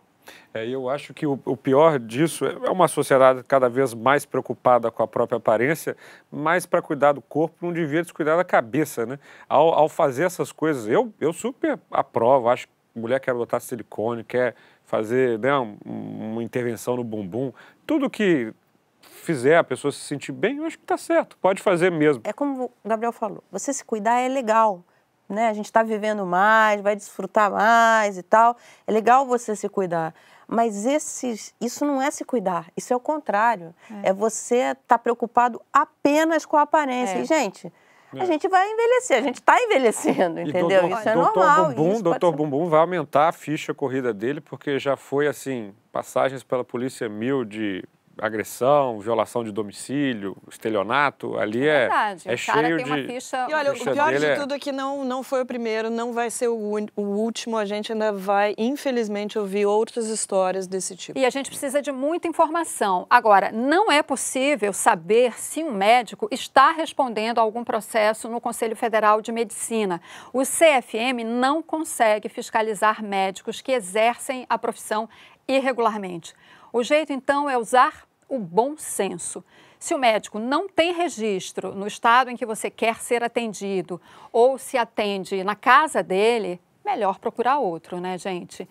É, 0.56 0.66
eu 0.66 0.90
acho 0.90 1.14
que 1.14 1.28
o, 1.28 1.38
o, 1.44 1.58
pior 1.58 2.00
disso 2.00 2.46
é 2.46 2.72
uma 2.72 2.88
sociedade 2.88 3.44
cada 3.44 3.68
vez 3.68 3.94
mais 3.94 4.26
preocupada 4.26 4.90
com 4.90 5.04
a 5.04 5.08
própria 5.08 5.36
aparência, 5.36 5.98
mas 6.32 6.66
para 6.66 6.82
cuidar 6.82 7.12
do 7.12 7.22
corpo 7.22 7.58
não 7.60 7.74
devia 7.74 8.02
descuidar 8.02 8.38
da 8.38 8.44
cabeça, 8.46 9.06
né? 9.06 9.20
Ao, 9.50 9.74
ao 9.74 9.90
fazer 9.90 10.24
essas 10.24 10.54
coisas, 10.54 10.88
eu, 10.88 11.14
eu 11.20 11.34
super 11.34 11.78
aprovo, 11.92 12.48
acho 12.48 12.68
que 12.68 12.74
mulher 12.96 13.20
quer 13.20 13.34
botar 13.34 13.60
silicone, 13.60 14.24
quer 14.24 14.56
fazer 14.86 15.38
né, 15.40 15.54
um, 15.58 15.78
uma 15.86 16.42
intervenção 16.42 16.96
no 16.96 17.04
bumbum, 17.04 17.52
tudo 17.86 18.10
que 18.10 18.54
fizer 19.02 19.58
a 19.58 19.64
pessoa 19.64 19.92
se 19.92 20.00
sentir 20.00 20.32
bem, 20.32 20.60
eu 20.60 20.66
acho 20.66 20.78
que 20.78 20.86
está 20.86 20.98
certo, 20.98 21.38
pode 21.42 21.62
fazer 21.62 21.92
mesmo. 21.92 22.22
É 22.24 22.32
como 22.32 22.72
o 22.82 22.88
Gabriel 22.88 23.12
falou, 23.12 23.44
você 23.52 23.74
se 23.74 23.84
cuidar 23.84 24.22
é 24.22 24.30
legal, 24.30 24.82
né? 25.28 25.50
A 25.50 25.54
gente 25.54 25.66
está 25.66 25.84
vivendo 25.84 26.26
mais, 26.26 26.80
vai 26.80 26.96
desfrutar 26.96 27.52
mais 27.52 28.18
e 28.18 28.24
tal. 28.24 28.56
É 28.86 28.92
legal 28.92 29.26
você 29.26 29.56
se 29.56 29.68
cuidar. 29.68 30.14
Mas 30.48 30.86
esses, 30.86 31.54
isso 31.60 31.86
não 31.86 32.02
é 32.02 32.12
se 32.12 32.24
cuidar, 32.24 32.68
isso 32.76 32.94
é 32.94 32.96
o 32.96 33.00
contrário. 33.00 33.74
É, 34.04 34.10
é 34.10 34.14
você 34.14 34.56
estar 34.56 34.76
tá 34.88 34.98
preocupado 34.98 35.62
apenas 35.74 36.46
com 36.46 36.58
a 36.58 36.62
aparência. 36.62 37.18
É. 37.18 37.22
E, 37.22 37.26
gente, 37.26 37.72
é. 38.14 38.22
a 38.22 38.26
gente 38.26 38.48
vai 38.48 38.70
envelhecer, 38.70 39.18
a 39.18 39.22
gente 39.22 39.36
está 39.36 39.62
envelhecendo, 39.62 40.40
entendeu? 40.40 40.82
Doutor, 40.82 41.00
isso 41.00 41.10
é 41.10 41.14
doutor 41.14 41.36
normal. 41.36 41.74
Bumbum, 41.74 42.02
doutor 42.02 42.32
ser... 42.32 42.38
Bumbum 42.38 42.70
vai 42.70 42.80
aumentar 42.80 43.30
a 43.30 43.32
ficha 43.32 43.74
corrida 43.74 44.14
dele, 44.14 44.40
porque 44.40 44.78
já 44.80 44.96
foi 44.96 45.28
assim, 45.28 45.74
passagens 45.92 46.44
pela 46.44 46.64
Polícia 46.64 47.10
Mil 47.10 47.44
de 47.44 47.84
agressão, 48.20 49.00
violação 49.00 49.44
de 49.44 49.52
domicílio, 49.52 50.38
estelionato, 50.50 51.38
ali 51.38 51.68
é, 51.68 51.90
é, 52.26 52.34
é 52.34 52.38
cheio 52.38 52.78
de... 52.78 53.08
Ficha... 53.08 53.48
E 53.50 53.54
olha, 53.54 53.74
o 53.74 53.80
pior 53.80 54.14
de 54.14 54.26
é 54.26 54.36
tudo 54.36 54.54
é 54.54 54.60
que 54.60 54.72
não, 54.72 55.04
não 55.04 55.24
foi 55.24 55.42
o 55.42 55.46
primeiro, 55.46 55.90
não 55.90 56.14
vai 56.14 56.30
ser 56.30 56.48
o, 56.48 56.56
o, 56.96 57.02
último, 57.02 57.58
a 57.58 57.66
gente 57.66 57.92
ainda 57.92 58.12
vai, 58.12 58.54
infelizmente, 58.58 59.38
ouvir 59.38 59.66
outras 59.66 60.08
histórias 60.08 60.68
desse 60.68 60.96
tipo. 60.96 61.18
E 61.18 61.26
a 61.26 61.30
gente 61.30 61.50
precisa 61.50 61.82
de 61.82 61.92
muita 61.92 62.28
informação. 62.28 63.06
Agora, 63.10 63.52
não 63.52 63.92
é 63.92 64.02
possível 64.02 64.72
saber 64.74 65.38
se 65.38 65.64
um 65.64 65.74
médico 65.74 66.28
está 66.32 66.72
respondendo 66.72 67.40
a 67.40 67.42
algum 67.42 67.64
processo 67.64 68.30
no 68.30 68.40
Conselho 68.40 68.76
Federal 68.76 69.22
de 69.22 69.32
Medicina. 69.32 70.02
O 70.32 70.42
CFM 70.42 71.24
não 71.26 71.62
consegue 71.62 72.30
fiscalizar 72.30 73.04
médicos 73.04 73.62
que 73.62 73.72
exercem 73.72 74.46
a 74.50 74.58
profissão 74.58 75.10
irregularmente. 75.48 76.34
O 76.76 76.84
jeito, 76.84 77.14
então, 77.14 77.50
é 77.50 77.58
usar 77.58 78.06
o 78.28 78.38
bom 78.38 78.76
senso. 78.76 79.42
Se 79.80 79.94
o 79.94 79.98
médico 79.98 80.40
não 80.40 80.68
tem 80.68 80.92
registro 80.92 81.74
no 81.74 81.88
estado 81.88 82.30
em 82.30 82.36
que 82.36 82.46
você 82.46 82.70
quer 82.70 82.98
ser 82.98 83.24
atendido 83.24 84.02
ou 84.30 84.58
se 84.58 84.78
atende 84.78 85.42
na 85.42 85.56
casa 85.56 86.04
dele, 86.04 86.60
melhor 86.84 87.18
procurar 87.18 87.60
outro, 87.60 88.02
né, 88.02 88.18
gente? 88.18 88.68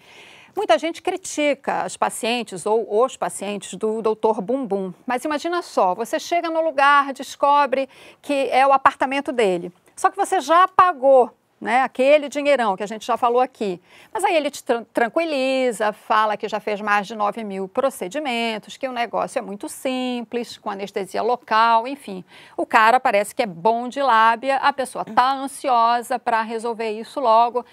Muita 0.55 0.77
gente 0.77 1.01
critica 1.01 1.81
as 1.81 1.97
pacientes 1.97 2.67
ou 2.67 3.03
os 3.03 3.17
pacientes 3.17 3.73
do 3.73 4.03
doutor 4.03 4.43
Bumbum, 4.43 4.93
mas 5.07 5.25
imagina 5.25 5.63
só, 5.63 5.95
você 5.95 6.21
chega 6.21 6.51
no 6.51 6.61
lugar, 6.61 7.11
descobre 7.15 7.89
que 8.21 8.51
é 8.51 8.67
o 8.67 8.73
apartamento 8.75 9.33
dele, 9.33 9.73
só 9.97 10.11
que 10.11 10.17
você 10.19 10.43
já 10.43 10.69
pagou 10.69 11.35
né? 11.65 11.81
Aquele 11.81 12.29
dinheirão 12.29 12.77
que 12.77 12.83
a 12.83 12.87
gente 12.87 13.07
já 13.07 13.17
falou 13.17 13.41
aqui. 13.41 13.81
Mas 14.13 14.23
aí 14.23 14.37
ele 14.37 14.51
te 14.51 14.63
tranquiliza, 14.93 15.95
fala 15.95 16.37
que 16.37 16.47
já 16.47 16.61
fez 16.61 16.79
mais 16.83 17.07
de 17.07 17.15
9 17.15 17.43
mil 17.43 17.67
procedimentos, 17.67 18.77
que 18.77 18.87
o 18.87 18.93
negócio 18.93 19.39
é 19.39 19.43
muito 19.43 19.67
simples, 19.67 20.59
com 20.59 20.69
anestesia 20.69 21.23
local, 21.23 21.89
enfim. 21.89 22.23
O 22.55 22.67
cara 22.67 23.01
parece 23.01 23.35
que 23.35 23.43
é 23.43 23.47
bom 23.47 23.89
de 23.89 24.03
lábia, 24.03 24.57
a 24.59 24.75
pessoa 24.75 25.07
está 25.09 25.33
ansiosa 25.33 26.19
para 26.19 26.43
resolver 26.43 26.91
isso 26.91 27.19
logo. 27.19 27.65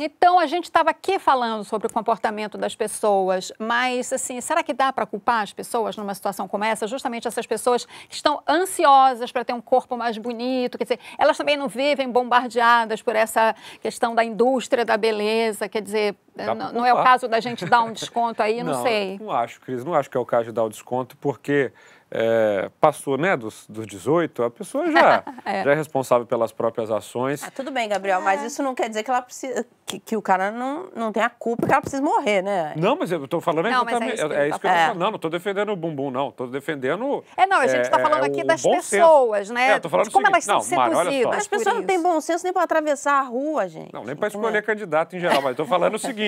Então, 0.00 0.38
a 0.38 0.46
gente 0.46 0.64
estava 0.64 0.90
aqui 0.90 1.18
falando 1.18 1.64
sobre 1.64 1.88
o 1.88 1.92
comportamento 1.92 2.56
das 2.56 2.76
pessoas, 2.76 3.52
mas, 3.58 4.12
assim, 4.12 4.40
será 4.40 4.62
que 4.62 4.72
dá 4.72 4.92
para 4.92 5.04
culpar 5.04 5.42
as 5.42 5.52
pessoas 5.52 5.96
numa 5.96 6.14
situação 6.14 6.46
como 6.46 6.62
essa? 6.62 6.86
Justamente 6.86 7.26
essas 7.26 7.46
pessoas 7.46 7.84
que 7.84 8.14
estão 8.14 8.40
ansiosas 8.48 9.32
para 9.32 9.44
ter 9.44 9.52
um 9.52 9.60
corpo 9.60 9.96
mais 9.96 10.16
bonito, 10.16 10.78
quer 10.78 10.84
dizer, 10.84 11.00
elas 11.18 11.36
também 11.36 11.56
não 11.56 11.66
vivem 11.66 12.08
bombardeadas 12.08 13.02
por 13.02 13.16
essa 13.16 13.56
questão 13.80 14.14
da 14.14 14.22
indústria 14.22 14.84
da 14.84 14.96
beleza, 14.96 15.68
quer 15.68 15.82
dizer, 15.82 16.14
não, 16.46 16.72
não, 16.72 16.86
é 16.86 16.92
o 16.92 17.02
caso 17.02 17.28
da 17.28 17.40
gente 17.40 17.64
dar 17.66 17.82
um 17.82 17.92
desconto 17.92 18.42
aí, 18.42 18.62
não, 18.64 18.72
não 18.72 18.82
sei. 18.82 19.18
Não 19.18 19.30
acho, 19.30 19.60
Cris, 19.60 19.84
não 19.84 19.94
acho 19.94 20.10
que 20.10 20.16
é 20.16 20.20
o 20.20 20.26
caso 20.26 20.44
de 20.46 20.52
dar 20.52 20.64
o 20.64 20.68
desconto, 20.68 21.16
porque 21.16 21.72
é, 22.10 22.70
passou 22.80 23.18
né, 23.18 23.36
dos, 23.36 23.66
dos 23.68 23.86
18, 23.86 24.42
a 24.42 24.50
pessoa 24.50 24.90
já 24.90 25.22
é. 25.44 25.62
já 25.62 25.72
é 25.72 25.74
responsável 25.74 26.26
pelas 26.26 26.52
próprias 26.52 26.90
ações. 26.90 27.42
Ah, 27.44 27.50
tudo 27.50 27.70
bem, 27.70 27.88
Gabriel, 27.88 28.20
mas 28.20 28.42
isso 28.42 28.62
não 28.62 28.74
quer 28.74 28.88
dizer 28.88 29.02
que 29.02 29.10
ela 29.10 29.20
precisa 29.20 29.66
que, 29.84 29.98
que, 29.98 30.16
o 30.16 30.22
cara 30.22 30.50
não, 30.50 30.88
não 30.94 31.12
tem 31.12 31.22
a 31.22 31.30
culpa 31.30 31.66
que 31.66 31.72
ela 31.72 31.80
precisa 31.80 32.02
morrer, 32.02 32.42
né? 32.42 32.74
Não, 32.76 32.96
mas 32.96 33.10
eu 33.10 33.24
estou 33.24 33.40
falando 33.40 33.64
não, 33.70 33.82
exatamente. 33.82 34.12
É 34.12 34.14
isso 34.14 34.28
que, 34.28 34.34
é, 34.34 34.38
é 34.38 34.48
isso 34.48 34.60
que 34.60 34.66
eu 34.66 34.70
tô 34.70 34.76
falando. 34.76 34.98
Não, 34.98 35.06
não 35.06 35.16
estou 35.16 35.30
defendendo 35.30 35.72
o 35.72 35.76
bumbum, 35.76 36.10
não. 36.10 36.28
Estou 36.28 36.46
defendendo. 36.46 37.24
É, 37.36 37.46
não, 37.46 37.58
a 37.58 37.66
gente 37.66 37.82
está 37.82 37.98
falando 37.98 38.24
aqui 38.24 38.44
das 38.44 38.62
pessoas, 38.62 39.48
senso. 39.48 39.54
né? 39.54 39.70
É, 39.70 39.78
tô 39.78 39.88
falando 39.88 40.06
de 40.06 40.12
como 40.12 40.26
seguinte, 40.26 40.50
elas 40.50 40.64
são 40.64 40.78
não, 40.78 40.96
seduzidas. 40.96 41.36
As 41.38 41.48
pessoas 41.48 41.74
não 41.76 41.82
têm 41.82 42.02
bom 42.02 42.20
senso 42.20 42.44
nem 42.44 42.52
para 42.52 42.62
atravessar 42.62 43.20
a 43.20 43.22
rua, 43.22 43.66
gente. 43.66 43.92
Não, 43.92 44.04
nem 44.04 44.14
para 44.14 44.28
escolher 44.28 44.62
candidato 44.62 45.16
em 45.16 45.20
geral, 45.20 45.40
mas 45.40 45.52
estou 45.52 45.66
falando 45.66 45.94
o 45.94 45.98
seguinte. 45.98 46.27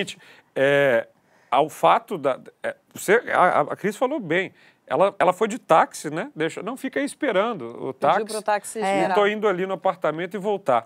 É, 0.55 1.07
ao 1.49 1.69
fato 1.69 2.17
da. 2.17 2.39
É, 2.63 2.75
você, 2.93 3.21
a, 3.33 3.61
a 3.61 3.75
Cris 3.75 3.95
falou 3.95 4.19
bem. 4.19 4.53
Ela, 4.87 5.15
ela 5.17 5.31
foi 5.31 5.47
de 5.47 5.57
táxi, 5.57 6.09
né? 6.09 6.29
Deixa, 6.35 6.61
não 6.61 6.75
fica 6.75 6.99
aí 6.99 7.05
esperando 7.05 7.61
o 7.81 7.93
táxi. 7.93 8.19
Pediu 8.19 8.35
pro 8.35 8.43
táxi 8.43 8.79
é. 8.81 9.07
Estou 9.07 9.25
indo 9.27 9.47
ali 9.47 9.65
no 9.65 9.73
apartamento 9.73 10.35
e 10.35 10.37
voltar. 10.37 10.85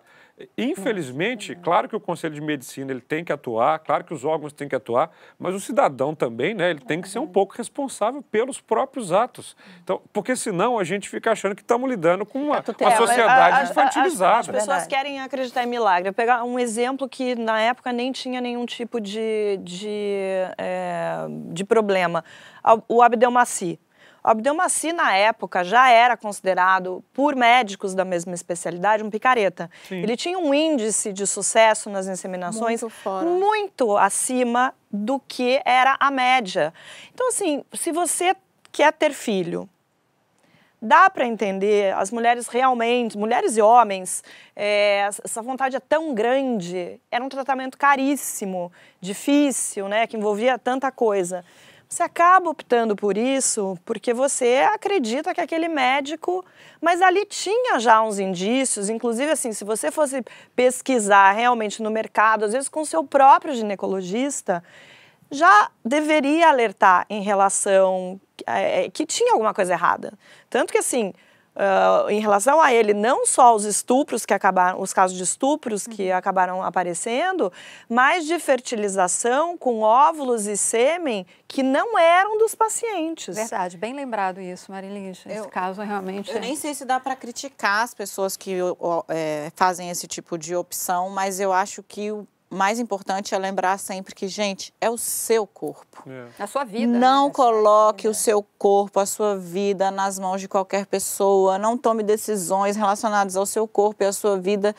Infelizmente, 0.57 1.55
claro 1.55 1.87
que 1.87 1.95
o 1.95 1.99
Conselho 1.99 2.35
de 2.35 2.41
Medicina 2.41 2.91
ele 2.91 2.99
tem 2.99 3.23
que 3.23 3.31
atuar, 3.31 3.79
claro 3.79 4.03
que 4.03 4.13
os 4.13 4.25
órgãos 4.25 4.51
têm 4.51 4.67
que 4.67 4.75
atuar, 4.75 5.09
mas 5.39 5.55
o 5.55 5.61
cidadão 5.61 6.13
também, 6.13 6.53
né, 6.53 6.71
ele 6.71 6.81
tem 6.81 6.99
que 6.99 7.07
ser 7.07 7.19
um 7.19 7.27
pouco 7.27 7.55
responsável 7.55 8.21
pelos 8.21 8.59
próprios 8.59 9.13
atos. 9.13 9.55
Então, 9.81 10.01
porque 10.11 10.35
senão 10.35 10.77
a 10.77 10.83
gente 10.83 11.07
fica 11.07 11.31
achando 11.31 11.55
que 11.55 11.61
estamos 11.61 11.89
lidando 11.89 12.25
com 12.25 12.39
uma, 12.39 12.61
uma 12.81 12.95
sociedade 12.97 13.71
infantilizada. 13.71 14.39
As, 14.39 14.49
as 14.49 14.55
pessoas 14.55 14.87
querem 14.87 15.21
acreditar 15.21 15.63
em 15.63 15.67
milagre. 15.67 16.09
Eu 16.09 16.11
vou 16.11 16.17
pegar 16.17 16.43
um 16.43 16.59
exemplo 16.59 17.07
que 17.07 17.33
na 17.35 17.61
época 17.61 17.93
nem 17.93 18.11
tinha 18.11 18.41
nenhum 18.41 18.65
tipo 18.65 18.99
de, 18.99 19.57
de, 19.63 20.17
é, 20.57 21.27
de 21.53 21.63
problema. 21.63 22.25
O 22.89 23.01
Abdelmaci. 23.01 23.79
O 24.25 24.29
Abdelmaci, 24.29 24.91
na 24.91 25.15
época, 25.15 25.63
já 25.63 25.91
era 25.91 26.17
considerado, 26.17 27.05
por 27.13 27.35
médicos 27.35 27.93
da 27.93 28.03
mesma 28.03 28.33
especialidade, 28.33 29.03
um 29.03 29.09
picareta. 29.11 29.69
Sim. 29.87 30.01
Ele 30.01 30.17
tinha 30.17 30.39
um 30.39 30.51
índice 30.51 31.13
de 31.13 31.27
sucesso 31.27 31.91
nas 31.91 32.07
inseminações 32.07 32.81
muito, 32.81 33.29
muito 33.29 33.95
acima 33.95 34.73
do 34.91 35.19
que 35.19 35.61
era 35.63 35.95
a 35.99 36.09
média. 36.09 36.73
Então, 37.13 37.27
assim, 37.27 37.63
se 37.71 37.91
você 37.91 38.35
quer 38.71 38.91
ter 38.93 39.13
filho, 39.13 39.69
dá 40.81 41.07
para 41.07 41.27
entender 41.27 41.93
as 41.93 42.09
mulheres 42.09 42.47
realmente, 42.47 43.15
mulheres 43.19 43.55
e 43.57 43.61
homens, 43.61 44.23
é, 44.55 45.07
essa 45.23 45.43
vontade 45.43 45.75
é 45.75 45.79
tão 45.79 46.15
grande, 46.15 46.99
era 47.11 47.23
um 47.23 47.29
tratamento 47.29 47.77
caríssimo, 47.77 48.71
difícil, 48.99 49.87
né, 49.87 50.07
que 50.07 50.17
envolvia 50.17 50.57
tanta 50.57 50.91
coisa. 50.91 51.45
Você 51.95 52.03
acaba 52.03 52.49
optando 52.49 52.93
por 52.93 53.17
isso 53.17 53.79
porque 53.85 54.13
você 54.13 54.67
acredita 54.69 55.33
que 55.33 55.39
aquele 55.39 55.69
médico. 55.69 56.43
Mas 56.81 57.01
ali 57.01 57.25
tinha 57.25 57.79
já 57.79 58.01
uns 58.01 58.19
indícios, 58.19 58.89
inclusive 58.89 59.31
assim, 59.31 59.53
se 59.53 59.63
você 59.63 59.89
fosse 59.89 60.21
pesquisar 60.53 61.31
realmente 61.31 61.81
no 61.81 61.89
mercado, 61.89 62.43
às 62.43 62.51
vezes 62.51 62.67
com 62.67 62.83
seu 62.83 63.01
próprio 63.05 63.55
ginecologista, 63.55 64.61
já 65.31 65.71
deveria 65.85 66.49
alertar 66.49 67.05
em 67.09 67.21
relação 67.21 68.19
é, 68.45 68.89
que 68.89 69.05
tinha 69.05 69.31
alguma 69.31 69.53
coisa 69.53 69.71
errada. 69.71 70.11
Tanto 70.49 70.73
que 70.73 70.79
assim, 70.79 71.13
Uh, 71.55 72.09
em 72.09 72.19
relação 72.19 72.59
a 72.59 72.73
ele, 72.73 72.93
não 72.93 73.25
só 73.25 73.55
os 73.55 73.63
estupros 73.63 74.25
que 74.25 74.33
acabaram, 74.33 74.81
os 74.81 74.91
casos 74.91 75.15
de 75.15 75.23
estupros 75.23 75.87
que 75.87 76.11
uhum. 76.11 76.17
acabaram 76.17 76.61
aparecendo, 76.61 77.49
mas 77.87 78.25
de 78.25 78.37
fertilização 78.39 79.57
com 79.57 79.79
óvulos 79.79 80.47
e 80.47 80.57
sêmen 80.57 81.25
que 81.47 81.63
não 81.63 81.97
eram 81.97 82.37
dos 82.37 82.53
pacientes. 82.53 83.37
Verdade, 83.37 83.77
bem 83.77 83.93
lembrado 83.93 84.41
isso, 84.41 84.69
Marilis. 84.69 85.23
Esse 85.25 85.37
eu, 85.37 85.47
caso 85.47 85.81
realmente. 85.81 86.29
Eu 86.29 86.41
nem 86.41 86.57
sei 86.57 86.73
se 86.73 86.83
dá 86.83 86.99
para 86.99 87.15
criticar 87.15 87.83
as 87.83 87.93
pessoas 87.93 88.35
que 88.35 88.57
é, 89.07 89.49
fazem 89.55 89.89
esse 89.89 90.07
tipo 90.07 90.37
de 90.37 90.53
opção, 90.57 91.09
mas 91.09 91.39
eu 91.39 91.53
acho 91.53 91.81
que 91.81 92.11
o 92.11 92.27
mais 92.55 92.79
importante 92.79 93.35
é 93.35 93.37
lembrar 93.37 93.77
sempre 93.77 94.15
que, 94.15 94.27
gente, 94.27 94.73
é 94.79 94.89
o 94.89 94.97
seu 94.97 95.45
corpo. 95.45 96.03
É. 96.09 96.43
A 96.43 96.47
sua 96.47 96.63
vida. 96.63 96.97
Não 96.97 97.27
né? 97.27 97.33
coloque 97.33 98.07
o 98.07 98.13
seu 98.13 98.41
corpo, 98.57 98.99
a 98.99 99.05
sua 99.05 99.37
vida 99.37 99.91
nas 99.91 100.17
mãos 100.17 100.39
de 100.39 100.47
qualquer 100.47 100.85
pessoa. 100.85 101.57
Não 101.57 101.77
tome 101.77 102.01
decisões 102.01 102.75
relacionadas 102.75 103.35
ao 103.35 103.45
seu 103.45 103.67
corpo 103.67 104.03
e 104.03 104.07
à 104.07 104.13
sua 104.13 104.39
vida 104.39 104.75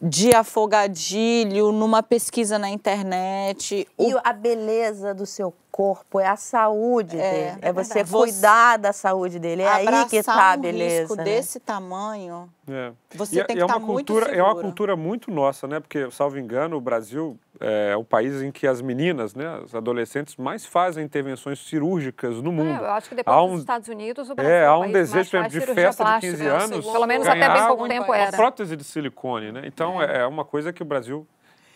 de 0.00 0.34
afogadilho, 0.34 1.72
numa 1.72 2.02
pesquisa 2.02 2.58
na 2.58 2.68
internet. 2.68 3.86
E 3.98 4.14
o... 4.14 4.20
a 4.22 4.32
beleza 4.32 5.14
do 5.14 5.24
seu 5.24 5.54
corpo 5.70 6.18
é 6.18 6.26
a 6.26 6.36
saúde 6.36 7.18
é, 7.18 7.30
dele. 7.30 7.58
É, 7.62 7.68
é 7.68 7.72
você 7.72 8.04
cuidar 8.04 8.78
da 8.78 8.92
saúde 8.92 9.38
dele. 9.38 9.62
É 9.62 9.68
aí 9.68 10.08
que 10.08 10.16
está 10.16 10.52
a 10.52 10.56
beleza. 10.56 10.96
Um 10.96 11.00
risco 11.00 11.16
né? 11.16 11.24
desse 11.24 11.60
tamanho. 11.60 12.48
É. 12.68 12.92
Você 13.14 13.36
e, 13.36 13.40
é, 13.40 13.44
tem 13.44 13.56
que 13.56 13.62
é 13.62 13.64
estar 13.64 13.74
tá 13.74 13.80
muito 13.80 14.12
cultura, 14.12 14.34
É 14.34 14.42
uma 14.42 14.54
cultura 14.54 14.96
muito 14.96 15.30
nossa, 15.30 15.66
né? 15.68 15.80
Porque, 15.80 16.10
salvo 16.10 16.38
engano, 16.38 16.76
o 16.76 16.80
Brasil 16.80 17.38
é 17.60 17.96
o 17.96 18.04
país 18.04 18.42
em 18.42 18.50
que 18.50 18.66
as 18.66 18.80
meninas, 18.80 19.34
né, 19.34 19.60
as 19.64 19.74
adolescentes, 19.74 20.36
mais 20.36 20.64
fazem 20.64 21.04
intervenções 21.04 21.58
cirúrgicas 21.58 22.40
no 22.42 22.52
mundo. 22.52 22.82
É, 22.82 22.86
eu 22.86 22.90
acho 22.92 23.08
que 23.08 23.14
depois 23.14 23.36
um, 23.36 23.50
dos 23.52 23.60
Estados 23.60 23.88
Unidos, 23.88 24.30
o 24.30 24.34
Brasil 24.34 24.52
é, 24.52 24.62
é 24.62 24.66
há 24.66 24.78
um 24.78 24.90
desejo 24.90 25.48
de 25.48 25.60
festa 25.60 26.04
de 26.04 26.20
15 26.20 26.46
anos. 26.46 26.86
Pelo 26.86 27.06
menos 27.06 27.26
até 27.26 27.48
bem 27.48 27.66
pouco 27.66 27.88
tempo 27.88 28.12
era. 28.12 28.30
Uma 28.30 28.36
prótese 28.36 28.76
de 28.76 28.84
silicone, 28.84 29.52
né? 29.52 29.62
Então 29.64 30.02
é, 30.02 30.22
é 30.22 30.26
uma 30.26 30.44
coisa 30.44 30.72
que 30.72 30.82
o 30.82 30.86
Brasil 30.86 31.26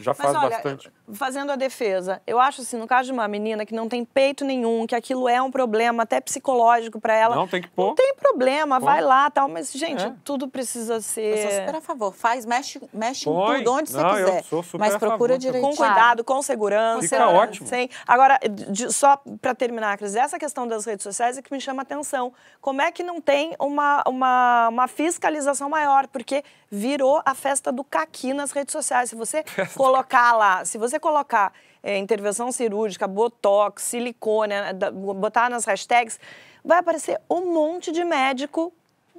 já 0.03 0.15
faz 0.15 0.35
olha, 0.35 0.51
bastante. 0.51 0.91
Fazendo 1.13 1.53
a 1.53 1.57
defesa, 1.57 2.21
eu 2.27 2.39
acho 2.39 2.63
assim, 2.63 2.77
no 2.77 2.87
caso 2.87 3.07
de 3.07 3.13
uma 3.13 3.27
menina 3.29 3.67
que 3.67 3.75
não 3.75 3.89
tem 3.89 4.05
peito 4.05 4.45
nenhum, 4.45 4.87
que 4.87 4.95
aquilo 4.95 5.29
é 5.29 5.41
um 5.41 5.51
problema 5.51 6.03
até 6.03 6.21
psicológico 6.21 7.01
para 7.01 7.15
ela. 7.15 7.35
Não 7.35 7.47
tem 7.47 7.61
que 7.61 7.69
pôr. 7.69 7.89
Não 7.89 7.95
tem 7.95 8.15
problema, 8.15 8.79
Pô. 8.79 8.87
vai 8.87 9.01
lá, 9.01 9.31
tal, 9.31 9.49
mas 9.49 9.73
gente, 9.73 10.05
é. 10.05 10.13
tudo 10.25 10.49
precisa 10.49 11.01
ser. 11.01 11.37
Eu 11.37 11.51
sou 11.51 11.61
super 11.61 11.75
a 11.77 11.81
favor, 11.81 12.15
faz, 12.15 12.47
mexe, 12.47 12.81
mexe 12.93 13.29
em 13.29 13.33
tudo 13.33 13.73
onde 13.73 13.93
não, 13.93 14.01
você 14.01 14.17
quiser. 14.17 14.39
Eu 14.39 14.45
sou 14.45 14.63
super 14.63 14.79
mas 14.79 14.97
procura 14.97 15.39
direito. 15.39 15.67
Com 15.67 15.75
cuidado, 15.75 16.25
com 16.25 16.43
segurança. 16.43 17.03
Fica 17.03 17.29
ótimo. 17.29 17.67
Sem... 17.67 17.89
Agora, 18.07 18.39
de, 18.71 18.93
só 18.93 19.21
para 19.41 19.55
terminar, 19.55 19.97
Cris, 19.99 20.15
essa 20.15 20.39
questão 20.39 20.67
das 20.67 20.85
redes 20.85 21.03
sociais 21.03 21.39
é 21.39 21.43
que 21.43 21.53
me 21.53 21.61
chama 21.61 21.83
a 21.83 21.85
atenção. 21.85 22.33
Como 22.61 22.81
é 22.81 22.91
que 22.91 23.03
não 23.03 23.21
tem 23.21 23.55
uma, 23.59 24.03
uma, 24.07 24.69
uma 24.69 24.89
fiscalização 24.89 25.69
maior? 25.69 26.07
Porque 26.07 26.45
virou 26.71 27.21
a 27.25 27.35
festa 27.35 27.73
do 27.73 27.83
caqui 27.83 28.33
nas 28.33 28.53
redes 28.53 28.73
sociais. 28.73 29.11
Se 29.11 29.17
você 29.17 29.45
colocar 29.91 30.33
lá, 30.33 30.65
se 30.65 30.79
você 30.79 30.99
colocar 31.01 31.53
é, 31.83 31.97
intervenção 31.99 32.53
cirúrgica, 32.53 33.07
botox, 33.09 33.83
silicone, 33.83 34.55
né, 34.55 34.73
botar 34.93 35.51
nas 35.51 35.65
hashtags, 35.65 36.19
vai 36.65 36.79
aparecer 36.79 37.21
um 37.29 37.53
monte 37.53 37.91
de 37.91 38.05
médico 38.05 38.73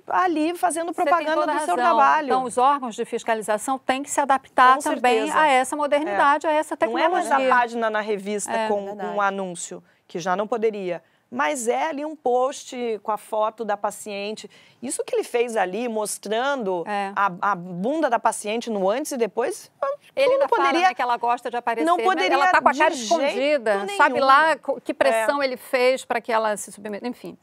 ali 0.07 0.55
fazendo 0.55 0.93
propaganda 0.93 1.45
do 1.45 1.59
seu 1.59 1.75
trabalho. 1.75 2.25
Então, 2.25 2.43
os 2.43 2.57
órgãos 2.57 2.95
de 2.95 3.05
fiscalização 3.05 3.77
têm 3.77 4.03
que 4.03 4.09
se 4.09 4.19
adaptar 4.19 4.75
com 4.75 4.81
também 4.81 5.27
certeza. 5.27 5.39
a 5.39 5.47
essa 5.47 5.75
modernidade, 5.75 6.47
é. 6.47 6.49
a 6.49 6.53
essa 6.53 6.75
tecnologia. 6.75 7.09
Não 7.09 7.17
é 7.17 7.29
mais 7.29 7.31
a 7.31 7.55
página 7.55 7.89
na 7.89 8.01
revista 8.01 8.51
é, 8.51 8.67
com 8.67 8.93
um 8.93 9.21
anúncio, 9.21 9.83
que 10.07 10.19
já 10.19 10.35
não 10.35 10.47
poderia 10.47 11.03
mas 11.31 11.69
é 11.69 11.87
ali 11.87 12.03
um 12.03 12.13
post 12.13 12.99
com 13.01 13.11
a 13.11 13.17
foto 13.17 13.63
da 13.63 13.77
paciente. 13.77 14.51
Isso 14.83 15.01
que 15.05 15.15
ele 15.15 15.23
fez 15.23 15.55
ali, 15.55 15.87
mostrando 15.87 16.83
é. 16.85 17.13
a, 17.15 17.31
a, 17.41 17.55
bunda 17.55 18.09
da 18.09 18.19
paciente 18.19 18.69
no 18.69 18.89
antes 18.89 19.13
e 19.13 19.17
depois, 19.17 19.71
ele 20.13 20.37
não 20.37 20.47
poderia. 20.47 20.71
Fala, 20.73 20.87
né, 20.89 20.93
que 20.93 21.01
ela 21.01 21.15
gosta 21.15 21.49
de 21.49 21.55
aparecer. 21.55 21.85
Não 21.85 21.95
né? 21.95 22.03
poderia. 22.03 22.33
Ela 22.33 22.45
está 22.45 22.61
com 22.61 22.67
a 22.67 22.73
cara 22.73 22.93
escondida. 22.93 23.87
Sabe 23.95 24.19
lá 24.19 24.57
que 24.83 24.93
pressão 24.93 25.41
é. 25.41 25.45
ele 25.45 25.55
fez 25.55 26.03
para 26.03 26.19
que 26.19 26.33
ela 26.33 26.57
se 26.57 26.69
submetesse. 26.69 27.09
Enfim. 27.09 27.37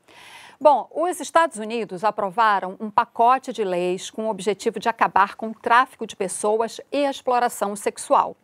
Bom, 0.60 0.88
os 0.90 1.20
Estados 1.20 1.56
Unidos 1.56 2.02
aprovaram 2.04 2.76
um 2.80 2.90
pacote 2.90 3.52
de 3.52 3.62
leis 3.64 4.10
com 4.10 4.26
o 4.26 4.28
objetivo 4.28 4.78
de 4.80 4.88
acabar 4.88 5.34
com 5.36 5.50
o 5.50 5.54
tráfico 5.54 6.06
de 6.06 6.16
pessoas 6.16 6.80
e 6.92 7.06
a 7.06 7.10
exploração 7.10 7.74
sexual. 7.74 8.36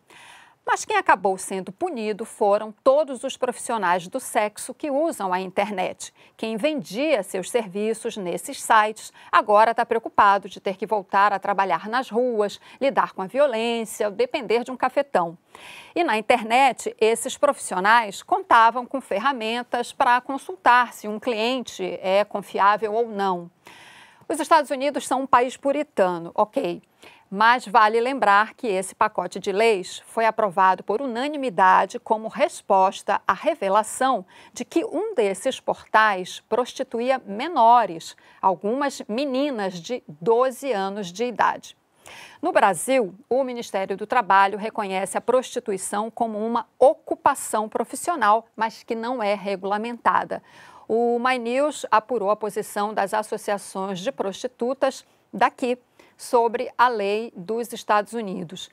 Mas 0.66 0.84
quem 0.84 0.96
acabou 0.96 1.36
sendo 1.36 1.70
punido 1.70 2.24
foram 2.24 2.72
todos 2.82 3.22
os 3.22 3.36
profissionais 3.36 4.08
do 4.08 4.18
sexo 4.18 4.72
que 4.72 4.90
usam 4.90 5.32
a 5.32 5.38
internet. 5.38 6.12
Quem 6.38 6.56
vendia 6.56 7.22
seus 7.22 7.50
serviços 7.50 8.16
nesses 8.16 8.62
sites 8.62 9.12
agora 9.30 9.72
está 9.72 9.84
preocupado 9.84 10.48
de 10.48 10.60
ter 10.60 10.76
que 10.76 10.86
voltar 10.86 11.34
a 11.34 11.38
trabalhar 11.38 11.86
nas 11.86 12.08
ruas, 12.08 12.58
lidar 12.80 13.12
com 13.12 13.20
a 13.20 13.26
violência, 13.26 14.10
depender 14.10 14.64
de 14.64 14.70
um 14.70 14.76
cafetão. 14.76 15.36
E 15.94 16.02
na 16.02 16.16
internet, 16.16 16.96
esses 16.98 17.36
profissionais 17.36 18.22
contavam 18.22 18.86
com 18.86 19.00
ferramentas 19.02 19.92
para 19.92 20.20
consultar 20.22 20.94
se 20.94 21.06
um 21.06 21.20
cliente 21.20 21.84
é 22.02 22.24
confiável 22.24 22.94
ou 22.94 23.06
não. 23.06 23.50
Os 24.26 24.40
Estados 24.40 24.70
Unidos 24.70 25.06
são 25.06 25.22
um 25.22 25.26
país 25.26 25.56
puritano, 25.58 26.32
ok. 26.34 26.82
Mas 27.37 27.66
vale 27.66 28.01
lembrar 28.01 28.55
que 28.55 28.68
esse 28.68 28.95
pacote 28.95 29.41
de 29.41 29.51
leis 29.51 30.01
foi 30.07 30.24
aprovado 30.24 30.85
por 30.85 31.03
unanimidade 31.03 31.99
como 31.99 32.28
resposta 32.28 33.20
à 33.26 33.32
revelação 33.32 34.24
de 34.53 34.64
que 34.64 34.85
um 34.85 35.16
desses 35.16 35.59
portais 35.59 36.39
prostituía 36.49 37.20
menores, 37.26 38.16
algumas 38.41 39.03
meninas 39.09 39.80
de 39.80 40.01
12 40.07 40.70
anos 40.70 41.12
de 41.12 41.24
idade. 41.24 41.76
No 42.41 42.53
Brasil, 42.53 43.12
o 43.28 43.43
Ministério 43.43 43.97
do 43.97 44.07
Trabalho 44.07 44.57
reconhece 44.57 45.18
a 45.18 45.20
prostituição 45.20 46.12
como 46.12 46.39
uma 46.39 46.68
ocupação 46.78 47.68
profissional, 47.68 48.47
mas 48.55 48.85
que 48.85 48.95
não 48.95 49.20
é 49.20 49.35
regulamentada. 49.35 50.41
O 50.87 51.18
My 51.18 51.37
News 51.41 51.85
apurou 51.91 52.30
a 52.30 52.37
posição 52.37 52.95
das 52.95 53.12
associações 53.12 53.99
de 53.99 54.12
prostitutas 54.12 55.05
daqui 55.32 55.76
sobre 56.16 56.70
a 56.76 56.88
lei 56.88 57.32
dos 57.36 57.72
Estados 57.72 58.12
Unidos. 58.12 58.70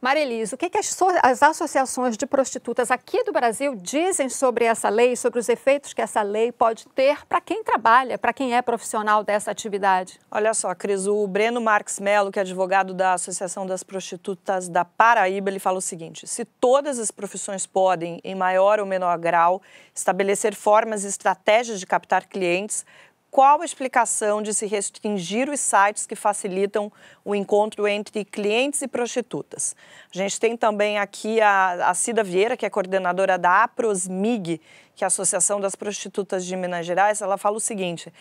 Marilise, 0.00 0.54
o 0.54 0.58
que, 0.58 0.70
que 0.70 0.78
as, 0.78 0.96
as, 1.24 1.42
associações 1.42 2.16
de 2.16 2.24
prostitutas 2.24 2.88
aqui 2.88 3.24
do 3.24 3.32
Brasil 3.32 3.74
dizem 3.74 4.28
sobre 4.28 4.64
essa 4.64 4.88
lei, 4.88 5.16
sobre 5.16 5.40
os 5.40 5.48
efeitos 5.48 5.92
que 5.92 6.00
essa 6.00 6.22
lei 6.22 6.52
pode 6.52 6.86
ter 6.94 7.26
para 7.26 7.40
quem 7.40 7.64
trabalha, 7.64 8.16
para 8.16 8.32
quem 8.32 8.54
é 8.54 8.62
profissional 8.62 9.24
dessa 9.24 9.50
atividade? 9.50 10.20
Olha 10.30 10.54
só, 10.54 10.72
Cris, 10.72 11.08
o 11.08 11.26
Breno 11.26 11.60
Marques 11.60 11.98
Melo, 11.98 12.30
que 12.30 12.38
é 12.38 12.42
advogado 12.42 12.94
da 12.94 13.14
Associação 13.14 13.66
das 13.66 13.82
Prostitutas 13.82 14.68
da 14.68 14.84
Paraíba, 14.84 15.50
ele 15.50 15.58
fala 15.58 15.78
o 15.78 15.82
seguinte: 15.82 16.28
se 16.28 16.44
todas 16.44 17.00
as 17.00 17.10
profissões 17.10 17.66
podem, 17.66 18.20
em 18.22 18.36
maior 18.36 18.78
ou 18.78 18.86
menor 18.86 19.18
grau, 19.18 19.60
estabelecer 19.92 20.54
formas 20.54 21.02
e 21.02 21.08
estratégias 21.08 21.80
de 21.80 21.86
captar 21.86 22.28
clientes, 22.28 22.86
qual 23.30 23.60
a 23.60 23.64
explicação 23.64 24.40
de 24.40 24.54
se 24.54 24.66
restringir 24.66 25.50
os 25.50 25.60
sites 25.60 26.06
que 26.06 26.16
facilitam 26.16 26.90
o 27.24 27.34
encontro 27.34 27.86
entre 27.86 28.24
clientes 28.24 28.80
e 28.80 28.88
prostitutas? 28.88 29.76
A 30.12 30.16
gente 30.16 30.40
tem 30.40 30.56
também 30.56 30.98
aqui 30.98 31.40
a, 31.40 31.90
a 31.90 31.94
Cida 31.94 32.24
Vieira, 32.24 32.56
que 32.56 32.64
é 32.64 32.70
coordenadora 32.70 33.36
da 33.36 33.64
APROSMIG, 33.64 34.60
que 34.94 35.04
é 35.04 35.06
a 35.06 35.08
Associação 35.08 35.60
das 35.60 35.76
Prostitutas 35.76 36.44
de 36.44 36.56
Minas 36.56 36.86
Gerais. 36.86 37.20
Ela 37.20 37.36
fala 37.36 37.56
o 37.56 37.60
seguinte: 37.60 38.12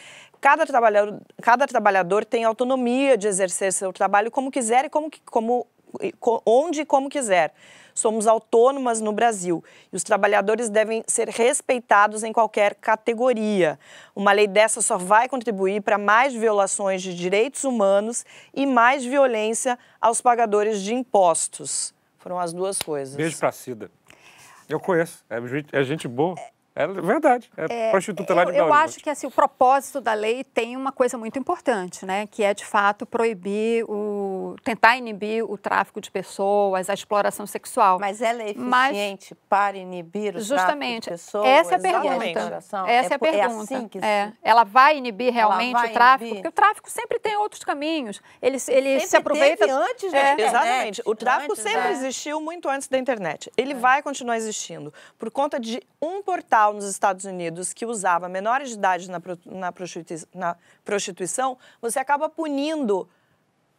cada 0.41 0.66
trabalhador, 0.66 1.20
cada 1.41 1.66
trabalhador 1.66 2.26
tem 2.26 2.43
autonomia 2.43 3.18
de 3.18 3.28
exercer 3.28 3.72
seu 3.72 3.93
trabalho 3.93 4.30
como 4.30 4.51
quiser 4.51 4.86
e 4.86 4.89
como, 4.89 5.10
como, 5.26 5.68
onde 6.45 6.82
e 6.82 6.86
como 6.86 7.10
quiser 7.10 7.53
somos 7.98 8.28
autônomas 8.28 9.02
no 9.02 9.12
Brasil 9.12 9.64
e 9.91 9.95
os 9.95 10.04
trabalhadores 10.04 10.70
devem 10.70 11.04
ser 11.08 11.30
respeitados 11.30 12.24
em 12.24 12.32
qualquer 12.32 12.76
categoria. 12.76 13.80
Uma 14.16 14.32
lei 14.32 14.48
dessa 14.48 14.82
só 14.82 14.98
vai 14.98 15.28
contribuir 15.28 15.82
para 15.82 15.98
mais 15.98 16.34
violações 16.34 17.02
de 17.02 17.16
direitos 17.16 17.64
humanos 17.64 18.26
e 18.54 18.66
mais 18.66 19.04
violência 19.04 19.78
aos 20.00 20.22
pagadores 20.22 20.82
de 20.82 20.93
impostos. 20.93 21.93
Foram 22.20 22.39
as 22.39 22.54
duas 22.54 22.82
coisas. 22.82 23.16
Beijo 23.16 23.38
para 23.38 23.52
Cida. 23.52 23.89
Eu 24.70 24.80
conheço, 24.80 25.24
é 25.30 25.41
gente, 25.48 25.76
é 25.76 25.84
gente 25.84 26.08
boa. 26.08 26.36
É 26.38 26.57
verdade. 26.86 27.50
É, 27.58 27.90
prostituta 27.90 28.34
lá 28.36 28.44
de 28.46 28.52
Eu, 28.52 28.66
eu 28.68 28.74
acho 28.74 29.00
que 29.00 29.10
assim, 29.10 29.26
o 29.26 29.32
propósito 29.32 30.00
da 30.00 30.14
lei 30.14 30.44
tem 30.44 30.76
uma 30.78 30.92
coisa 30.92 31.18
muito 31.18 31.40
importante, 31.40 32.06
né? 32.06 32.28
Que 32.28 32.44
é, 32.44 32.54
de 32.54 32.66
fato, 32.66 33.06
proibir 33.06 33.84
o. 33.90 34.56
tentar 34.64 34.98
inibir 34.98 35.44
o 35.50 35.58
tráfico 35.58 36.00
de 36.02 36.12
pessoas, 36.12 36.90
a 36.90 36.94
exploração 36.94 37.48
sexual. 37.48 37.98
Mas 38.00 38.22
ela 38.22 38.44
é 38.44 38.54
Mas- 38.56 38.92
eficiente 38.92 39.36
para 39.50 39.78
inibir 39.78 40.36
o 40.36 40.40
Justamente. 40.42 41.06
tráfico 41.06 41.06
de 41.06 41.10
pessoas? 41.10 41.46
Essa 41.48 41.72
é 41.72 41.76
a 41.76 41.78
a 41.78 41.82
pergunta. 41.82 42.40
Essa 42.88 43.14
é, 43.14 43.16
a 43.16 43.20
por- 43.20 43.30
pergunta. 43.32 43.64
assim 43.76 43.88
que 43.88 43.98
É. 44.00 44.32
Ela 44.44 44.64
vai 44.64 44.98
inibir 44.98 45.34
realmente 45.34 45.74
vai 45.74 45.90
o 45.90 45.94
tráfico? 45.94 46.24
inibir? 46.26 46.44
Porque 46.44 46.50
o 46.50 46.52
tráfico 46.52 46.90
sempre 46.92 47.20
tem 47.20 47.38
outros 47.38 47.64
caminhos. 47.64 48.22
Ele, 48.42 48.58
ele 48.68 49.00
se 49.00 49.16
aproveita. 49.16 49.66
teve 49.66 49.72
antes 49.72 50.12
da 50.12 50.18
É. 50.18 50.34
internet. 50.34 50.50
Exatamente. 50.50 51.02
O 51.06 51.16
tráfico 51.16 51.52
Antes, 51.54 51.64
sempre 51.64 51.88
é. 51.88 51.92
existiu 51.92 52.42
muito 52.42 52.68
antes 52.70 52.88
da 52.88 52.98
internet. 52.98 53.52
Ele 53.58 53.74
vai 53.74 54.02
continuar 54.02 54.36
existindo. 54.38 54.94
Por 55.18 55.32
conta 55.32 55.60
de 55.60 55.82
um 56.02 56.22
portal 56.22 56.66
nos 56.74 56.86
Estados 56.86 57.26
Unidos 57.26 57.74
que 57.74 57.86
usava 57.86 58.28
menores 58.30 58.70
de 58.70 58.76
idade 58.76 59.09
na, 59.09 59.22
na 60.34 60.55
prostituição, 60.84 61.57
você 61.82 61.99
acaba 61.99 62.30
punindo 62.30 63.07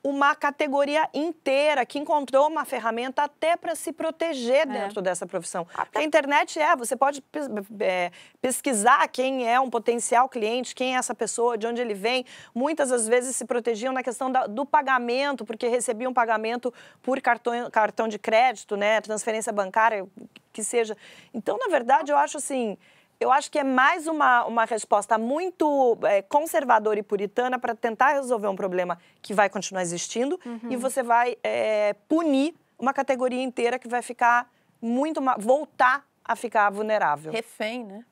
uma 0.03 0.35
categoria 0.35 1.09
inteira 1.13 1.85
que 1.85 1.99
encontrou 1.99 2.47
uma 2.47 2.65
ferramenta 2.65 3.23
até 3.25 3.57
para 3.57 3.75
se 3.75 3.93
proteger 3.93 4.67
dentro 4.67 5.03
dessa 5.03 5.27
profissão. 5.27 5.67
A 5.95 6.03
internet 6.05 6.59
é, 6.59 6.77
você 6.77 6.97
pode 6.97 7.21
pes- 7.21 7.49
é, 7.81 8.13
pesquisar 8.41 9.07
quem 9.09 9.49
é 9.51 9.59
um 9.59 9.69
potencial 9.69 10.29
cliente, 10.29 10.75
quem 10.75 10.95
é 10.95 10.99
essa 10.99 11.15
pessoa, 11.15 11.59
de 11.59 11.67
onde 11.67 11.81
ele 11.81 11.95
vem. 11.95 12.25
Muitas 12.55 12.91
das 12.91 13.09
vezes 13.09 13.35
se 13.35 13.45
protegiam 13.45 13.93
na 13.93 14.03
questão 14.03 14.31
da- 14.31 14.47
do 14.47 14.65
pagamento, 14.65 15.45
porque 15.45 15.67
recebiam 15.67 16.15
pagamento 16.15 16.73
por 17.03 17.21
cartão, 17.21 17.69
cartão 17.71 18.07
de 18.07 18.19
crédito, 18.19 18.77
né, 18.77 19.01
transferência 19.01 19.53
bancária, 19.53 20.07
que 20.53 20.63
seja. 20.63 20.97
Então, 21.35 21.59
na 21.59 21.67
verdade, 21.69 22.13
eu 22.13 22.17
acho 22.17 22.39
assim. 22.39 22.79
Eu 23.21 23.33
acho 23.33 23.51
que 23.51 23.59
é 23.59 23.65
mais 23.65 24.07
uma, 24.07 24.45
uma 24.45 24.65
resposta 24.65 25.19
muito 25.19 25.99
é, 26.05 26.23
conservadora 26.23 27.01
e 27.01 27.03
puritana 27.03 27.59
para 27.59 27.75
tentar 27.75 28.13
resolver 28.13 28.47
um 28.47 28.55
problema 28.55 28.97
que 29.21 29.35
vai 29.35 29.51
continuar 29.51 29.83
existindo 29.83 30.39
e 30.71 30.77
você 30.77 31.03
vai 31.03 31.37
é, 31.43 31.95
punir 32.09 32.55
uma 32.79 32.93
categoria 32.93 33.43
inteira 33.43 33.77
que 33.79 33.89
vai 33.89 34.03
ficar 34.03 34.49
muito 34.81 35.21
voltar 35.39 36.05
a 36.25 36.37
ficar 36.37 36.71
vulnerável. 36.71 37.33
refém, 37.33 37.83
né? 37.85 38.05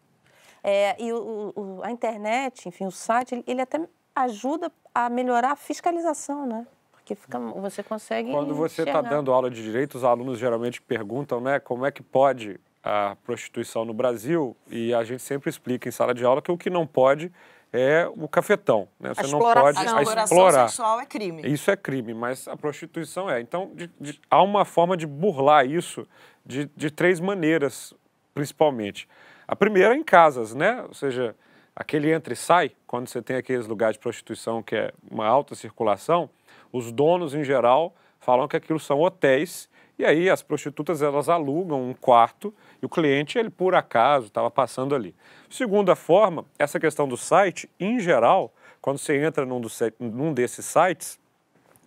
É, 0.65 0.97
e 1.01 1.13
o, 1.13 1.53
o- 1.55 1.81
a 1.85 1.91
internet, 1.93 2.69
enfim, 2.69 2.87
o 2.87 2.91
site, 2.91 3.37
ele, 3.37 3.45
ele 3.47 3.61
até 3.63 3.81
ajuda 4.17 4.73
a 4.93 5.09
melhorar 5.09 5.53
a 5.53 5.57
fiscalização, 5.57 6.45
né? 6.45 6.67
Porque 6.91 7.15
fica, 7.15 7.39
você 7.39 7.85
consegue. 7.85 8.33
Quando 8.33 8.53
você 8.57 8.83
está 8.83 9.01
dando 9.11 9.33
aula 9.33 9.49
de 9.49 9.63
direito, 9.63 9.95
os 9.97 10.03
alunos 10.03 10.41
geralmente 10.41 10.83
perguntam, 10.83 11.41
né, 11.41 11.61
como 11.61 11.87
é 11.87 11.93
que 11.93 12.03
pode 12.03 12.59
a 12.89 13.17
prostituição 13.25 13.85
no 13.85 13.93
Brasil 13.93 14.57
e 14.71 14.95
a 14.95 15.03
gente 15.03 15.21
sempre 15.21 15.51
explica 15.51 15.89
em 15.89 15.93
sala 15.93 16.15
de 16.15 16.25
aula 16.25 16.41
que 16.41 16.53
o 16.53 16.57
que 16.57 16.71
não 16.71 16.87
pode 16.87 17.33
é 17.73 18.09
o 18.17 18.29
cafetão, 18.29 18.87
né? 19.01 19.13
Você 19.13 19.27
não 19.27 19.41
pode 19.41 19.59
A 19.79 19.81
a 19.81 19.85
exploração 20.03 20.23
explorar. 20.39 20.69
sexual 20.69 21.01
é 21.01 21.05
crime. 21.07 21.43
Isso 21.45 21.69
é 21.69 21.77
crime, 21.77 22.15
mas 22.15 22.47
a 22.47 22.57
prostituição 22.57 23.29
é. 23.29 23.41
Então, 23.41 23.73
de- 23.75 23.91
de- 24.01 24.21
há 24.31 24.41
uma 24.41 24.65
forma 24.65 24.97
de 24.97 25.05
burlar 25.05 25.67
isso 25.67 26.07
de, 26.45 26.71
de 26.77 26.89
três 26.91 27.19
maneiras, 27.19 27.93
principalmente. 28.33 29.09
A 29.49 29.57
primeira 29.57 29.95
é 29.95 29.97
em 29.99 30.05
casas, 30.05 30.55
né? 30.55 30.85
Ou 30.87 30.95
seja, 30.95 31.35
aquele 31.75 32.13
entra 32.13 32.33
e 32.33 32.37
sai, 32.37 32.71
quando 32.87 33.09
você 33.09 33.21
tem 33.21 33.37
aqueles 33.37 33.67
lugares 33.67 33.97
de 33.97 34.01
prostituição 34.01 34.63
que 34.63 34.77
é 34.77 34.93
uma 35.11 35.27
alta 35.27 35.57
circulação, 35.57 36.31
os 36.73 36.93
donos, 36.93 37.35
em 37.35 37.43
geral, 37.43 37.95
falam 38.21 38.47
que 38.47 38.57
aquilo 38.57 38.79
são 38.79 39.01
hotéis 39.01 39.69
e 39.99 40.05
aí 40.05 40.29
as 40.29 40.43
prostitutas 40.43 41.03
elas 41.03 41.29
alugam 41.29 41.83
um 41.83 41.95
quarto 41.95 42.53
e 42.83 42.87
o 42.87 42.89
cliente, 42.89 43.39
ele 43.39 43.51
por 43.51 43.75
acaso, 43.75 44.27
estava 44.27 44.51
passando 44.51 44.95
ali. 44.95 45.15
Segunda 45.49 45.97
forma, 45.97 46.45
essa 46.59 46.79
questão 46.79 47.09
do 47.09 47.17
site, 47.17 47.69
em 47.81 47.99
geral, 47.99 48.53
quando 48.81 48.99
você 48.99 49.17
entra 49.25 49.45
num, 49.47 49.67
se- 49.69 49.95
num 49.99 50.33
desses 50.33 50.65
sites, 50.65 51.19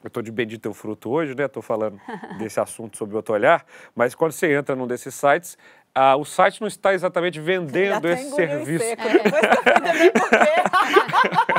eu 0.03 0.07
estou 0.07 0.23
de 0.23 0.31
bendito 0.31 0.61
teu 0.61 0.73
fruto 0.73 1.09
hoje, 1.09 1.35
né? 1.35 1.45
Estou 1.45 1.61
falando 1.61 1.99
desse 2.39 2.59
assunto 2.59 2.97
sobre 2.97 3.15
outro 3.15 3.33
olhar, 3.33 3.65
mas 3.95 4.15
quando 4.15 4.31
você 4.31 4.53
entra 4.53 4.75
num 4.75 4.87
desses 4.87 5.13
sites, 5.13 5.57
ah, 5.93 6.15
o 6.15 6.23
site 6.23 6.61
não 6.61 6.67
está 6.67 6.93
exatamente 6.93 7.39
vendendo 7.39 8.07
Até 8.07 8.13
esse 8.13 8.35
serviço. 8.35 8.85
seco. 8.85 9.01
Eu 9.01 9.19
quê. 9.19 10.09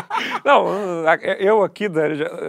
Não, 0.44 0.66
eu 1.38 1.62
aqui 1.62 1.86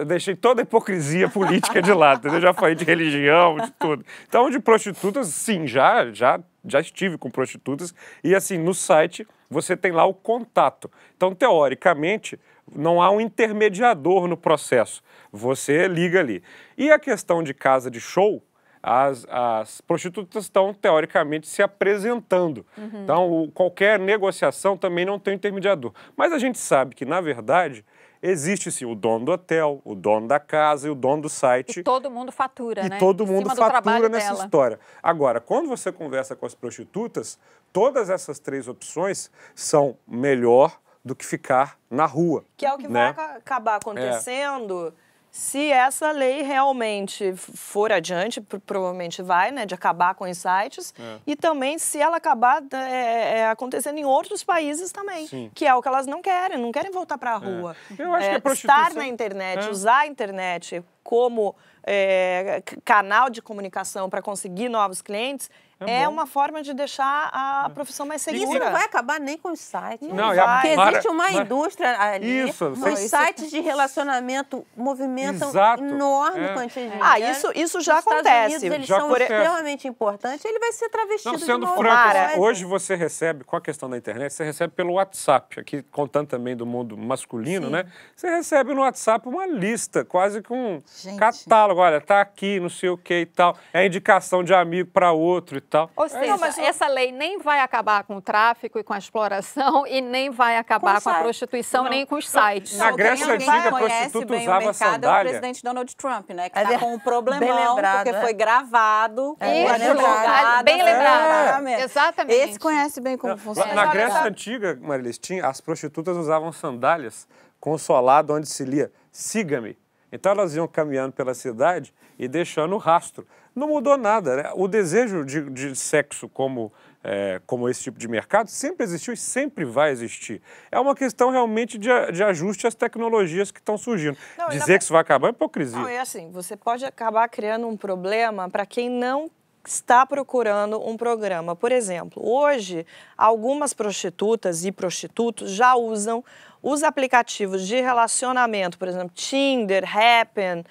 deixei 0.06 0.34
toda 0.34 0.60
a 0.60 0.64
hipocrisia 0.64 1.28
política 1.28 1.80
de 1.80 1.92
lado, 1.92 2.18
entendeu? 2.18 2.40
Já 2.40 2.52
falei 2.52 2.74
de 2.74 2.84
religião, 2.84 3.56
de 3.56 3.70
tudo. 3.72 4.04
Então, 4.28 4.50
de 4.50 4.58
prostitutas, 4.58 5.28
sim, 5.28 5.66
já, 5.66 6.10
já, 6.12 6.40
já 6.64 6.80
estive 6.80 7.16
com 7.18 7.30
prostitutas. 7.30 7.94
E 8.22 8.34
assim, 8.34 8.58
no 8.58 8.74
site 8.74 9.26
você 9.50 9.76
tem 9.76 9.92
lá 9.92 10.04
o 10.04 10.14
contato. 10.14 10.90
Então, 11.16 11.34
teoricamente, 11.34 12.38
não 12.74 13.00
há 13.02 13.10
um 13.10 13.20
intermediador 13.20 14.26
no 14.26 14.36
processo. 14.36 15.02
Você 15.32 15.86
liga 15.88 16.20
ali. 16.20 16.42
E 16.76 16.90
a 16.90 16.98
questão 16.98 17.42
de 17.42 17.54
casa 17.54 17.90
de 17.90 18.00
show, 18.00 18.42
as, 18.82 19.26
as 19.30 19.80
prostitutas 19.80 20.44
estão, 20.44 20.74
teoricamente, 20.74 21.46
se 21.46 21.62
apresentando. 21.62 22.66
Então, 23.04 23.30
o- 23.30 23.50
qualquer 23.52 23.98
negociação 23.98 24.76
também 24.76 25.04
não 25.04 25.18
tem 25.18 25.34
intermediador. 25.34 25.92
Mas 26.16 26.32
a 26.32 26.38
gente 26.38 26.58
sabe 26.58 26.94
que, 26.94 27.04
na 27.04 27.20
verdade, 27.20 27.84
existe 28.20 28.70
sim 28.72 28.84
o 28.84 28.94
dono 28.94 29.24
do 29.24 29.32
hotel, 29.32 29.80
o 29.84 29.94
dono 29.94 30.26
da 30.26 30.40
casa 30.40 30.88
e 30.88 30.90
o 30.90 30.94
dono 30.94 31.22
do 31.22 31.28
site. 31.28 31.80
E 31.80 31.82
todo 31.82 32.10
mundo 32.10 32.32
fatura, 32.32 32.84
E 32.84 32.88
né? 32.88 32.98
todo 32.98 33.24
Em 33.24 33.26
mundo 33.28 33.54
fatura 33.54 34.08
nessa 34.08 34.32
dela. 34.32 34.44
história. 34.44 34.80
Agora, 35.02 35.40
quando 35.40 35.68
você 35.68 35.92
conversa 35.92 36.34
com 36.34 36.44
as 36.46 36.54
prostitutas, 36.54 37.38
todas 37.72 38.10
essas 38.10 38.38
três 38.40 38.66
opções 38.68 39.30
são 39.54 39.96
melhor 40.06 40.76
do 41.04 41.14
que 41.14 41.24
ficar 41.26 41.78
na 41.90 42.06
rua. 42.06 42.44
Que 42.56 42.64
é 42.66 42.72
o 42.72 42.78
que 42.78 42.86
né? 42.88 43.12
vai 43.12 43.24
aca- 43.26 43.36
acabar 43.38 43.76
acontecendo 43.76 44.94
se 45.30 45.70
essa 45.72 46.10
lei 46.12 46.42
realmente 46.42 47.34
for 47.34 47.90
adiante, 47.90 48.38
pro- 48.38 48.60
provavelmente 48.60 49.22
vai, 49.22 49.50
né, 49.50 49.64
de 49.64 49.74
acabar 49.74 50.14
com 50.14 50.24
os 50.28 50.36
sites, 50.36 50.92
É. 50.98 51.18
e 51.26 51.34
também 51.34 51.78
se 51.78 51.98
ela 51.98 52.18
acabar 52.18 52.62
é, 52.70 53.38
é, 53.38 53.48
acontecendo 53.48 53.96
em 53.96 54.04
outros 54.04 54.44
países 54.44 54.92
também, 54.92 55.26
Sim. 55.26 55.50
que 55.54 55.66
é 55.66 55.74
o 55.74 55.80
que 55.80 55.88
elas 55.88 56.06
não 56.06 56.20
querem, 56.20 56.58
não 56.58 56.70
querem 56.70 56.90
voltar 56.90 57.16
para 57.16 57.32
a 57.32 57.36
rua. 57.38 57.74
Eu 57.98 58.12
acho 58.14 58.26
É, 58.26 58.30
que 58.32 58.36
a 58.36 58.40
prostituição- 58.42 58.82
Estar 58.88 58.94
na 58.94 59.06
internet, 59.08 59.66
É. 59.66 59.70
usar 59.70 60.00
a 60.00 60.06
internet 60.06 60.84
como 61.02 61.56
é, 61.84 62.62
canal 62.84 63.28
de 63.28 63.42
comunicação 63.42 64.08
para 64.08 64.22
conseguir 64.22 64.68
novos 64.68 65.02
clientes 65.02 65.50
É 65.88 66.02
é, 66.02 66.08
uma 66.08 66.26
forma 66.26 66.62
de 66.62 66.72
deixar 66.74 67.30
a 67.32 67.70
profissão 67.74 68.04
mais 68.06 68.26
Isso 68.26 68.36
segura. 68.38 68.64
não 68.66 68.72
vai 68.72 68.84
acabar 68.84 69.20
nem 69.20 69.36
com 69.38 69.52
os 69.52 69.60
sites. 69.60 70.08
Não, 70.08 70.16
Não 70.16 70.30
a 70.30 70.34
vai. 70.34 70.60
Porque 70.62 70.76
Mara- 70.76 70.90
existe 70.92 71.08
uma 71.08 71.30
Mara- 71.30 71.44
indústria 71.44 72.00
ali. 72.00 72.48
Isso, 72.48 72.66
os 72.68 72.78
vocês- 72.78 73.10
sites 73.10 73.50
de 73.50 73.60
relacionamento 73.60 74.66
movimentam 74.76 75.48
Exato, 75.48 75.82
enorme 75.84 76.44
é. 76.44 76.52
quantidade 76.54 76.96
de 76.96 77.02
Ah, 77.02 77.18
isso, 77.20 77.50
isso 77.54 77.80
já 77.80 77.96
Nos 77.96 78.06
acontece. 78.06 78.46
Unidos, 78.56 78.62
eles 78.74 78.86
Já 78.86 78.96
são 78.98 79.06
acontece. 79.06 79.32
extremamente 79.32 79.88
importantes. 79.88 80.44
Ele 80.44 80.58
vai 80.58 80.72
ser 80.72 80.88
travestido 80.88 81.32
Não, 81.32 81.38
de 81.38 81.44
sendo 81.44 81.66
uma 81.66 81.76
franco, 81.76 82.40
hoje 82.40 82.64
você 82.64 82.94
recebe, 82.94 83.44
com 83.44 83.56
a 83.56 83.60
questão 83.60 83.88
da 83.88 83.96
internet, 83.96 84.32
você 84.32 84.44
recebe 84.44 84.72
pelo 84.74 84.94
WhatsApp, 84.94 85.60
aqui 85.60 85.82
contando 85.90 86.28
também 86.28 86.56
do 86.56 86.66
mundo 86.66 86.96
masculino, 86.96 87.68
né? 87.70 87.84
Você 88.16 88.28
recebe 88.30 88.74
no 88.74 88.80
WhatsApp 88.82 89.28
uma 89.28 89.46
lista, 89.46 90.04
quase 90.04 90.42
com 90.42 90.76
um 90.76 90.82
Gente. 91.02 91.18
catálogo. 91.18 91.80
Olha, 91.80 92.00
tá 92.00 92.20
aqui, 92.20 92.58
não 92.60 92.68
sei 92.68 92.88
o 92.90 92.96
que 92.96 93.20
e 93.20 93.26
tal. 93.26 93.56
É 93.72 93.84
indicação 93.86 94.42
de 94.44 94.54
amigo 94.54 94.90
para 94.90 95.12
outro 95.12 95.58
e 95.58 95.60
tal. 95.72 95.90
Ou 95.96 96.08
seja, 96.08 96.36
mas 96.36 96.56
o- 96.56 96.60
essa 96.60 96.86
lei 96.86 97.10
nem 97.10 97.38
vai 97.38 97.60
acabar 97.60 98.04
com 98.04 98.16
o 98.16 98.20
tráfico 98.20 98.78
e 98.78 98.84
com 98.84 98.92
a 98.92 98.98
exploração 98.98 99.86
e 99.86 100.00
nem 100.00 100.30
vai 100.30 100.56
acabar 100.58 100.96
Com 101.00 101.10
com, 101.10 101.10
a 101.10 101.20
prostituição 101.20 101.84
nem 101.88 102.04
com 102.06 102.16
os 102.16 102.28
sites. 102.28 102.76
Na 102.78 102.90
Não, 102.90 102.96
Grécia 102.96 103.26
Antiga, 103.34 103.52
a 103.52 103.70
conhece 103.70 103.88
prostituta 104.12 104.26
bem 104.26 104.42
usava 104.42 104.58
o 104.62 104.66
mercado 104.66 104.88
É 104.88 104.92
sandália. 104.94 105.20
o 105.20 105.24
presidente 105.30 105.62
Donald 105.64 105.96
Trump, 105.96 106.30
né? 106.30 106.50
Que 106.50 106.58
É 106.58 106.62
está 106.62 106.74
ver- 106.74 106.80
com 106.80 106.94
um 106.94 106.98
problemão, 106.98 107.74
lembrado, 107.74 108.04
porque 108.04 108.16
é. 108.16 108.20
foi 108.20 108.32
gravado. 108.34 109.36
com 109.38 109.44
Isso, 109.46 110.64
bem 110.64 110.82
lembrado. 110.82 111.46
pagamento. 111.46 111.82
Exatamente. 111.82 112.38
Esse 112.50 112.58
conhece 112.58 113.00
bem 113.00 113.16
como 113.16 113.36
funciona. 113.38 113.72
Na 113.74 113.86
Grécia. 113.86 114.22
Antiga, 114.24 114.78
Marilis, 114.80 115.18
tinha, 115.18 115.46
as 115.46 115.60
prostitutas 115.60 116.16
usavam 116.16 116.52
sandálias 116.52 117.26
com 117.58 117.72
o 117.72 117.78
solado 117.78 118.34
onde 118.34 118.48
se 118.48 118.64
lia 118.64 118.92
siga-me. 119.10 119.78
Então 120.10 120.32
elas 120.32 120.54
iam 120.54 120.68
caminhando 120.68 121.12
pela 121.12 121.32
cidade 121.34 121.92
e 122.18 122.28
deixando 122.28 122.74
o 122.74 122.78
rastro. 122.78 123.26
Não 123.54 123.68
mudou 123.68 123.96
nada. 123.96 124.36
Né? 124.36 124.50
O 124.54 124.66
desejo 124.66 125.24
de, 125.24 125.48
de 125.50 125.76
sexo 125.76 126.28
como, 126.28 126.72
é, 127.04 127.40
como 127.46 127.68
esse 127.68 127.82
tipo 127.82 127.98
de 127.98 128.08
mercado 128.08 128.48
sempre 128.48 128.84
existiu 128.84 129.14
e 129.14 129.16
sempre 129.16 129.64
vai 129.64 129.90
existir. 129.90 130.40
É 130.70 130.78
uma 130.78 130.94
questão 130.94 131.30
realmente 131.30 131.78
de, 131.78 131.88
de 132.12 132.22
ajuste 132.22 132.66
às 132.66 132.74
tecnologias 132.74 133.50
que 133.50 133.60
estão 133.60 133.76
surgindo. 133.76 134.16
Não, 134.38 134.48
Dizer 134.48 134.78
que 134.78 134.84
isso 134.84 134.92
vai 134.92 135.02
acabar 135.02 135.28
é 135.28 135.30
hipocrisia. 135.30 135.78
Não, 135.78 135.88
é 135.88 136.00
assim, 136.00 136.30
você 136.30 136.56
pode 136.56 136.84
acabar 136.84 137.28
criando 137.28 137.66
um 137.66 137.76
problema 137.76 138.48
para 138.48 138.64
quem 138.64 138.88
não 138.88 139.30
está 139.64 140.04
procurando 140.04 140.80
um 140.84 140.96
programa. 140.96 141.54
Por 141.54 141.70
exemplo, 141.72 142.22
hoje, 142.24 142.86
algumas 143.16 143.72
prostitutas 143.72 144.64
e 144.64 144.72
prostitutos 144.72 145.52
já 145.52 145.74
usam 145.74 146.24
os 146.62 146.82
aplicativos 146.82 147.66
de 147.66 147.80
relacionamento, 147.80 148.78
por 148.78 148.88
exemplo, 148.88 149.10
Tinder, 149.14 149.84
Happn, 149.84 150.64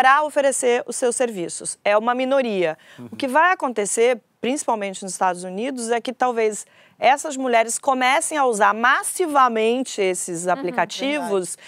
para 0.00 0.22
oferecer 0.22 0.82
os 0.86 0.96
seus 0.96 1.14
serviços. 1.14 1.78
É 1.84 1.94
uma 1.96 2.14
minoria. 2.14 2.78
O 3.12 3.16
que 3.16 3.28
vai 3.28 3.52
acontecer, 3.52 4.18
principalmente 4.40 5.02
nos 5.02 5.12
Estados 5.12 5.44
Unidos, 5.44 5.90
é 5.90 6.00
que 6.00 6.10
talvez 6.10 6.66
essas 6.98 7.36
mulheres 7.36 7.78
comecem 7.78 8.38
a 8.38 8.46
usar 8.46 8.72
massivamente 8.72 10.00
esses 10.00 10.46
Uhum, 10.46 10.52
aplicativos. 10.52 11.58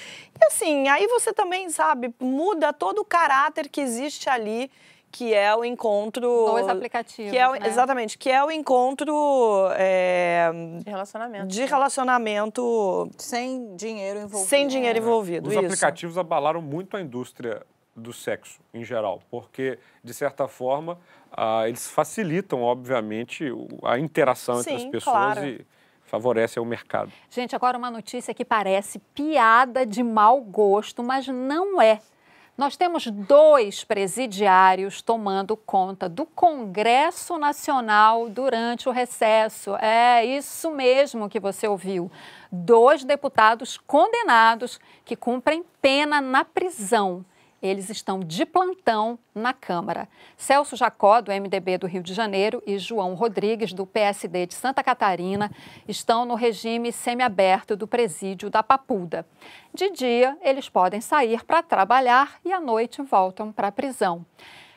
e 0.40 0.46
assim, 0.46 0.88
aí 0.88 1.06
você 1.08 1.30
também, 1.30 1.68
sabe, 1.68 2.14
muda 2.18 2.72
todo 2.72 3.00
o 3.00 3.04
caráter 3.04 3.68
que 3.68 3.82
existe 3.82 4.30
ali, 4.30 4.70
que 5.10 5.34
é 5.34 5.54
o 5.54 5.62
encontro. 5.62 6.22
Dois 6.22 6.66
aplicativos, 6.66 7.30
Que 7.32 7.36
é 7.36 7.46
o- 7.46 7.52
né? 7.52 7.66
Exatamente, 7.68 8.16
que 8.16 8.30
é 8.30 8.42
o 8.42 8.50
encontro 8.50 9.68
é, 9.76 10.50
De 10.82 10.88
relacionamento. 10.90 11.46
de 11.48 11.64
relacionamento 11.66 13.10
Sem 13.18 13.76
dinheiro 13.76 14.20
envolvido. 14.20 14.48
sem 14.48 14.66
dinheiro 14.66 14.98
envolvido. 14.98 15.48
Os 15.50 15.54
isso. 15.54 15.62
aplicativos 15.66 16.16
abalaram 16.16 16.62
muito 16.62 16.96
a 16.96 17.00
indústria 17.02 17.60
do 17.95 18.12
sexo 18.12 18.61
em 18.72 18.84
geral, 18.84 19.20
porque, 19.30 19.78
de 20.03 20.14
certa 20.14 20.49
forma, 20.49 20.99
ah, 21.30 21.68
eles 21.68 21.88
facilitam, 21.88 22.62
obviamente, 22.62 23.51
a 23.82 23.99
interação 23.99 24.61
entre 24.61 24.78
Sim, 24.78 24.84
as 24.86 24.90
pessoas 24.90 25.34
claro. 25.34 25.47
e 25.47 25.66
favorecem 26.05 26.62
o 26.62 26.66
mercado. 26.66 27.12
Gente, 27.30 27.57
agora 27.57 27.76
uma 27.76 27.90
notícia 27.90 28.34
que 28.34 28.45
parece 28.45 28.99
piada 29.14 29.86
de 29.86 30.03
mau 30.03 30.40
gosto, 30.40 31.03
mas 31.03 31.26
não 31.28 31.80
é. 31.80 32.01
Nós 32.57 32.76
temos 32.76 33.07
dois 33.07 33.82
presidiários 33.82 35.01
tomando 35.01 35.57
conta 35.57 36.07
do 36.07 36.26
Congresso 36.26 37.38
Nacional 37.38 38.28
durante 38.28 38.90
o 38.90 38.93
recesso. 38.93 39.74
É 39.76 40.22
isso 40.22 40.70
mesmo 40.70 41.30
que 41.30 41.40
você 41.40 41.66
ouviu. 41.66 42.12
Dois 42.53 43.05
deputados 43.05 43.78
condenados 43.78 44.78
que 45.03 45.16
cumprem 45.16 45.64
pena 45.80 46.20
na 46.20 46.45
prisão. 46.45 47.24
Eles 47.62 47.88
estão 47.88 48.18
de 48.18 48.44
plantão 48.44 49.18
na 49.32 49.52
Câmara. 49.52 50.08
Celso 50.36 50.74
Jacó, 50.74 51.20
do 51.20 51.30
MDB 51.30 51.78
do 51.78 51.86
Rio 51.86 52.02
de 52.02 52.12
Janeiro, 52.12 52.60
e 52.66 52.76
João 52.76 53.14
Rodrigues, 53.14 53.72
do 53.72 53.86
PSD 53.86 54.46
de 54.46 54.54
Santa 54.54 54.82
Catarina, 54.82 55.50
estão 55.86 56.24
no 56.24 56.34
regime 56.34 56.90
semiaberto 56.90 57.76
do 57.76 57.86
presídio 57.86 58.50
da 58.50 58.62
Papuda. 58.62 59.24
De 59.72 59.90
dia, 59.90 60.36
eles 60.42 60.68
podem 60.68 61.00
sair 61.00 61.44
para 61.44 61.62
trabalhar 61.62 62.40
e 62.44 62.52
à 62.52 62.60
noite 62.60 63.00
voltam 63.00 63.52
para 63.52 63.68
a 63.68 63.72
prisão. 63.72 64.26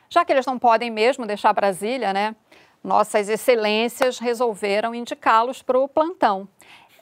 Já 0.08 0.24
que 0.24 0.32
eles 0.32 0.46
não 0.46 0.60
podem 0.60 0.92
mesmo 0.92 1.26
deixar 1.26 1.52
Brasília, 1.54 2.14
né? 2.14 2.36
Nossas 2.84 3.30
excelências 3.30 4.20
resolveram 4.20 4.94
indicá-los 4.94 5.64
para 5.64 5.80
o 5.80 5.88
plantão. 5.88 6.48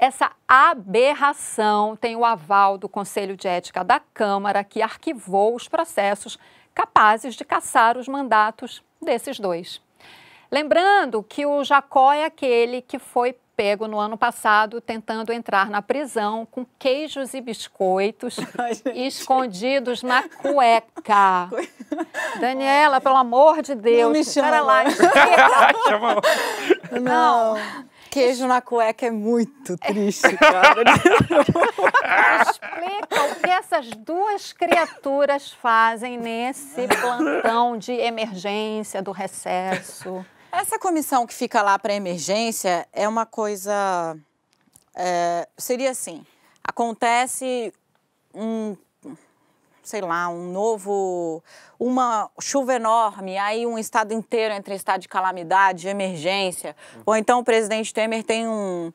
Essa 0.03 0.33
aberração 0.45 1.95
tem 1.95 2.13
o 2.17 2.25
aval 2.25 2.77
do 2.77 2.89
Conselho 2.89 3.37
de 3.37 3.47
Ética 3.47 3.85
da 3.85 4.01
Câmara, 4.01 4.61
que 4.61 4.81
arquivou 4.81 5.55
os 5.55 5.69
processos 5.69 6.37
capazes 6.75 7.35
de 7.35 7.45
caçar 7.45 7.97
os 7.97 8.05
mandatos 8.09 8.83
desses 9.01 9.39
dois. 9.39 9.81
Lembrando 10.51 11.23
que 11.23 11.45
o 11.45 11.63
Jacó 11.63 12.11
é 12.11 12.25
aquele 12.25 12.81
que 12.81 12.99
foi 12.99 13.33
pego 13.55 13.87
no 13.87 13.97
ano 13.97 14.17
passado 14.17 14.81
tentando 14.81 15.31
entrar 15.31 15.69
na 15.69 15.81
prisão 15.81 16.45
com 16.51 16.65
queijos 16.77 17.33
e 17.33 17.39
biscoitos 17.39 18.35
escondidos 18.93 20.03
na 20.03 20.27
cueca. 20.41 21.47
Daniela, 22.41 22.99
pelo 22.99 23.15
amor 23.15 23.61
de 23.61 23.73
Deus, 23.73 24.11
me 24.11 24.19
espera 24.19 24.57
chama. 24.57 24.61
lá. 24.65 24.83
Chama- 25.87 26.21
Não. 26.99 27.55
Queijo 28.13 28.45
na 28.45 28.61
cueca 28.61 29.07
é 29.07 29.09
muito 29.09 29.75
triste, 29.75 30.21
cara. 30.37 30.83
Explica 32.43 33.23
o 33.23 33.35
que 33.41 33.49
essas 33.49 33.89
duas 33.89 34.53
criaturas 34.53 35.51
fazem 35.51 36.15
nesse 36.19 36.87
plantão 37.01 37.75
de 37.75 37.91
emergência 37.91 39.01
do 39.01 39.11
recesso. 39.11 40.23
Essa 40.51 40.77
comissão 40.77 41.25
que 41.25 41.33
fica 41.33 41.63
lá 41.63 41.79
para 41.79 41.91
emergência 41.95 42.87
é 42.93 43.07
uma 43.07 43.25
coisa. 43.25 44.15
é, 44.95 45.47
seria 45.57 45.89
assim: 45.89 46.23
acontece 46.63 47.73
um, 48.31 48.77
sei 49.83 50.01
lá, 50.01 50.27
um 50.29 50.51
novo. 50.51 51.43
Uma 51.79 52.29
chuva 52.39 52.75
enorme, 52.75 53.37
aí 53.37 53.65
um 53.65 53.77
estado 53.77 54.13
inteiro 54.13 54.53
entra 54.53 54.73
em 54.73 54.77
estado 54.77 55.01
de 55.01 55.07
calamidade, 55.09 55.81
de 55.81 55.87
emergência. 55.89 56.75
Ou 57.05 57.15
então 57.15 57.39
o 57.39 57.43
presidente 57.43 57.93
Temer 57.93 58.23
tem 58.23 58.47
um. 58.47 58.91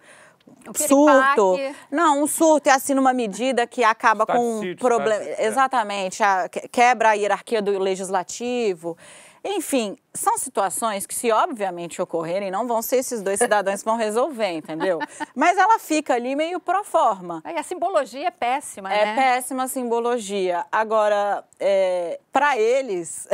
Um 0.66 0.72
surto. 0.74 1.57
Não, 1.91 2.22
um 2.22 2.26
surto 2.26 2.68
e 2.68 2.72
assina 2.72 3.01
uma 3.01 3.12
medida 3.12 3.66
que 3.66 3.84
acaba 3.84 4.24
com 4.26 4.61
um 4.61 4.76
problema. 4.76 5.22
é. 5.22 5.47
Exatamente, 5.47 6.22
a- 6.22 6.49
que- 6.49 6.66
quebra 6.68 7.11
a 7.11 7.12
hierarquia 7.12 7.61
do 7.61 7.78
legislativo. 7.78 8.97
Enfim, 9.45 9.97
são 10.14 10.36
situações 10.38 11.06
que, 11.06 11.14
se 11.14 11.30
obviamente 11.30 12.00
ocorrerem, 12.02 12.50
não 12.50 12.66
vão 12.66 12.82
ser 12.82 12.96
esses 12.96 13.22
dois 13.22 13.38
cidadãos 13.38 13.80
que 13.80 13.84
vão 13.84 13.96
resolver, 13.96 14.50
entendeu? 14.52 14.98
Mas 15.34 15.56
ela 15.59 15.78
fica 15.78 16.14
ali 16.14 16.34
meio 16.34 16.59
pro 16.61 16.82
forma. 16.82 17.40
Aí 17.44 17.56
a 17.56 17.62
simbologia 17.62 18.26
é 18.28 18.30
péssima, 18.30 18.92
É 18.92 19.04
né? 19.06 19.14
péssima 19.14 19.64
a 19.64 19.68
simbologia. 19.68 20.64
Agora, 20.72 21.44
para 22.32 22.59
eles, 22.59 23.28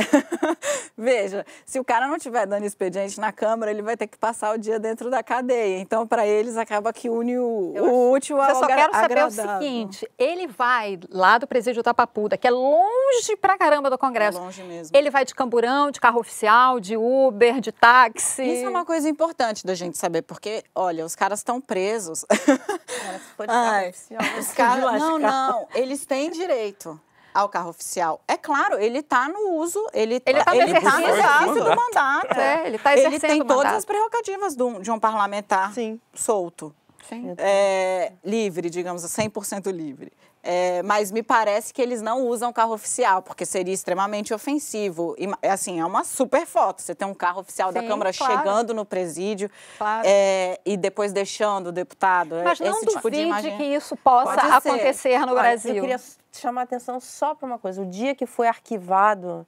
veja, 0.96 1.44
se 1.64 1.78
o 1.78 1.84
cara 1.84 2.06
não 2.06 2.16
estiver 2.16 2.46
dando 2.46 2.64
expediente 2.64 3.18
na 3.20 3.32
Câmara, 3.32 3.70
ele 3.70 3.82
vai 3.82 3.96
ter 3.96 4.06
que 4.06 4.18
passar 4.18 4.54
o 4.54 4.58
dia 4.58 4.78
dentro 4.78 5.10
da 5.10 5.22
cadeia. 5.22 5.78
Então, 5.78 6.06
para 6.06 6.26
eles, 6.26 6.56
acaba 6.56 6.92
que 6.92 7.08
une 7.08 7.38
o, 7.38 7.74
o 7.76 8.10
útil 8.12 8.40
ao 8.40 8.48
Eu 8.50 8.54
só 8.56 8.66
quero 8.66 8.92
saber 8.92 9.14
o 9.18 9.26
agradável. 9.26 9.58
seguinte: 9.60 10.08
ele 10.18 10.46
vai 10.46 10.98
lá 11.10 11.38
do 11.38 11.46
presídio 11.46 11.82
da 11.82 11.94
Papuda, 11.94 12.36
que 12.36 12.46
é 12.46 12.50
longe 12.50 13.36
pra 13.40 13.56
caramba 13.58 13.90
do 13.90 13.98
Congresso. 13.98 14.38
Longe 14.38 14.62
mesmo. 14.62 14.96
Ele 14.96 15.10
vai 15.10 15.24
de 15.24 15.34
camburão, 15.34 15.90
de 15.90 16.00
carro 16.00 16.20
oficial, 16.20 16.73
de 16.80 16.96
Uber, 16.96 17.60
de 17.60 17.72
táxi. 17.72 18.42
Isso 18.42 18.66
é 18.66 18.68
uma 18.68 18.84
coisa 18.84 19.08
importante 19.08 19.66
da 19.66 19.74
gente 19.74 19.98
saber, 19.98 20.22
porque, 20.22 20.62
olha, 20.74 21.04
os 21.04 21.14
caras 21.14 21.40
estão 21.40 21.60
presos. 21.60 22.24
Cara, 22.28 23.18
se 23.18 23.34
for 23.36 23.46
de 23.46 23.52
carro 23.52 23.70
Ai, 23.70 23.88
oficial, 23.90 24.20
os 24.38 24.48
caras, 24.52 25.00
não, 25.00 25.18
não, 25.18 25.68
eles 25.74 26.04
têm 26.06 26.30
direito 26.30 27.00
ao 27.34 27.48
carro 27.48 27.70
oficial. 27.70 28.20
É 28.28 28.36
claro, 28.36 28.78
ele 28.78 28.98
está 28.98 29.28
no 29.28 29.54
uso, 29.54 29.84
ele 29.92 30.22
Ele 30.24 30.44
tá 30.44 30.54
no 30.54 30.60
ele 30.62 30.80
tá 30.80 31.00
no 31.00 31.08
exercício 31.08 31.64
do 31.64 31.76
mandato. 31.76 32.38
É, 32.38 32.66
ele 32.66 32.78
tá 32.78 32.92
Ele 32.92 33.06
exercendo 33.06 33.30
tem 33.30 33.42
o 33.42 33.44
todas 33.44 33.72
as 33.72 33.84
prerrogativas 33.84 34.54
de 34.54 34.62
um, 34.62 34.80
de 34.80 34.90
um 34.90 34.98
parlamentar 35.00 35.72
Sim. 35.74 36.00
solto. 36.14 36.74
Sim. 37.08 37.34
É, 37.36 38.12
livre, 38.24 38.70
digamos, 38.70 39.02
100% 39.02 39.70
livre. 39.72 40.12
É, 40.46 40.82
mas 40.82 41.10
me 41.10 41.22
parece 41.22 41.72
que 41.72 41.80
eles 41.80 42.02
não 42.02 42.26
usam 42.26 42.52
carro 42.52 42.74
oficial, 42.74 43.22
porque 43.22 43.46
seria 43.46 43.72
extremamente 43.72 44.34
ofensivo. 44.34 45.16
E, 45.18 45.26
assim, 45.48 45.80
é 45.80 45.84
uma 45.86 46.04
super 46.04 46.44
foto. 46.44 46.82
Você 46.82 46.94
tem 46.94 47.08
um 47.08 47.14
carro 47.14 47.40
oficial 47.40 47.72
da 47.72 47.80
Sim, 47.80 47.88
Câmara 47.88 48.12
claro. 48.12 48.36
chegando 48.36 48.74
no 48.74 48.84
presídio 48.84 49.50
Claro. 49.78 50.02
é, 50.06 50.60
e 50.66 50.76
depois 50.76 51.14
deixando 51.14 51.68
o 51.68 51.72
deputado. 51.72 52.34
É, 52.36 52.44
Mas 52.44 52.60
não 52.60 52.68
esse 52.76 52.86
tipo 52.86 53.10
de 53.10 53.16
duvide 53.16 53.22
imagem. 53.26 53.56
que 53.56 53.62
isso 53.64 53.96
possa 53.96 54.34
Pode 54.34 54.62
ser. 54.62 54.68
acontecer 54.68 55.18
no 55.20 55.32
Olha, 55.32 55.40
Brasil. 55.40 55.74
Eu 55.76 55.80
queria 55.80 56.00
chamar 56.30 56.60
a 56.60 56.64
atenção 56.64 57.00
só 57.00 57.34
para 57.34 57.46
uma 57.46 57.58
coisa. 57.58 57.80
O 57.80 57.86
dia 57.86 58.14
que 58.14 58.26
foi 58.26 58.46
arquivado 58.46 59.46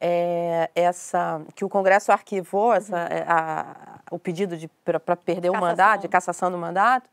é, 0.00 0.70
essa, 0.74 1.42
que 1.54 1.64
o 1.64 1.68
Congresso 1.68 2.10
arquivou 2.10 2.72
essa, 2.72 2.96
é, 2.96 3.24
a- 3.28 3.98
o 4.10 4.18
pedido 4.18 4.56
para 4.84 5.14
perder 5.16 5.50
o 5.50 5.52
Cassação. 5.52 5.68
mandato, 5.68 6.00
de 6.00 6.08
cassação 6.08 6.50
do 6.50 6.56
mandato, 6.56 7.10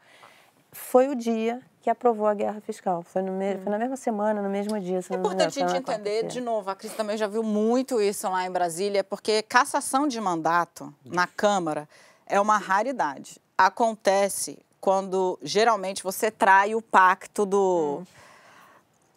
foi 0.71 1.07
o 1.09 1.15
dia 1.15 1.61
que 1.85 1.89
aprovou 1.91 2.25
a 2.25 2.33
guerra 2.33 2.59
fiscal. 2.61 3.03
Foi, 3.03 3.21
no 3.21 3.31
me- 3.31 3.59
foi 3.59 3.71
na 3.71 3.77
mesma 3.77 3.95
semana, 3.95 4.41
no 4.41 4.49
mesmo 4.49 4.79
dia. 4.79 4.95
É 5.07 5.15
importante 5.15 5.61
a 5.63 5.67
gente 5.67 5.77
entender, 5.77 5.83
quarta-feira. 5.83 6.27
de 6.29 6.41
novo, 6.41 6.67
a 6.71 6.75
Cris 6.75 6.91
também 6.93 7.15
já 7.15 7.27
viu 7.27 7.43
muito 7.43 8.01
isso 8.01 8.27
lá 8.27 8.43
em 8.43 8.49
Brasília, 8.49 9.03
porque 9.03 9.43
cassação 9.43 10.07
de 10.07 10.19
mandato 10.19 10.91
na 11.05 11.27
Câmara 11.27 11.87
é 12.25 12.41
uma 12.41 12.57
raridade. 12.57 13.39
Acontece 13.55 14.57
quando 14.81 15.37
geralmente 15.43 16.01
você 16.01 16.31
trai 16.31 16.73
o 16.73 16.81
pacto 16.81 17.45
do. 17.45 18.01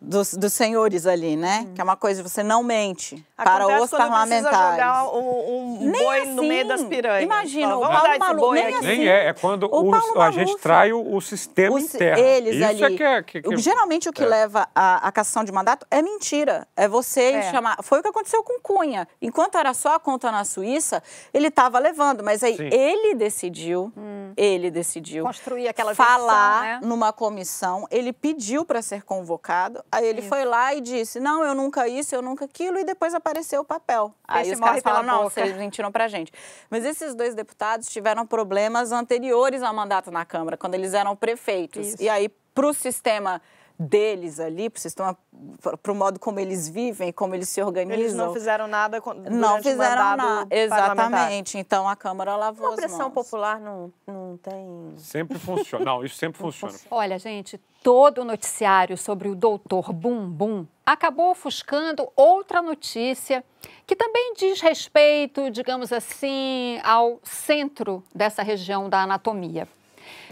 Dos, 0.00 0.34
dos 0.34 0.52
senhores 0.52 1.06
ali, 1.06 1.34
né? 1.36 1.66
Que 1.74 1.80
é 1.80 1.84
uma 1.84 1.96
coisa 1.96 2.22
que 2.22 2.28
você 2.28 2.40
não 2.40 2.62
mente 2.62 3.24
para 3.36 3.64
Acontece 3.64 3.82
os 3.82 3.90
quando 3.90 3.90
Precisa 3.90 4.08
parlamentares. 4.08 4.70
jogar 4.70 5.04
um, 5.12 5.78
um 5.82 5.90
Nem 5.90 6.04
boi 6.04 6.24
no 6.26 6.42
meio 6.44 6.60
assim. 6.60 6.68
das 6.68 6.82
piranhas. 6.84 7.24
Imagina, 7.24 7.68
Fala, 7.78 8.14
o 8.14 8.18
Paulo 8.20 8.38
boi 8.40 8.54
nem 8.62 8.74
aqui. 8.76 8.86
Nem 8.86 8.94
assim. 9.00 9.08
é, 9.08 9.26
é 9.26 9.32
quando 9.32 9.64
O 9.64 9.88
o- 9.88 9.90
Paulo 9.90 10.20
a 10.22 10.30
gente 10.30 10.56
trai 10.58 10.92
o, 10.92 11.14
o 11.16 11.20
sistema 11.20 11.76
Os- 11.76 11.82
interno. 11.94 12.22
Eles 12.24 12.54
Isso 12.54 12.64
ali. 12.64 12.94
é 12.94 12.96
que 12.96 13.02
é... 13.02 13.22
Que, 13.24 13.42
que- 13.42 13.56
Geralmente 13.56 14.08
o 14.08 14.12
que 14.12 14.22
é. 14.22 14.26
leva 14.26 14.68
à, 14.72 15.08
à 15.08 15.10
cassação 15.10 15.42
de 15.42 15.50
mandato 15.50 15.84
é 15.90 16.00
mentira. 16.00 16.64
É 16.76 16.86
você 16.86 17.32
É. 17.32 17.50
chamar. 17.50 17.78
Foi 17.82 17.98
o 17.98 18.02
que 18.02 18.08
aconteceu 18.08 18.40
com 18.44 18.60
Cunha. 18.60 19.06
Enquanto 19.20 19.58
era 19.58 19.74
só 19.74 19.96
a 19.96 19.98
conta 19.98 20.30
na 20.30 20.44
Suíça, 20.44 21.02
ele 21.34 21.48
estava 21.48 21.76
levando. 21.80 22.22
Mas 22.22 22.44
aí 22.44 22.56
Sim. 22.56 22.68
ele 22.72 23.16
decidiu, 23.16 23.92
ele 24.36 24.70
decidiu 24.70 25.24
Construir 25.24 25.66
aquela 25.66 25.92
falar 25.92 26.60
versão, 26.62 26.80
né? 26.82 26.86
numa 26.86 27.12
comissão. 27.12 27.84
Ele 27.90 28.12
pediu 28.12 28.64
para 28.64 28.80
ser 28.80 29.02
convocado. 29.02 29.82
Aí 29.90 30.06
ele 30.06 30.22
foi 30.22 30.44
lá 30.44 30.74
e 30.74 30.80
disse: 30.80 31.18
Não, 31.18 31.44
eu 31.44 31.54
nunca 31.54 31.88
isso, 31.88 32.14
eu 32.14 32.22
nunca 32.22 32.44
aquilo. 32.44 32.78
E 32.78 32.84
depois 32.84 33.14
apareceu 33.14 33.62
o 33.62 33.64
papel. 33.64 34.14
Aí 34.26 34.44
Peixe 34.44 34.54
os 34.54 34.60
caras 34.60 35.06
Não, 35.06 35.24
boca." 35.24 35.30
vocês 35.30 35.56
mentiram 35.56 35.90
pra 35.90 36.08
gente. 36.08 36.32
Mas 36.70 36.84
esses 36.84 37.14
dois 37.14 37.34
deputados 37.34 37.88
tiveram 37.88 38.26
problemas 38.26 38.92
anteriores 38.92 39.62
ao 39.62 39.74
mandato 39.74 40.10
na 40.10 40.24
Câmara, 40.24 40.56
quando 40.56 40.74
eles 40.74 40.94
eram 40.94 41.16
prefeitos. 41.16 41.86
Isso. 41.88 42.02
E 42.02 42.08
aí, 42.08 42.28
para 42.54 42.66
o 42.66 42.74
sistema 42.74 43.40
deles 43.78 44.40
ali, 44.40 44.68
para 45.62 45.92
o 45.92 45.94
modo 45.94 46.18
como 46.18 46.40
eles 46.40 46.68
vivem, 46.68 47.12
como 47.12 47.34
eles 47.34 47.48
se 47.48 47.62
organizam. 47.62 48.00
Eles 48.00 48.14
não 48.14 48.32
fizeram 48.32 48.66
nada 48.66 49.00
Não 49.30 49.62
fizeram 49.62 50.16
nada, 50.16 50.46
exatamente. 50.50 51.58
Então 51.58 51.88
a 51.88 51.94
Câmara 51.94 52.34
lavou 52.34 52.72
a 52.72 52.76
pressão 52.76 53.10
popular 53.10 53.60
não, 53.60 53.92
não 54.06 54.36
tem... 54.38 54.94
Sempre 54.96 55.38
funciona. 55.38 55.84
Não, 55.84 56.04
isso 56.04 56.16
sempre 56.16 56.40
funciona. 56.40 56.74
Olha, 56.90 57.18
gente, 57.18 57.60
todo 57.82 58.22
o 58.22 58.24
noticiário 58.24 58.98
sobre 58.98 59.28
o 59.28 59.34
doutor 59.34 59.92
Bum 59.92 60.28
Bum 60.28 60.66
acabou 60.84 61.30
ofuscando 61.30 62.08
outra 62.16 62.60
notícia 62.60 63.44
que 63.86 63.94
também 63.94 64.34
diz 64.36 64.60
respeito, 64.60 65.50
digamos 65.50 65.92
assim, 65.92 66.80
ao 66.82 67.20
centro 67.22 68.02
dessa 68.14 68.42
região 68.42 68.88
da 68.88 69.02
anatomia. 69.02 69.68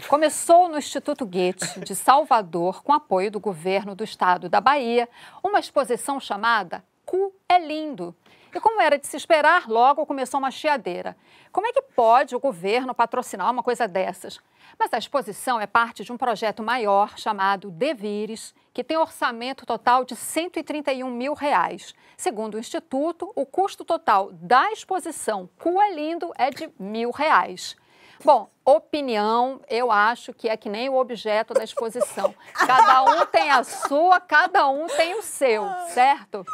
Começou 0.05 0.69
no 0.69 0.77
Instituto 0.77 1.25
Goethe 1.25 1.81
de 1.81 1.93
Salvador, 1.93 2.81
com 2.81 2.93
apoio 2.93 3.29
do 3.29 3.41
governo 3.41 3.93
do 3.93 4.03
estado 4.03 4.47
da 4.47 4.61
Bahia, 4.61 5.09
uma 5.43 5.59
exposição 5.59 6.17
chamada 6.17 6.85
Cu 7.05 7.33
é 7.49 7.59
Lindo. 7.59 8.15
E 8.55 8.59
como 8.59 8.79
era 8.79 8.97
de 8.97 9.05
se 9.05 9.17
esperar, 9.17 9.67
logo 9.67 10.05
começou 10.05 10.39
uma 10.39 10.49
chiadeira. 10.49 11.17
Como 11.51 11.67
é 11.67 11.73
que 11.73 11.81
pode 11.81 12.35
o 12.35 12.39
governo 12.39 12.93
patrocinar 12.93 13.51
uma 13.51 13.61
coisa 13.61 13.85
dessas? 13.85 14.39
Mas 14.79 14.93
a 14.93 14.97
exposição 14.97 15.59
é 15.59 15.67
parte 15.67 16.05
de 16.05 16.13
um 16.13 16.17
projeto 16.17 16.63
maior 16.63 17.17
chamado 17.17 17.69
Devires, 17.69 18.55
que 18.73 18.85
tem 18.85 18.97
orçamento 18.97 19.65
total 19.65 20.05
de 20.05 20.15
131 20.15 21.09
mil 21.09 21.33
reais. 21.33 21.93
Segundo 22.15 22.55
o 22.55 22.59
Instituto, 22.59 23.31
o 23.35 23.45
custo 23.45 23.83
total 23.83 24.31
da 24.31 24.71
exposição 24.71 25.49
Cu 25.59 25.81
é 25.81 25.91
Lindo 25.91 26.31
é 26.37 26.49
de 26.49 26.69
mil 26.79 27.11
reais. 27.11 27.75
Bom, 28.23 28.49
opinião, 28.69 29.61
eu 29.69 29.89
acho 29.89 30.33
que 30.33 30.49
é 30.49 30.57
que 30.57 30.67
nem 30.67 30.89
o 30.89 30.95
objeto 30.97 31.53
da 31.53 31.63
exposição. 31.63 32.35
Cada 32.53 33.03
um 33.03 33.25
tem 33.25 33.49
a 33.49 33.63
sua, 33.63 34.19
cada 34.19 34.67
um 34.67 34.87
tem 34.87 35.15
o 35.15 35.21
seu, 35.21 35.65
certo? 35.87 36.45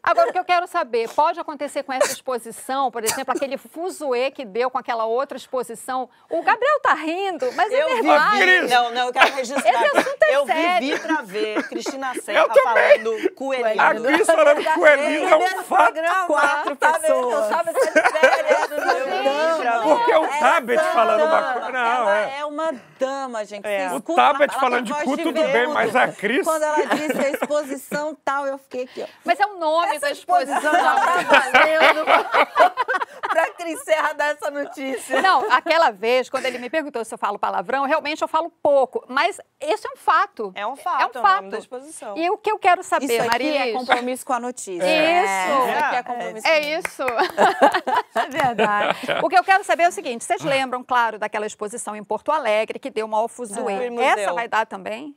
Agora, 0.00 0.30
o 0.30 0.32
que 0.32 0.38
eu 0.38 0.44
quero 0.44 0.68
saber, 0.68 1.08
pode 1.10 1.40
acontecer 1.40 1.82
com 1.82 1.92
essa 1.92 2.12
exposição, 2.12 2.92
por 2.92 3.02
exemplo, 3.02 3.34
aquele 3.34 3.56
fuzuê 3.58 4.30
que 4.30 4.44
deu 4.44 4.70
com 4.70 4.78
aquela 4.78 5.04
outra 5.04 5.36
exposição? 5.36 6.08
O 6.30 6.42
Gabriel 6.42 6.80
tá 6.80 6.94
rindo, 6.94 7.50
mas 7.54 7.72
é 7.72 7.82
eu 7.82 7.88
verdade. 7.88 8.38
Vi, 8.38 8.68
não, 8.68 8.90
não, 8.92 9.06
eu 9.08 9.12
quero 9.12 9.34
registrar. 9.34 9.68
Esse 9.68 9.98
assunto 9.98 10.22
é 10.22 10.36
eu 10.36 10.46
sério. 10.46 10.80
vivi 10.80 11.00
pra 11.00 11.22
ver 11.22 11.68
Cristina 11.68 12.14
Serra 12.22 12.46
falando 12.62 13.32
coelhinho. 13.34 13.80
A 13.82 13.94
Cris 13.94 14.26
falando 14.26 14.64
coelhinho 14.74 15.28
é 15.28 15.36
um 15.36 15.64
fato. 15.64 15.98
Quatro 16.28 16.76
pessoas. 16.76 17.46
Porque 19.82 20.14
o 20.14 20.28
Tabet 20.38 20.82
falando 20.92 21.24
uma 21.24 21.47
Não, 21.54 21.78
ela 21.78 22.18
é. 22.18 22.38
é 22.40 22.44
uma 22.44 22.72
dama, 22.98 23.44
gente. 23.44 23.66
É. 23.66 23.90
O 23.92 24.00
Tabet 24.00 24.50
ela 24.52 24.60
falando 24.60 24.84
de 24.84 24.92
cu, 24.92 25.16
tudo 25.16 25.32
bem, 25.32 25.66
mas 25.68 25.94
a 25.94 26.08
Cris... 26.08 26.44
Quando 26.44 26.62
ela 26.62 26.84
disse 26.94 27.18
a 27.18 27.30
exposição 27.30 28.16
tal, 28.24 28.46
eu 28.46 28.58
fiquei 28.58 28.84
aqui, 28.84 29.02
ó. 29.02 29.06
Mas 29.24 29.38
é 29.40 29.46
o 29.46 29.58
nome 29.58 29.98
da 29.98 30.10
exposição. 30.10 30.56
exposição 30.56 30.72
já 30.72 30.94
tá 30.94 31.16
valendo 31.52 32.04
pra 33.28 33.50
Cris 33.52 33.82
Serra 33.84 34.12
dar 34.14 34.26
essa 34.32 34.50
notícia. 34.50 35.20
Não, 35.22 35.50
aquela 35.52 35.90
vez, 35.90 36.28
quando 36.30 36.46
ele 36.46 36.58
me 36.58 36.70
perguntou 36.70 37.04
se 37.04 37.14
eu 37.14 37.18
falo 37.18 37.38
palavrão, 37.38 37.84
realmente 37.84 38.22
eu 38.22 38.28
falo 38.28 38.50
pouco. 38.62 39.04
Mas 39.08 39.38
esse 39.60 39.86
é 39.86 39.90
um 39.90 39.96
fato. 39.96 40.52
É 40.54 40.66
um 40.66 40.76
fato, 40.76 41.00
É 41.00 41.02
é 41.02 41.06
um 41.06 41.10
o 41.10 41.14
nome 41.14 41.28
fato. 41.28 41.48
da 41.50 41.58
exposição. 41.58 42.16
E 42.16 42.30
o 42.30 42.38
que 42.38 42.50
eu 42.50 42.58
quero 42.58 42.82
saber, 42.82 43.06
Isso 43.06 43.20
aqui 43.20 43.28
Marilis? 43.30 43.60
é 43.60 43.72
compromisso 43.72 44.26
com 44.26 44.32
a 44.32 44.40
notícia. 44.40 44.84
Isso. 44.84 45.68
Isso 45.68 45.84
aqui 45.84 45.96
é 45.96 46.02
compromisso 46.02 46.46
É 46.46 46.60
com 46.60 46.66
isso. 46.80 47.02
É 48.14 48.26
verdade. 48.28 48.98
O 49.22 49.28
que 49.28 49.38
eu 49.38 49.44
quero 49.44 49.64
saber 49.64 49.84
é 49.84 49.88
o 49.88 49.92
seguinte: 49.92 50.24
vocês 50.24 50.42
lembram, 50.42 50.82
claro, 50.82 51.18
daquela 51.18 51.37
exposição 51.46 51.94
em 51.96 52.02
Porto 52.04 52.30
Alegre 52.32 52.78
que 52.78 52.90
deu 52.90 53.06
uma 53.06 53.18
Ah, 53.18 53.20
alfuzuê? 53.20 53.88
o 53.88 53.92
museu. 53.92 54.02
Essa 54.04 54.32
vai 54.32 54.48
dar 54.48 54.66
também? 54.66 55.14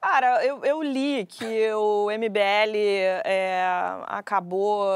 Cara, 0.00 0.44
eu, 0.44 0.62
eu 0.66 0.82
li 0.82 1.24
que 1.24 1.72
o 1.72 2.10
MBL 2.10 2.76
é, 3.24 3.64
acabou, 4.06 4.86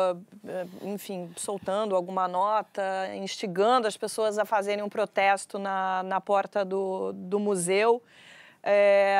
é, 0.46 0.66
enfim, 0.82 1.32
soltando 1.34 1.96
alguma 1.96 2.28
nota, 2.28 2.82
instigando 3.14 3.88
as 3.88 3.96
pessoas 3.96 4.38
a 4.38 4.44
fazerem 4.44 4.84
um 4.84 4.88
protesto 4.90 5.58
na, 5.58 6.02
na 6.02 6.20
porta 6.20 6.62
do, 6.62 7.12
do 7.14 7.40
museu. 7.40 8.02
É, 8.62 9.18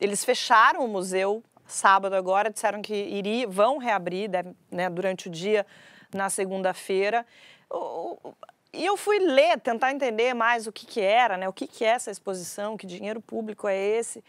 eles 0.00 0.24
fecharam 0.24 0.84
o 0.84 0.88
museu 0.88 1.40
sábado 1.68 2.16
agora, 2.16 2.50
disseram 2.50 2.82
que 2.82 2.92
iri, 2.92 3.46
vão 3.46 3.78
reabrir 3.78 4.28
deve- 4.28 4.56
né, 4.72 4.90
durante 4.90 5.28
o 5.28 5.30
dia 5.30 5.64
na 6.12 6.28
segunda-feira. 6.30 7.24
E 8.74 8.86
eu 8.86 8.96
fui 8.96 9.18
ler, 9.18 9.60
tentar 9.60 9.92
entender 9.92 10.32
mais 10.32 10.66
o 10.66 10.72
que, 10.72 10.86
que 10.86 11.00
era, 11.00 11.36
né, 11.36 11.46
o 11.46 11.52
que, 11.52 11.66
que 11.66 11.84
é 11.84 11.88
essa 11.88 12.10
exposição, 12.10 12.76
que 12.76 12.86
dinheiro 12.86 13.20
público 13.20 13.68
é 13.68 13.76
esse. 13.76 14.24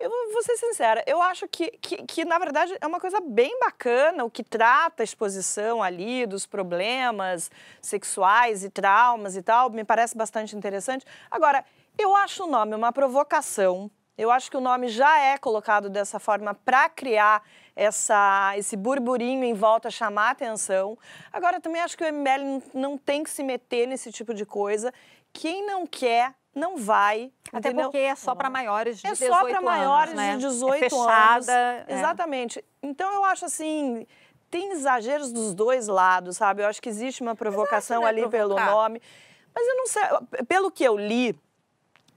Eu 0.00 0.10
vou 0.32 0.42
ser 0.42 0.56
sincera, 0.56 1.02
eu 1.06 1.20
acho 1.20 1.46
que, 1.48 1.72
que, 1.72 1.96
que, 2.04 2.24
na 2.24 2.38
verdade, 2.38 2.74
é 2.80 2.86
uma 2.86 3.00
coisa 3.00 3.20
bem 3.20 3.58
bacana 3.58 4.24
o 4.24 4.30
que 4.30 4.44
trata 4.44 5.02
a 5.02 5.04
exposição 5.04 5.82
ali 5.82 6.24
dos 6.24 6.46
problemas 6.46 7.50
sexuais 7.82 8.62
e 8.62 8.70
traumas 8.70 9.36
e 9.36 9.42
tal, 9.42 9.68
me 9.70 9.84
parece 9.84 10.16
bastante 10.16 10.56
interessante. 10.56 11.04
Agora, 11.28 11.64
eu 11.98 12.14
acho 12.14 12.44
o 12.44 12.46
nome 12.46 12.76
uma 12.76 12.92
provocação, 12.92 13.90
eu 14.16 14.30
acho 14.30 14.50
que 14.50 14.56
o 14.56 14.60
nome 14.60 14.88
já 14.88 15.18
é 15.18 15.36
colocado 15.36 15.90
dessa 15.90 16.18
forma 16.20 16.54
para 16.54 16.88
criar 16.88 17.42
essa, 17.78 18.54
esse 18.56 18.76
burburinho 18.76 19.44
em 19.44 19.54
volta, 19.54 19.88
chamar 19.88 20.30
atenção. 20.30 20.98
Agora, 21.32 21.60
também 21.60 21.80
acho 21.80 21.96
que 21.96 22.02
o 22.02 22.12
MBL 22.12 22.60
não, 22.74 22.98
tem 22.98 23.22
que 23.22 23.30
se 23.30 23.44
meter 23.44 23.86
nesse 23.86 24.10
tipo 24.10 24.34
de 24.34 24.44
coisa. 24.44 24.92
Quem 25.32 25.64
não 25.64 25.86
quer, 25.86 26.34
não 26.52 26.76
vai. 26.76 27.30
Até 27.52 27.68
entendeu? 27.68 27.84
porque 27.84 27.98
é 27.98 28.16
só 28.16 28.34
para 28.34 28.50
maiores 28.50 28.98
de 28.98 29.06
É 29.06 29.12
18 29.12 29.32
só 29.32 29.48
para 29.48 29.60
maiores 29.60 30.12
anos, 30.12 30.24
né? 30.24 30.36
de 30.36 30.48
18 30.48 30.74
é 30.74 30.90
fechada, 30.90 31.52
anos. 31.52 31.88
é. 31.88 31.94
Exatamente. 31.94 32.64
Então 32.82 33.12
eu 33.14 33.24
acho 33.24 33.44
assim, 33.44 34.04
tem 34.50 34.72
exageros 34.72 35.32
dos 35.32 35.54
dois 35.54 35.86
lados, 35.86 36.36
sabe? 36.36 36.64
Eu 36.64 36.66
acho 36.66 36.82
que 36.82 36.88
existe 36.88 37.22
uma 37.22 37.36
provocação 37.36 38.00
não 38.00 38.06
é 38.06 38.10
ali 38.10 38.28
pelo 38.28 38.56
provocar? 38.56 38.72
nome. 38.72 39.00
Mas 39.54 39.66
eu 39.68 39.76
não 39.76 39.86
sei, 39.86 40.02
pelo 40.48 40.68
que 40.70 40.82
eu 40.82 40.96
li 40.98 41.38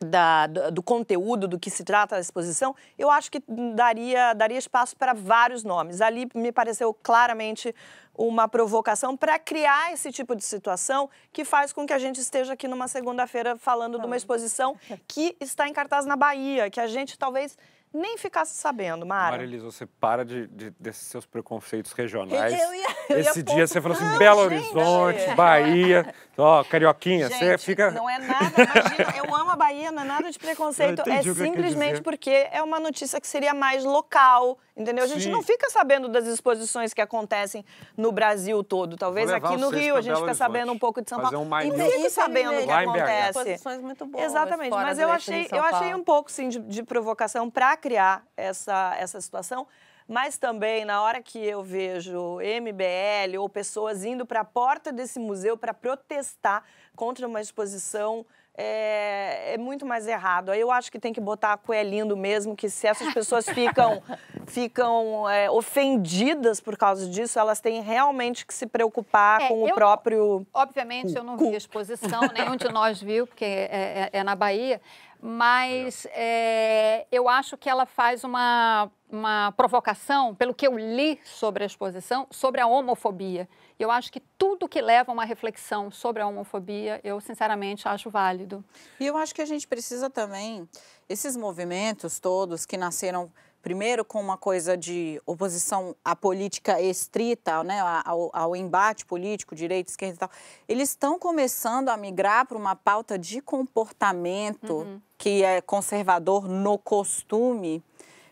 da- 0.05 0.47
do, 0.47 0.71
do 0.71 0.83
conteúdo 0.83 1.47
do 1.47 1.59
que 1.59 1.69
se 1.69 1.83
trata 1.83 2.15
da 2.15 2.21
exposição, 2.21 2.75
eu 2.97 3.09
acho 3.09 3.31
que 3.31 3.41
daria, 3.75 4.33
daria 4.33 4.57
espaço 4.57 4.95
para 4.97 5.13
vários 5.13 5.63
nomes. 5.63 6.01
Ali 6.01 6.27
me 6.33 6.51
pareceu 6.51 6.93
claramente 6.93 7.73
uma 8.17 8.47
provocação 8.47 9.15
para 9.15 9.39
criar 9.39 9.93
esse 9.93 10.11
tipo 10.11 10.35
de 10.35 10.43
situação 10.43 11.09
que 11.31 11.45
faz 11.45 11.71
com 11.71 11.85
que 11.85 11.93
a 11.93 11.99
gente 11.99 12.19
esteja 12.19 12.53
aqui 12.53 12.67
numa 12.67 12.87
segunda-feira 12.87 13.55
falando 13.57 13.99
de 13.99 14.05
uma 14.05 14.17
exposição 14.17 14.75
que 15.07 15.35
está 15.39 15.67
em 15.67 15.73
cartaz 15.73 16.05
na 16.05 16.15
Bahia, 16.15 16.69
que 16.69 16.79
a 16.79 16.87
gente 16.87 17.17
talvez 17.17 17.57
nem 17.93 18.17
ficasse 18.17 18.53
sabendo, 18.53 19.05
Mara. 19.05 19.31
Marilis, 19.35 19.61
você 19.61 19.85
para 19.85 20.23
de, 20.23 20.47
de- 20.47 20.69
desses 20.79 21.07
seus 21.07 21.25
preconceitos 21.25 21.91
regionais. 21.91 22.53
Eu 22.53 22.73
ia- 22.73 22.87
eu 23.09 23.19
ia 23.19 23.19
Esse 23.29 23.43
dia 23.43 23.67
você 23.67 23.81
falou 23.81 23.97
assim, 23.97 24.05
Não, 24.07 24.17
Belo 24.17 24.49
gente. 24.49 24.69
Horizonte, 24.77 25.35
Bahia, 25.35 26.13
ó, 26.37 26.63
carioquinha, 26.63 27.29
você 27.29 27.51
Gente, 27.51 27.65
fica... 27.65 27.91
Não 27.91 28.09
é 28.09 28.19
nada, 28.19 28.63
imagina, 28.63 29.17
eu 29.17 29.35
amo 29.35 29.51
a 29.51 29.55
Bahia, 29.55 29.91
não 29.91 30.01
é 30.01 30.05
nada 30.05 30.31
de 30.31 30.39
preconceito. 30.39 31.01
É 31.09 31.21
simplesmente 31.21 32.01
porque 32.01 32.47
é 32.51 32.61
uma 32.61 32.79
notícia 32.79 33.19
que 33.19 33.27
seria 33.27 33.53
mais 33.53 33.83
local, 33.83 34.57
entendeu? 34.75 35.03
A 35.03 35.07
gente 35.07 35.23
Sim. 35.23 35.31
não 35.31 35.43
fica 35.43 35.69
sabendo 35.69 36.07
das 36.07 36.25
exposições 36.25 36.93
que 36.93 37.01
acontecem 37.01 37.65
no 37.97 38.11
Brasil 38.11 38.63
todo. 38.63 38.97
Talvez 38.97 39.29
aqui 39.29 39.57
no 39.57 39.69
Rio 39.69 39.95
a 39.95 40.01
gente 40.01 40.19
fica 40.19 40.33
sabendo 40.33 40.71
um 40.71 40.79
pouco 40.79 41.01
de 41.01 41.09
São 41.09 41.21
Paulo. 41.21 41.39
um 41.39 41.45
News. 41.45 41.93
fica 41.93 42.09
sabendo 42.09 42.53
o 42.53 42.61
que 42.61 42.65
Lá 42.65 42.83
em 42.83 42.87
BH. 42.87 42.89
acontece. 42.89 43.29
Exposições 43.29 43.81
muito 43.81 44.05
boas. 44.05 44.25
Exatamente, 44.25 44.71
mas 44.71 44.99
eu 44.99 45.11
achei, 45.11 45.47
eu 45.51 45.63
achei 45.63 45.93
um 45.93 46.03
pouco 46.03 46.31
sim, 46.31 46.49
de, 46.49 46.59
de 46.59 46.83
provocação 46.83 47.49
para 47.49 47.75
criar 47.77 48.23
essa, 48.35 48.95
essa 48.97 49.19
situação. 49.19 49.67
Mas 50.11 50.37
também, 50.37 50.83
na 50.83 51.01
hora 51.01 51.21
que 51.23 51.39
eu 51.39 51.63
vejo 51.63 52.37
MBL 52.41 53.39
ou 53.39 53.47
pessoas 53.47 54.03
indo 54.03 54.25
para 54.25 54.41
a 54.41 54.43
porta 54.43 54.91
desse 54.91 55.17
museu 55.17 55.55
para 55.55 55.73
protestar 55.73 56.65
contra 56.97 57.25
uma 57.25 57.39
exposição, 57.39 58.25
é, 58.53 59.53
é 59.53 59.57
muito 59.57 59.85
mais 59.85 60.05
errado. 60.07 60.49
Aí 60.51 60.59
eu 60.59 60.69
acho 60.69 60.91
que 60.91 60.99
tem 60.99 61.13
que 61.13 61.21
botar 61.21 61.53
a 61.53 61.57
coelhindo 61.57 62.17
mesmo, 62.17 62.57
que 62.57 62.69
se 62.69 62.87
essas 62.87 63.13
pessoas 63.13 63.45
ficam, 63.55 64.03
ficam 64.47 65.29
é, 65.29 65.49
ofendidas 65.49 66.59
por 66.59 66.75
causa 66.77 67.07
disso, 67.07 67.39
elas 67.39 67.61
têm 67.61 67.81
realmente 67.81 68.45
que 68.45 68.53
se 68.53 68.67
preocupar 68.67 69.41
É, 69.43 69.47
com 69.47 69.63
o 69.63 69.69
eu- 69.69 69.75
próprio... 69.75 70.45
Obviamente, 70.53 71.15
eu 71.15 71.23
não 71.23 71.37
vi 71.37 71.53
a 71.53 71.57
exposição, 71.57 72.19
nenhum 72.33 72.57
de 72.57 72.67
nós 72.67 73.01
viu, 73.01 73.25
porque 73.25 73.45
é, 73.45 74.09
é- 74.13 74.19
é 74.19 74.23
na 74.25 74.35
Bahia, 74.35 74.81
mas 75.21 76.07
é, 76.11 77.05
eu 77.11 77.29
acho 77.29 77.55
que 77.55 77.69
ela 77.69 77.85
faz 77.85 78.23
uma, 78.23 78.91
uma 79.09 79.51
provocação, 79.51 80.33
pelo 80.33 80.53
que 80.53 80.65
eu 80.65 80.77
li 80.77 81.19
sobre 81.23 81.63
a 81.63 81.67
exposição, 81.67 82.25
sobre 82.31 82.59
a 82.59 82.65
homofobia. 82.65 83.47
Eu 83.79 83.91
acho 83.91 84.11
que 84.11 84.19
tudo 84.19 84.67
que 84.67 84.81
leva 84.81 85.11
a 85.11 85.13
uma 85.13 85.25
reflexão 85.25 85.91
sobre 85.91 86.23
a 86.23 86.27
homofobia, 86.27 86.99
eu 87.03 87.21
sinceramente 87.21 87.87
acho 87.87 88.09
válido. 88.09 88.65
E 88.99 89.05
eu 89.05 89.15
acho 89.15 89.35
que 89.35 89.41
a 89.41 89.45
gente 89.45 89.67
precisa 89.67 90.09
também, 90.09 90.67
esses 91.07 91.37
movimentos 91.37 92.19
todos 92.19 92.65
que 92.65 92.75
nasceram 92.75 93.31
primeiro 93.61 94.03
com 94.03 94.19
uma 94.19 94.37
coisa 94.37 94.75
de 94.75 95.21
oposição 95.25 95.95
à 96.03 96.15
política 96.15 96.81
estrita, 96.81 97.63
né, 97.63 97.79
ao, 98.05 98.29
ao 98.33 98.55
embate 98.55 99.05
político, 99.05 99.55
direita, 99.55 99.91
esquerda 99.91 100.15
e 100.15 100.17
tal, 100.17 100.29
eles 100.67 100.89
estão 100.89 101.19
começando 101.19 101.89
a 101.89 101.97
migrar 101.97 102.45
para 102.45 102.57
uma 102.57 102.75
pauta 102.75 103.17
de 103.17 103.41
comportamento 103.41 105.01
que 105.17 105.43
é 105.43 105.61
conservador 105.61 106.47
no 106.47 106.77
costume, 106.77 107.83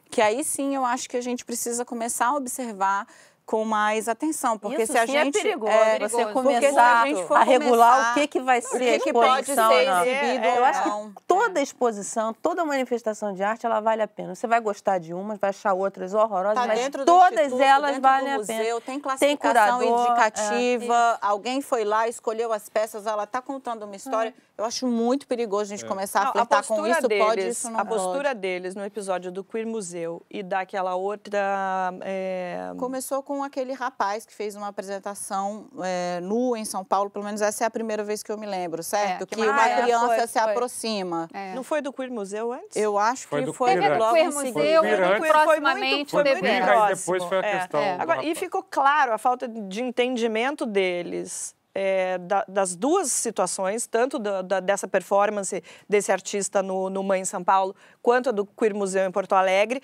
que 0.09 0.21
aí 0.21 0.43
sim 0.43 0.75
eu 0.75 0.84
acho 0.84 1.07
que 1.07 1.17
a 1.17 1.21
gente 1.21 1.45
precisa 1.45 1.86
começar 1.86 2.27
a 2.27 2.36
observar 2.36 3.07
com 3.50 3.66
mais 3.66 4.08
atenção, 4.08 4.60
porque 4.60 4.84
Isso 4.84 4.91
se 4.91 4.97
a 5.00 5.06
é 5.06 5.08
gente 5.08 5.34
perigoso, 5.34 5.72
é, 5.72 5.97
perigoso. 5.97 6.18
você 6.18 6.26
começar 6.34 7.04
a 7.04 7.39
a 7.39 7.43
regular 7.43 8.12
o 8.12 8.14
que, 8.14 8.28
que 8.28 8.39
vai 8.39 8.62
ser 8.62 9.00
que 9.00 9.06
que 9.06 9.12
pode 9.12 9.50
exposição, 9.50 9.72
ser 9.72 9.86
não. 9.88 10.06
exibido 10.06 10.45
Eu 10.45 10.60
ou 10.60 10.66
acho 10.66 10.88
não. 10.88 11.10
que 11.10 11.16
toda 11.28 11.60
exposição, 11.60 12.32
toda 12.32 12.64
manifestação 12.64 13.34
de 13.34 13.41
arte, 13.41 13.66
ela 13.66 13.80
vale 13.80 14.04
a 14.04 14.08
pena. 14.08 14.36
Você 14.36 14.45
vai 14.45 14.60
gostar 14.60 15.00
de 15.00 15.16
umas, 15.16 15.39
vai 15.39 15.50
achar 15.50 15.74
outras 15.74 16.14
horrorosas, 16.14 16.60
Tá 16.60 16.68
mas 16.68 16.89
todas 17.04 17.60
elas 17.60 17.97
valem 17.97 18.26
do 18.26 18.36
a 18.36 18.38
museu, 18.38 18.56
pena. 18.56 18.82
Tem 18.82 19.00
classificação 19.00 19.80
curador, 19.80 20.06
indicativa, 20.06 21.18
alguém 21.20 21.60
foi 21.60 21.84
lá, 21.84 22.08
escolheu 22.08 22.54
as 22.54 22.70
peças, 22.70 23.08
ela 23.08 23.24
está 23.24 23.41
contando 23.41 23.82
uma 23.82 23.95
história. 23.95 24.32
Eu 24.60 24.66
acho 24.66 24.86
muito 24.86 25.26
perigoso 25.26 25.74
a 25.74 25.78
gente 25.78 25.86
começar 25.88 26.22
a 26.28 26.32
flertar 26.34 26.66
com 26.68 26.86
isso, 26.86 27.07
deles, 27.07 27.26
pode, 27.26 27.47
isso 27.47 27.70
não 27.72 27.80
A 27.80 27.86
pode. 27.86 28.01
postura 28.03 28.36
deles 28.36 28.76
no 28.76 28.84
episódio 28.84 29.32
do 29.32 29.41
Queer 29.41 29.66
Museu 29.66 30.22
e 30.30 30.43
daquela 30.43 30.95
outra... 30.95 31.93
é, 32.01 32.72
Começou 32.78 33.24
com 33.24 33.41
aquele 33.41 33.72
rapaz 33.72 34.26
que 34.26 34.34
fez 34.34 34.57
uma 34.57 34.68
apresentação 34.68 35.68
é, 35.82 36.20
nu 36.22 36.57
em 36.57 36.66
São 36.66 36.84
Paulo, 36.84 37.10
pelo 37.10 37.24
menos 37.24 37.41
essa 37.41 37.64
é 37.64 37.68
a 37.68 37.72
primeira 37.72 38.03
vez 38.03 38.22
que 38.22 38.30
eu 38.30 38.38
me 38.38 38.45
lembro, 38.45 38.84
certo? 38.84 39.22
É, 39.24 39.26
que 39.26 39.36
que 39.38 39.41
uma 39.47 39.62
Ah, 39.64 39.70
é, 39.70 39.82
criança 39.84 40.07
foi, 40.07 40.28
se 40.28 40.39
foi. 40.39 40.51
aproxima. 40.51 41.28
É. 41.34 41.53
Não 41.55 41.64
foi 41.64 41.82
do 41.82 41.93
Queer 41.93 42.12
Museu 42.12 42.51
antes? 42.51 42.76
Eu 42.76 42.97
acho 42.99 43.30
Foi 43.30 43.39
que 43.39 43.45
do 43.45 43.53
foi 43.53 43.70
Teve 43.72 43.86
a 43.86 43.93
do 43.93 43.99
logo 43.99 44.14
Queer 44.14 44.26
em 44.26 44.28
Museu, 44.28 44.41
seguida. 44.41 44.60
Queer 44.62 44.82
muito 44.82 45.03
antes. 45.03 45.20
Foi 45.45 45.60
muito- 45.60 46.12
foi 46.12 46.22
o 46.22 46.26
muito 46.26 46.39
Queer, 46.41 46.66
próximo. 46.66 47.14
depois 47.14 47.24
foi 47.30 47.38
a 47.39 47.45
É. 47.47 47.60
questão. 47.60 47.80
É. 47.80 47.95
do 47.95 48.01
Agora, 48.01 48.26
e 48.26 48.36
ficou 48.36 48.62
claro 48.70 49.14
a 49.14 49.18
falta 49.18 49.47
de 49.47 49.82
entendimento 49.82 50.66
deles 50.66 51.55
é, 51.74 52.17
da- 52.17 52.43
das 52.47 52.76
duas 52.76 53.11
situações, 53.11 53.86
tanto 53.86 54.17
da- 54.17 54.41
da- 54.41 54.59
dessa 54.59 54.88
performance 54.88 55.63
desse 55.88 56.11
artista 56.11 56.63
no, 56.63 56.89
no 56.89 57.03
Mãe 57.03 57.22
em 57.22 57.26
São 57.26 57.43
Paulo, 57.43 57.76
quanto 58.01 58.30
a 58.30 58.32
do 58.32 58.45
Queer 58.45 58.74
Museu 58.76 59.05
em 59.07 59.11
Porto 59.11 59.34
Alegre. 59.34 59.82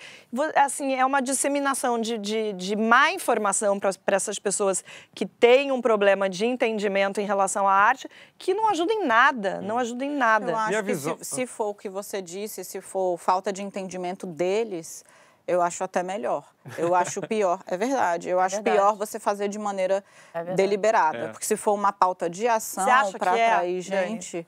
Assim, 0.56 0.94
é 0.94 1.04
uma 1.06 1.20
disseminação 1.22 2.00
de, 2.00 2.18
de, 2.18 2.52
de 2.54 2.76
má 2.76 3.12
informação 3.12 3.78
para 3.78 4.16
essas 4.16 4.38
pessoas 4.38 4.84
que 5.14 5.24
têm 5.24 5.70
um 5.72 5.80
problema 5.80 6.28
de 6.28 6.44
entendimento 6.44 7.20
em 7.20 7.24
relação 7.24 7.66
à 7.68 7.72
arte, 7.72 8.08
que 8.36 8.52
não 8.52 8.68
ajuda 8.68 8.92
em 8.92 9.06
nada, 9.06 9.60
não 9.62 9.78
ajuda 9.78 10.04
em 10.04 10.10
nada. 10.10 10.50
Eu 10.50 10.56
acho 10.56 10.70
que 10.82 10.82
visão- 10.82 11.18
se, 11.18 11.24
se 11.36 11.46
for 11.46 11.68
o 11.68 11.74
que 11.74 11.88
você 11.88 12.20
disse, 12.20 12.64
se 12.64 12.80
for 12.80 13.16
falta 13.16 13.52
de 13.52 13.62
entendimento 13.62 14.26
deles, 14.26 15.04
eu 15.46 15.62
acho 15.62 15.84
até 15.84 16.02
melhor. 16.02 16.44
Eu 16.76 16.94
acho 16.94 17.20
pior, 17.22 17.62
é 17.66 17.76
verdade. 17.76 18.28
Eu 18.28 18.40
acho 18.40 18.56
verdade. 18.56 18.76
pior 18.76 18.96
você 18.96 19.18
fazer 19.20 19.48
de 19.48 19.58
maneira 19.58 20.04
É 20.34 20.42
deliberada. 20.54 21.18
É. 21.18 21.28
Porque 21.28 21.46
se 21.46 21.56
for 21.56 21.72
uma 21.74 21.92
pauta 21.92 22.28
de 22.28 22.48
ação 22.48 23.12
para 23.12 23.38
é, 23.38 23.52
atrair 23.52 23.80
gente. 23.80 24.46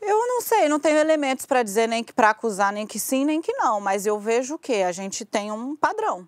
Eu 0.00 0.16
não 0.28 0.40
sei, 0.40 0.68
não 0.68 0.78
tenho 0.78 0.96
elementos 0.96 1.44
para 1.44 1.62
dizer 1.62 1.88
nem 1.88 2.04
que 2.04 2.12
para 2.12 2.30
acusar, 2.30 2.72
nem 2.72 2.86
que 2.86 3.00
sim, 3.00 3.24
nem 3.24 3.42
que 3.42 3.52
não. 3.54 3.80
Mas 3.80 4.06
eu 4.06 4.18
vejo 4.18 4.56
que 4.56 4.82
a 4.82 4.92
gente 4.92 5.24
tem 5.24 5.50
um 5.50 5.74
padrão 5.74 6.26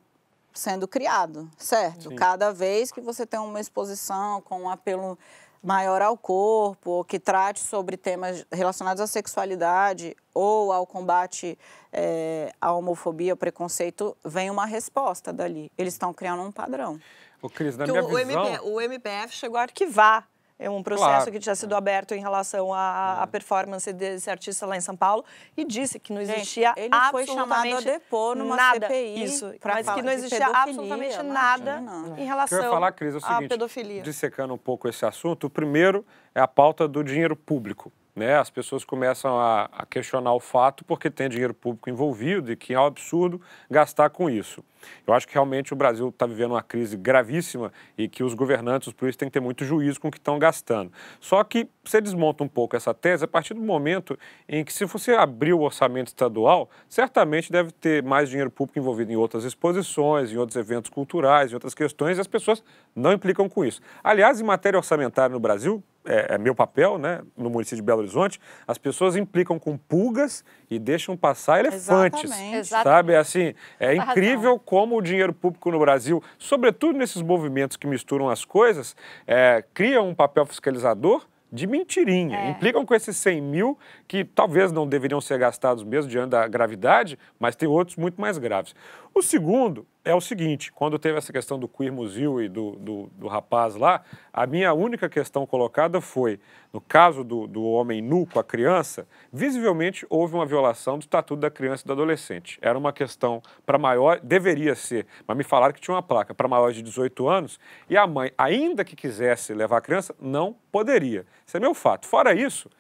sendo 0.53 0.89
criado, 0.89 1.49
certo? 1.57 2.09
Sim. 2.09 2.17
Cada 2.17 2.53
vez 2.53 2.91
que 2.91 3.01
você 3.01 3.25
tem 3.25 3.39
uma 3.39 3.61
exposição 3.61 4.43
com 4.43 4.63
um 4.63 4.69
apelo 4.69 5.17
maior 5.63 6.01
ao 6.01 6.17
corpo, 6.17 6.91
ou 6.91 7.05
que 7.05 7.19
trate 7.19 7.61
sobre 7.61 7.97
temas 7.97 8.47
relacionados 8.51 9.01
à 9.01 9.07
sexualidade 9.07 10.17
ou 10.33 10.73
ao 10.73 10.87
combate 10.87 11.59
eh, 11.93 12.53
à 12.61 12.73
homofobia, 12.73 13.33
ao 13.33 13.37
preconceito, 13.37 14.17
vem 14.25 14.51
uma 14.51 14.65
resposta 14.65 15.33
dali. 15.33 15.71
Eles 15.77 15.95
estão 15.95 16.15
criando 16.15 16.43
um 16.43 16.53
padrão. 16.53 16.99
Ô, 17.43 17.49
Cris, 17.49 17.77
na 17.77 17.85
que 17.85 17.93
minha 17.93 18.05
o, 18.05 18.07
o 18.07 18.17
visão... 18.17 18.47
MP 18.47 18.61
o 18.65 18.81
MPF 18.81 19.35
chegou 19.35 19.59
a 19.59 19.63
arquivar 19.63 20.27
é 20.61 20.69
um 20.69 20.83
processo 20.83 21.09
Claro. 21.09 21.33
que 21.33 21.39
tinha 21.39 21.55
sido 21.55 21.75
aberto 21.75 22.13
em 22.15 22.21
relação 22.21 22.73
à, 22.73 23.23
à 23.23 23.27
performance 23.27 23.91
desse 23.93 24.31
artista 24.31 24.67
lá 24.67 24.77
em 24.77 24.81
São 24.81 24.95
Paulo 24.95 25.25
e 25.57 25.65
disse 25.65 25.99
que 25.99 26.13
não 26.13 26.21
Gente, 26.25 26.37
existia 26.37 26.75
ele 26.77 26.95
foi 27.11 27.27
chamado 27.27 27.53
a 27.53 27.57
absolutamente 27.57 27.85
depor 27.87 28.37
numa 28.37 28.55
nada 28.57 28.87
CPI 28.87 29.25
isso, 29.25 29.53
mas 29.65 29.91
que 29.91 30.03
não 30.03 30.13
existia 30.13 30.47
absolutamente 30.47 31.23
nada 31.23 31.79
imagina. 31.79 32.21
em 32.21 32.23
O 32.23 32.27
relação 32.27 32.59
eu 32.59 32.65
ia 32.65 32.71
falar, 32.71 32.93
Cris, 32.93 33.15
é 33.15 33.17
o 33.17 33.19
à 33.19 33.23
seguinte, 33.23 33.49
pedofilia. 33.49 34.03
dissecando 34.03 34.53
um 34.53 34.59
pouco 34.59 34.87
esse 34.89 35.05
assunto, 35.07 35.47
o 35.47 35.51
primeiro 35.51 36.05
é 36.35 36.41
a 36.41 36.47
pauta 36.47 36.87
do 36.87 37.03
dinheiro 37.03 37.35
público. 37.35 37.91
Né? 38.15 38.37
As 38.37 38.51
pessoas 38.51 38.85
começam 38.85 39.39
a, 39.39 39.69
a 39.73 39.87
questionar 39.87 40.33
o 40.33 40.41
fato 40.41 40.85
porque 40.85 41.11
tem 41.11 41.29
dinheiro 41.29 41.55
público 41.55 41.89
envolvido 41.89 42.51
e 42.51 42.57
que 42.57 42.75
é 42.75 42.81
um 42.81 42.87
absurdo 42.87 43.41
gastar 43.71 44.11
com 44.11 44.29
isso. 44.29 44.65
Eu 45.07 45.15
acho 45.15 45.27
que 45.27 45.35
realmente 45.35 45.73
o 45.73 45.77
Brasil 45.77 46.09
está 46.09 46.27
vivendo 46.27 46.53
uma 46.53 46.63
crise 46.63 46.97
gravíssima 46.97 47.73
e 47.97 48.09
que 48.09 48.23
os 48.23 48.35
governantes, 48.35 48.89
os 48.89 48.95
políticos, 48.95 49.19
têm 49.19 49.29
que 49.29 49.35
ter 49.35 49.41
muito 49.41 49.65
juízo 49.65 50.01
com 50.01 50.09
o 50.09 50.11
que 50.11 50.19
estão 50.19 50.39
gastando. 50.39 50.93
Só 51.21 51.43
que 51.45 51.69
você 51.85 52.01
desmonta 52.01 52.43
um 52.45 52.49
pouco 52.49 52.77
essa 52.77 52.95
tese 52.95 53.25
a 53.25 53.29
partir 53.29 53.55
do 53.55 53.61
momento 53.61 54.19
em 54.49 54.65
que, 54.65 54.73
se 54.73 54.85
você 54.85 55.13
abrir 55.13 55.53
o 55.53 55.61
orçamento 55.61 56.09
estadual, 56.09 56.71
certamente 56.89 57.51
deve 57.53 57.73
ter 57.73 58.03
mais 58.03 58.29
dinheiro 58.29 58.51
público 58.51 58.79
envolvido 58.79 59.13
em 59.13 59.17
outras 59.17 59.45
exposições, 59.45 60.33
em 60.33 60.37
outros 60.37 60.57
eventos 60.57 60.91
culturais, 60.91 61.51
em 61.51 61.55
outras 61.55 61.75
questões, 61.75 62.19
e 62.19 62.21
as 62.21 62.27
pessoas 62.27 62.63
não 62.95 63.13
implicam 63.13 63.49
com 63.49 63.65
isso. 63.65 63.81
Aliás, 64.03 64.41
em 64.41 64.45
matéria 64.45 64.79
orçamentária 64.79 65.33
no 65.33 65.41
Brasil, 65.41 65.83
é, 66.05 66.35
é 66.35 66.39
meu 66.39 66.55
papel, 66.55 66.99
né, 66.99 67.21
no 67.37 67.51
município 67.51 67.77
de 67.77 67.83
Belo 67.83 68.01
Horizonte, 68.01 68.41
as 68.67 68.79
pessoas 68.79 69.17
implicam 69.17 69.59
com 69.59 69.77
pulgas 69.77 70.45
e 70.71 70.79
deixam 70.79 71.17
passar 71.17 71.61
elefantes. 71.61 72.31
Exatamente. 72.31 72.67
Sabe, 72.67 73.17
assim, 73.17 73.55
é 73.79 73.95
incrível 73.95 74.59
como 74.59 74.97
o 74.97 75.03
dinheiro 75.03 75.33
público 75.33 75.71
no 75.71 75.79
Brasil, 75.79 76.23
sobretudo 76.39 76.99
nesses 76.99 77.23
movimentos 77.23 77.77
que 77.77 77.87
misturam 77.87 78.29
as 78.29 78.45
coisas, 78.45 78.97
é, 79.27 79.65
cria 79.75 80.03
um 80.03 80.15
papel 80.15 80.47
fiscalizador 80.47 81.27
de 81.53 81.67
mentirinha. 81.67 82.39
É. 82.39 82.51
Implicam 82.51 82.87
com 82.87 82.95
esses 82.95 83.17
100 83.17 83.41
mil 83.41 83.79
que 84.07 84.25
talvez 84.25 84.71
não 84.71 84.87
deveriam 84.87 85.21
ser 85.21 85.39
gastados 85.39 85.83
mesmo 85.83 86.11
diante 86.11 86.31
da 86.31 86.47
gravidade, 86.47 87.19
mas 87.39 87.57
tem 87.57 87.69
outros 87.69 87.97
muito 87.97 88.21
mais 88.21 88.39
graves. 88.39 88.75
O 89.15 89.23
segundo 89.23 89.87
é 90.05 90.15
o 90.15 90.21
seguinte, 90.21 90.73
quando 90.73 90.99
teve 90.99 91.19
essa 91.19 91.33
questão 91.33 91.59
do 91.59 91.69
Queer 91.69 91.93
Museu 91.93 92.41
e 92.41 92.49
do, 92.49 92.73
do, 92.73 93.11
do 93.15 93.29
rapaz 93.29 93.75
lá, 93.75 94.03
a 94.33 94.47
minha 94.47 94.73
única 94.73 95.09
questão 95.09 95.47
colocada 95.47 96.01
foi, 96.01 96.41
no 96.73 96.81
caso 96.81 97.23
do, 97.23 97.47
do 97.47 97.63
homem 97.65 98.01
nu 98.01 98.27
com 98.27 98.39
a 98.39 98.45
criança, 98.45 99.07
visivelmente 99.31 100.07
houve 100.09 100.35
uma 100.35 100.47
violação 100.47 100.99
do 100.99 101.03
Estatuto 101.03 101.41
da 101.41 101.51
Criança 101.51 101.83
e 101.85 101.87
do 101.87 101.93
Adolescente. 101.93 102.59
Era 102.63 102.79
uma 102.79 102.93
questão 102.93 103.43
para 103.67 103.77
maior, 103.77 104.21
deveria 104.21 104.75
ser, 104.75 105.07
mas 105.27 105.37
me 105.37 105.45
falaram 105.45 105.75
que 105.75 105.81
tinha 105.81 105.95
uma 105.95 106.03
placa 106.03 106.35
para 106.35 106.49
maiores 106.49 106.77
de 106.77 106.83
18 106.83 107.29
anos 107.29 107.61
e 107.89 107.97
a 107.97 108.07
mãe, 108.07 108.33
ainda 108.39 108.85
que 108.85 108.97
quisesse 108.97 109.53
levar 109.53 109.79
a 109.79 109.83
criança, 109.83 110.15
não 110.19 110.57
poderia. 110.73 111.27
Isso 111.47 111.57
é 111.57 111.61
meu 111.61 111.75
fato. 111.75 112.07
Fora 112.07 112.33
isso, 112.33 112.71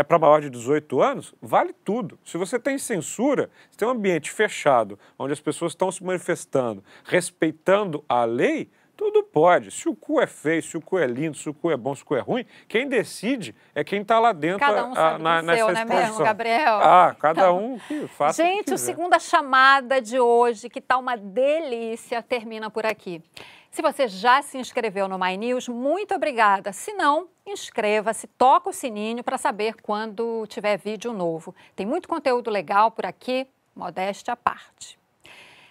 é 0.00 0.02
para 0.02 0.18
maior 0.18 0.40
de 0.40 0.48
18 0.50 1.00
anos, 1.02 1.34
vale 1.40 1.72
tudo. 1.84 2.18
Se 2.24 2.36
você 2.38 2.58
tem 2.58 2.78
censura, 2.78 3.50
se 3.70 3.76
tem 3.76 3.86
um 3.86 3.90
ambiente 3.92 4.30
fechado, 4.30 4.98
onde 5.18 5.32
as 5.32 5.40
pessoas 5.40 5.72
estão 5.72 5.92
se 5.92 6.02
manifestando, 6.02 6.82
respeitando 7.04 8.04
a 8.08 8.24
lei, 8.24 8.70
tudo 8.96 9.22
pode. 9.22 9.70
Se 9.70 9.88
o 9.88 9.94
cu 9.94 10.20
é 10.20 10.26
feio, 10.26 10.62
se 10.62 10.76
o 10.76 10.80
cu 10.80 10.98
é 10.98 11.06
lindo, 11.06 11.36
se 11.36 11.48
o 11.48 11.54
cu 11.54 11.70
é 11.70 11.76
bom, 11.76 11.94
se 11.94 12.02
o 12.02 12.04
cu 12.06 12.16
é 12.16 12.20
ruim, 12.20 12.44
quem 12.68 12.86
decide 12.86 13.54
é 13.74 13.82
quem 13.82 14.02
está 14.02 14.18
lá 14.18 14.32
dentro 14.32 14.58
Cada 14.60 14.84
um 14.86 14.92
a- 14.92 14.94
sabe 14.94 15.22
na, 15.22 15.40
do 15.40 15.54
seu, 15.54 15.72
né 15.72 15.84
mesmo. 15.86 16.18
Gabriel? 16.24 16.74
Ah, 16.82 17.16
cada 17.18 17.52
um 17.52 17.78
que 17.78 18.06
faça 18.08 18.42
Gente, 18.42 18.60
o 18.60 18.64
que 18.64 18.74
o 18.74 18.78
segunda 18.78 19.18
chamada 19.18 20.02
de 20.02 20.18
hoje, 20.20 20.68
que 20.68 20.80
tá 20.82 20.98
uma 20.98 21.16
delícia, 21.16 22.22
termina 22.22 22.68
por 22.70 22.84
aqui. 22.84 23.22
Se 23.70 23.82
você 23.82 24.08
já 24.08 24.42
se 24.42 24.58
inscreveu 24.58 25.06
no 25.06 25.16
My 25.16 25.36
News, 25.36 25.68
muito 25.68 26.12
obrigada. 26.12 26.72
Se 26.72 26.92
não, 26.92 27.28
inscreva-se, 27.46 28.26
toca 28.26 28.68
o 28.68 28.72
sininho 28.72 29.22
para 29.22 29.38
saber 29.38 29.76
quando 29.80 30.44
tiver 30.48 30.76
vídeo 30.76 31.12
novo. 31.12 31.54
Tem 31.76 31.86
muito 31.86 32.08
conteúdo 32.08 32.50
legal 32.50 32.90
por 32.90 33.06
aqui, 33.06 33.46
modéstia 33.74 34.34
à 34.34 34.36
parte. 34.36 34.98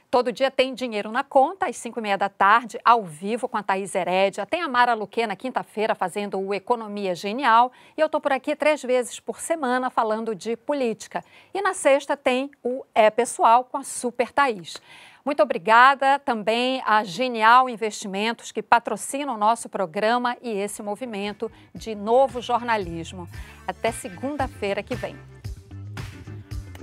Todo 0.10 0.32
dia 0.32 0.50
tem 0.50 0.74
Dinheiro 0.74 1.12
na 1.12 1.26
Conta, 1.26 1.68
às 1.68 1.76
5 1.76 2.00
e 2.00 2.02
meia 2.02 2.18
da 2.18 2.30
tarde, 2.30 2.80
ao 2.86 3.04
vivo 3.04 3.50
com 3.50 3.58
a 3.58 3.62
Thaís 3.62 3.94
Herédia. 3.94 4.46
Tem 4.46 4.62
a 4.62 4.68
Mara 4.70 4.94
Luque 4.94 5.28
na 5.28 5.36
quinta-feira 5.36 5.94
fazendo 5.94 6.40
o 6.40 6.54
Economia 6.54 7.14
Genial. 7.14 7.70
E 7.98 8.02
eu 8.02 8.06
estou 8.06 8.22
por 8.22 8.32
aqui 8.32 8.56
três 8.56 8.82
vezes 8.82 9.20
por 9.20 9.42
semana 9.42 9.90
falando 9.90 10.34
de 10.34 10.56
política. 10.56 11.24
E 11.54 11.62
na 11.62 11.74
sexta 11.74 12.16
tem 12.16 12.50
o 12.64 12.84
É 12.96 13.10
Pessoal 13.10 13.66
com 13.66 13.78
a 13.78 13.84
Super 13.84 14.32
Thaís. 14.32 14.82
Muito 15.30 15.44
obrigada 15.44 16.18
também 16.18 16.82
a 16.84 17.04
Genial 17.04 17.70
Investimentos, 17.70 18.52
que 18.52 18.64
patrocina 18.64 19.32
o 19.32 19.38
nosso 19.38 19.70
programa 19.70 20.36
e 20.42 20.50
esse 20.50 20.82
movimento 20.82 21.52
de 21.72 21.94
novo 21.94 22.42
jornalismo. 22.42 23.30
Até 23.68 23.92
segunda-feira 23.92 24.82
que 24.82 24.96
vem. 24.96 25.16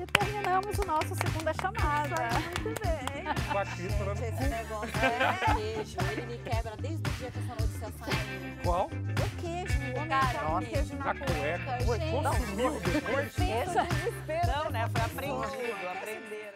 E 0.01 0.07
terminamos 0.07 0.78
o 0.78 0.86
nosso 0.86 1.12
segunda 1.16 1.53
chamada. 1.61 2.14
Muito 2.62 2.80
bem. 2.82 3.24
Com 3.51 3.59
a 3.59 3.66
Cris 3.66 3.94
falando, 3.94 4.22
Esse 4.22 4.49
negócio 4.49 4.92
é 5.03 5.55
queijo, 5.57 5.97
ele 6.12 6.26
me 6.26 6.38
quebra 6.38 6.76
desde 6.76 7.11
o 7.11 7.12
dia 7.14 7.30
que 7.32 7.38
essa 7.40 7.55
notícia 7.61 7.92
saiu. 7.99 8.57
Qual? 8.62 8.86
O 8.86 9.40
queijo, 9.40 9.78
o 9.90 10.09
Cara, 10.09 10.38
põe 10.38 10.49
nossa. 10.53 10.66
queijo 10.66 10.94
na 10.94 11.11
A 11.11 11.14
cueca. 11.16 11.97
gente. 11.97 12.12
consumiu 12.12 12.80
depois? 12.80 13.34
Pensa 13.34 13.82
no 13.82 13.88
desespero. 13.88 14.47
Não, 14.47 14.70
né? 14.70 14.88
Foi 14.92 15.01
aprendido, 15.03 15.88
aprenderam. 15.88 16.55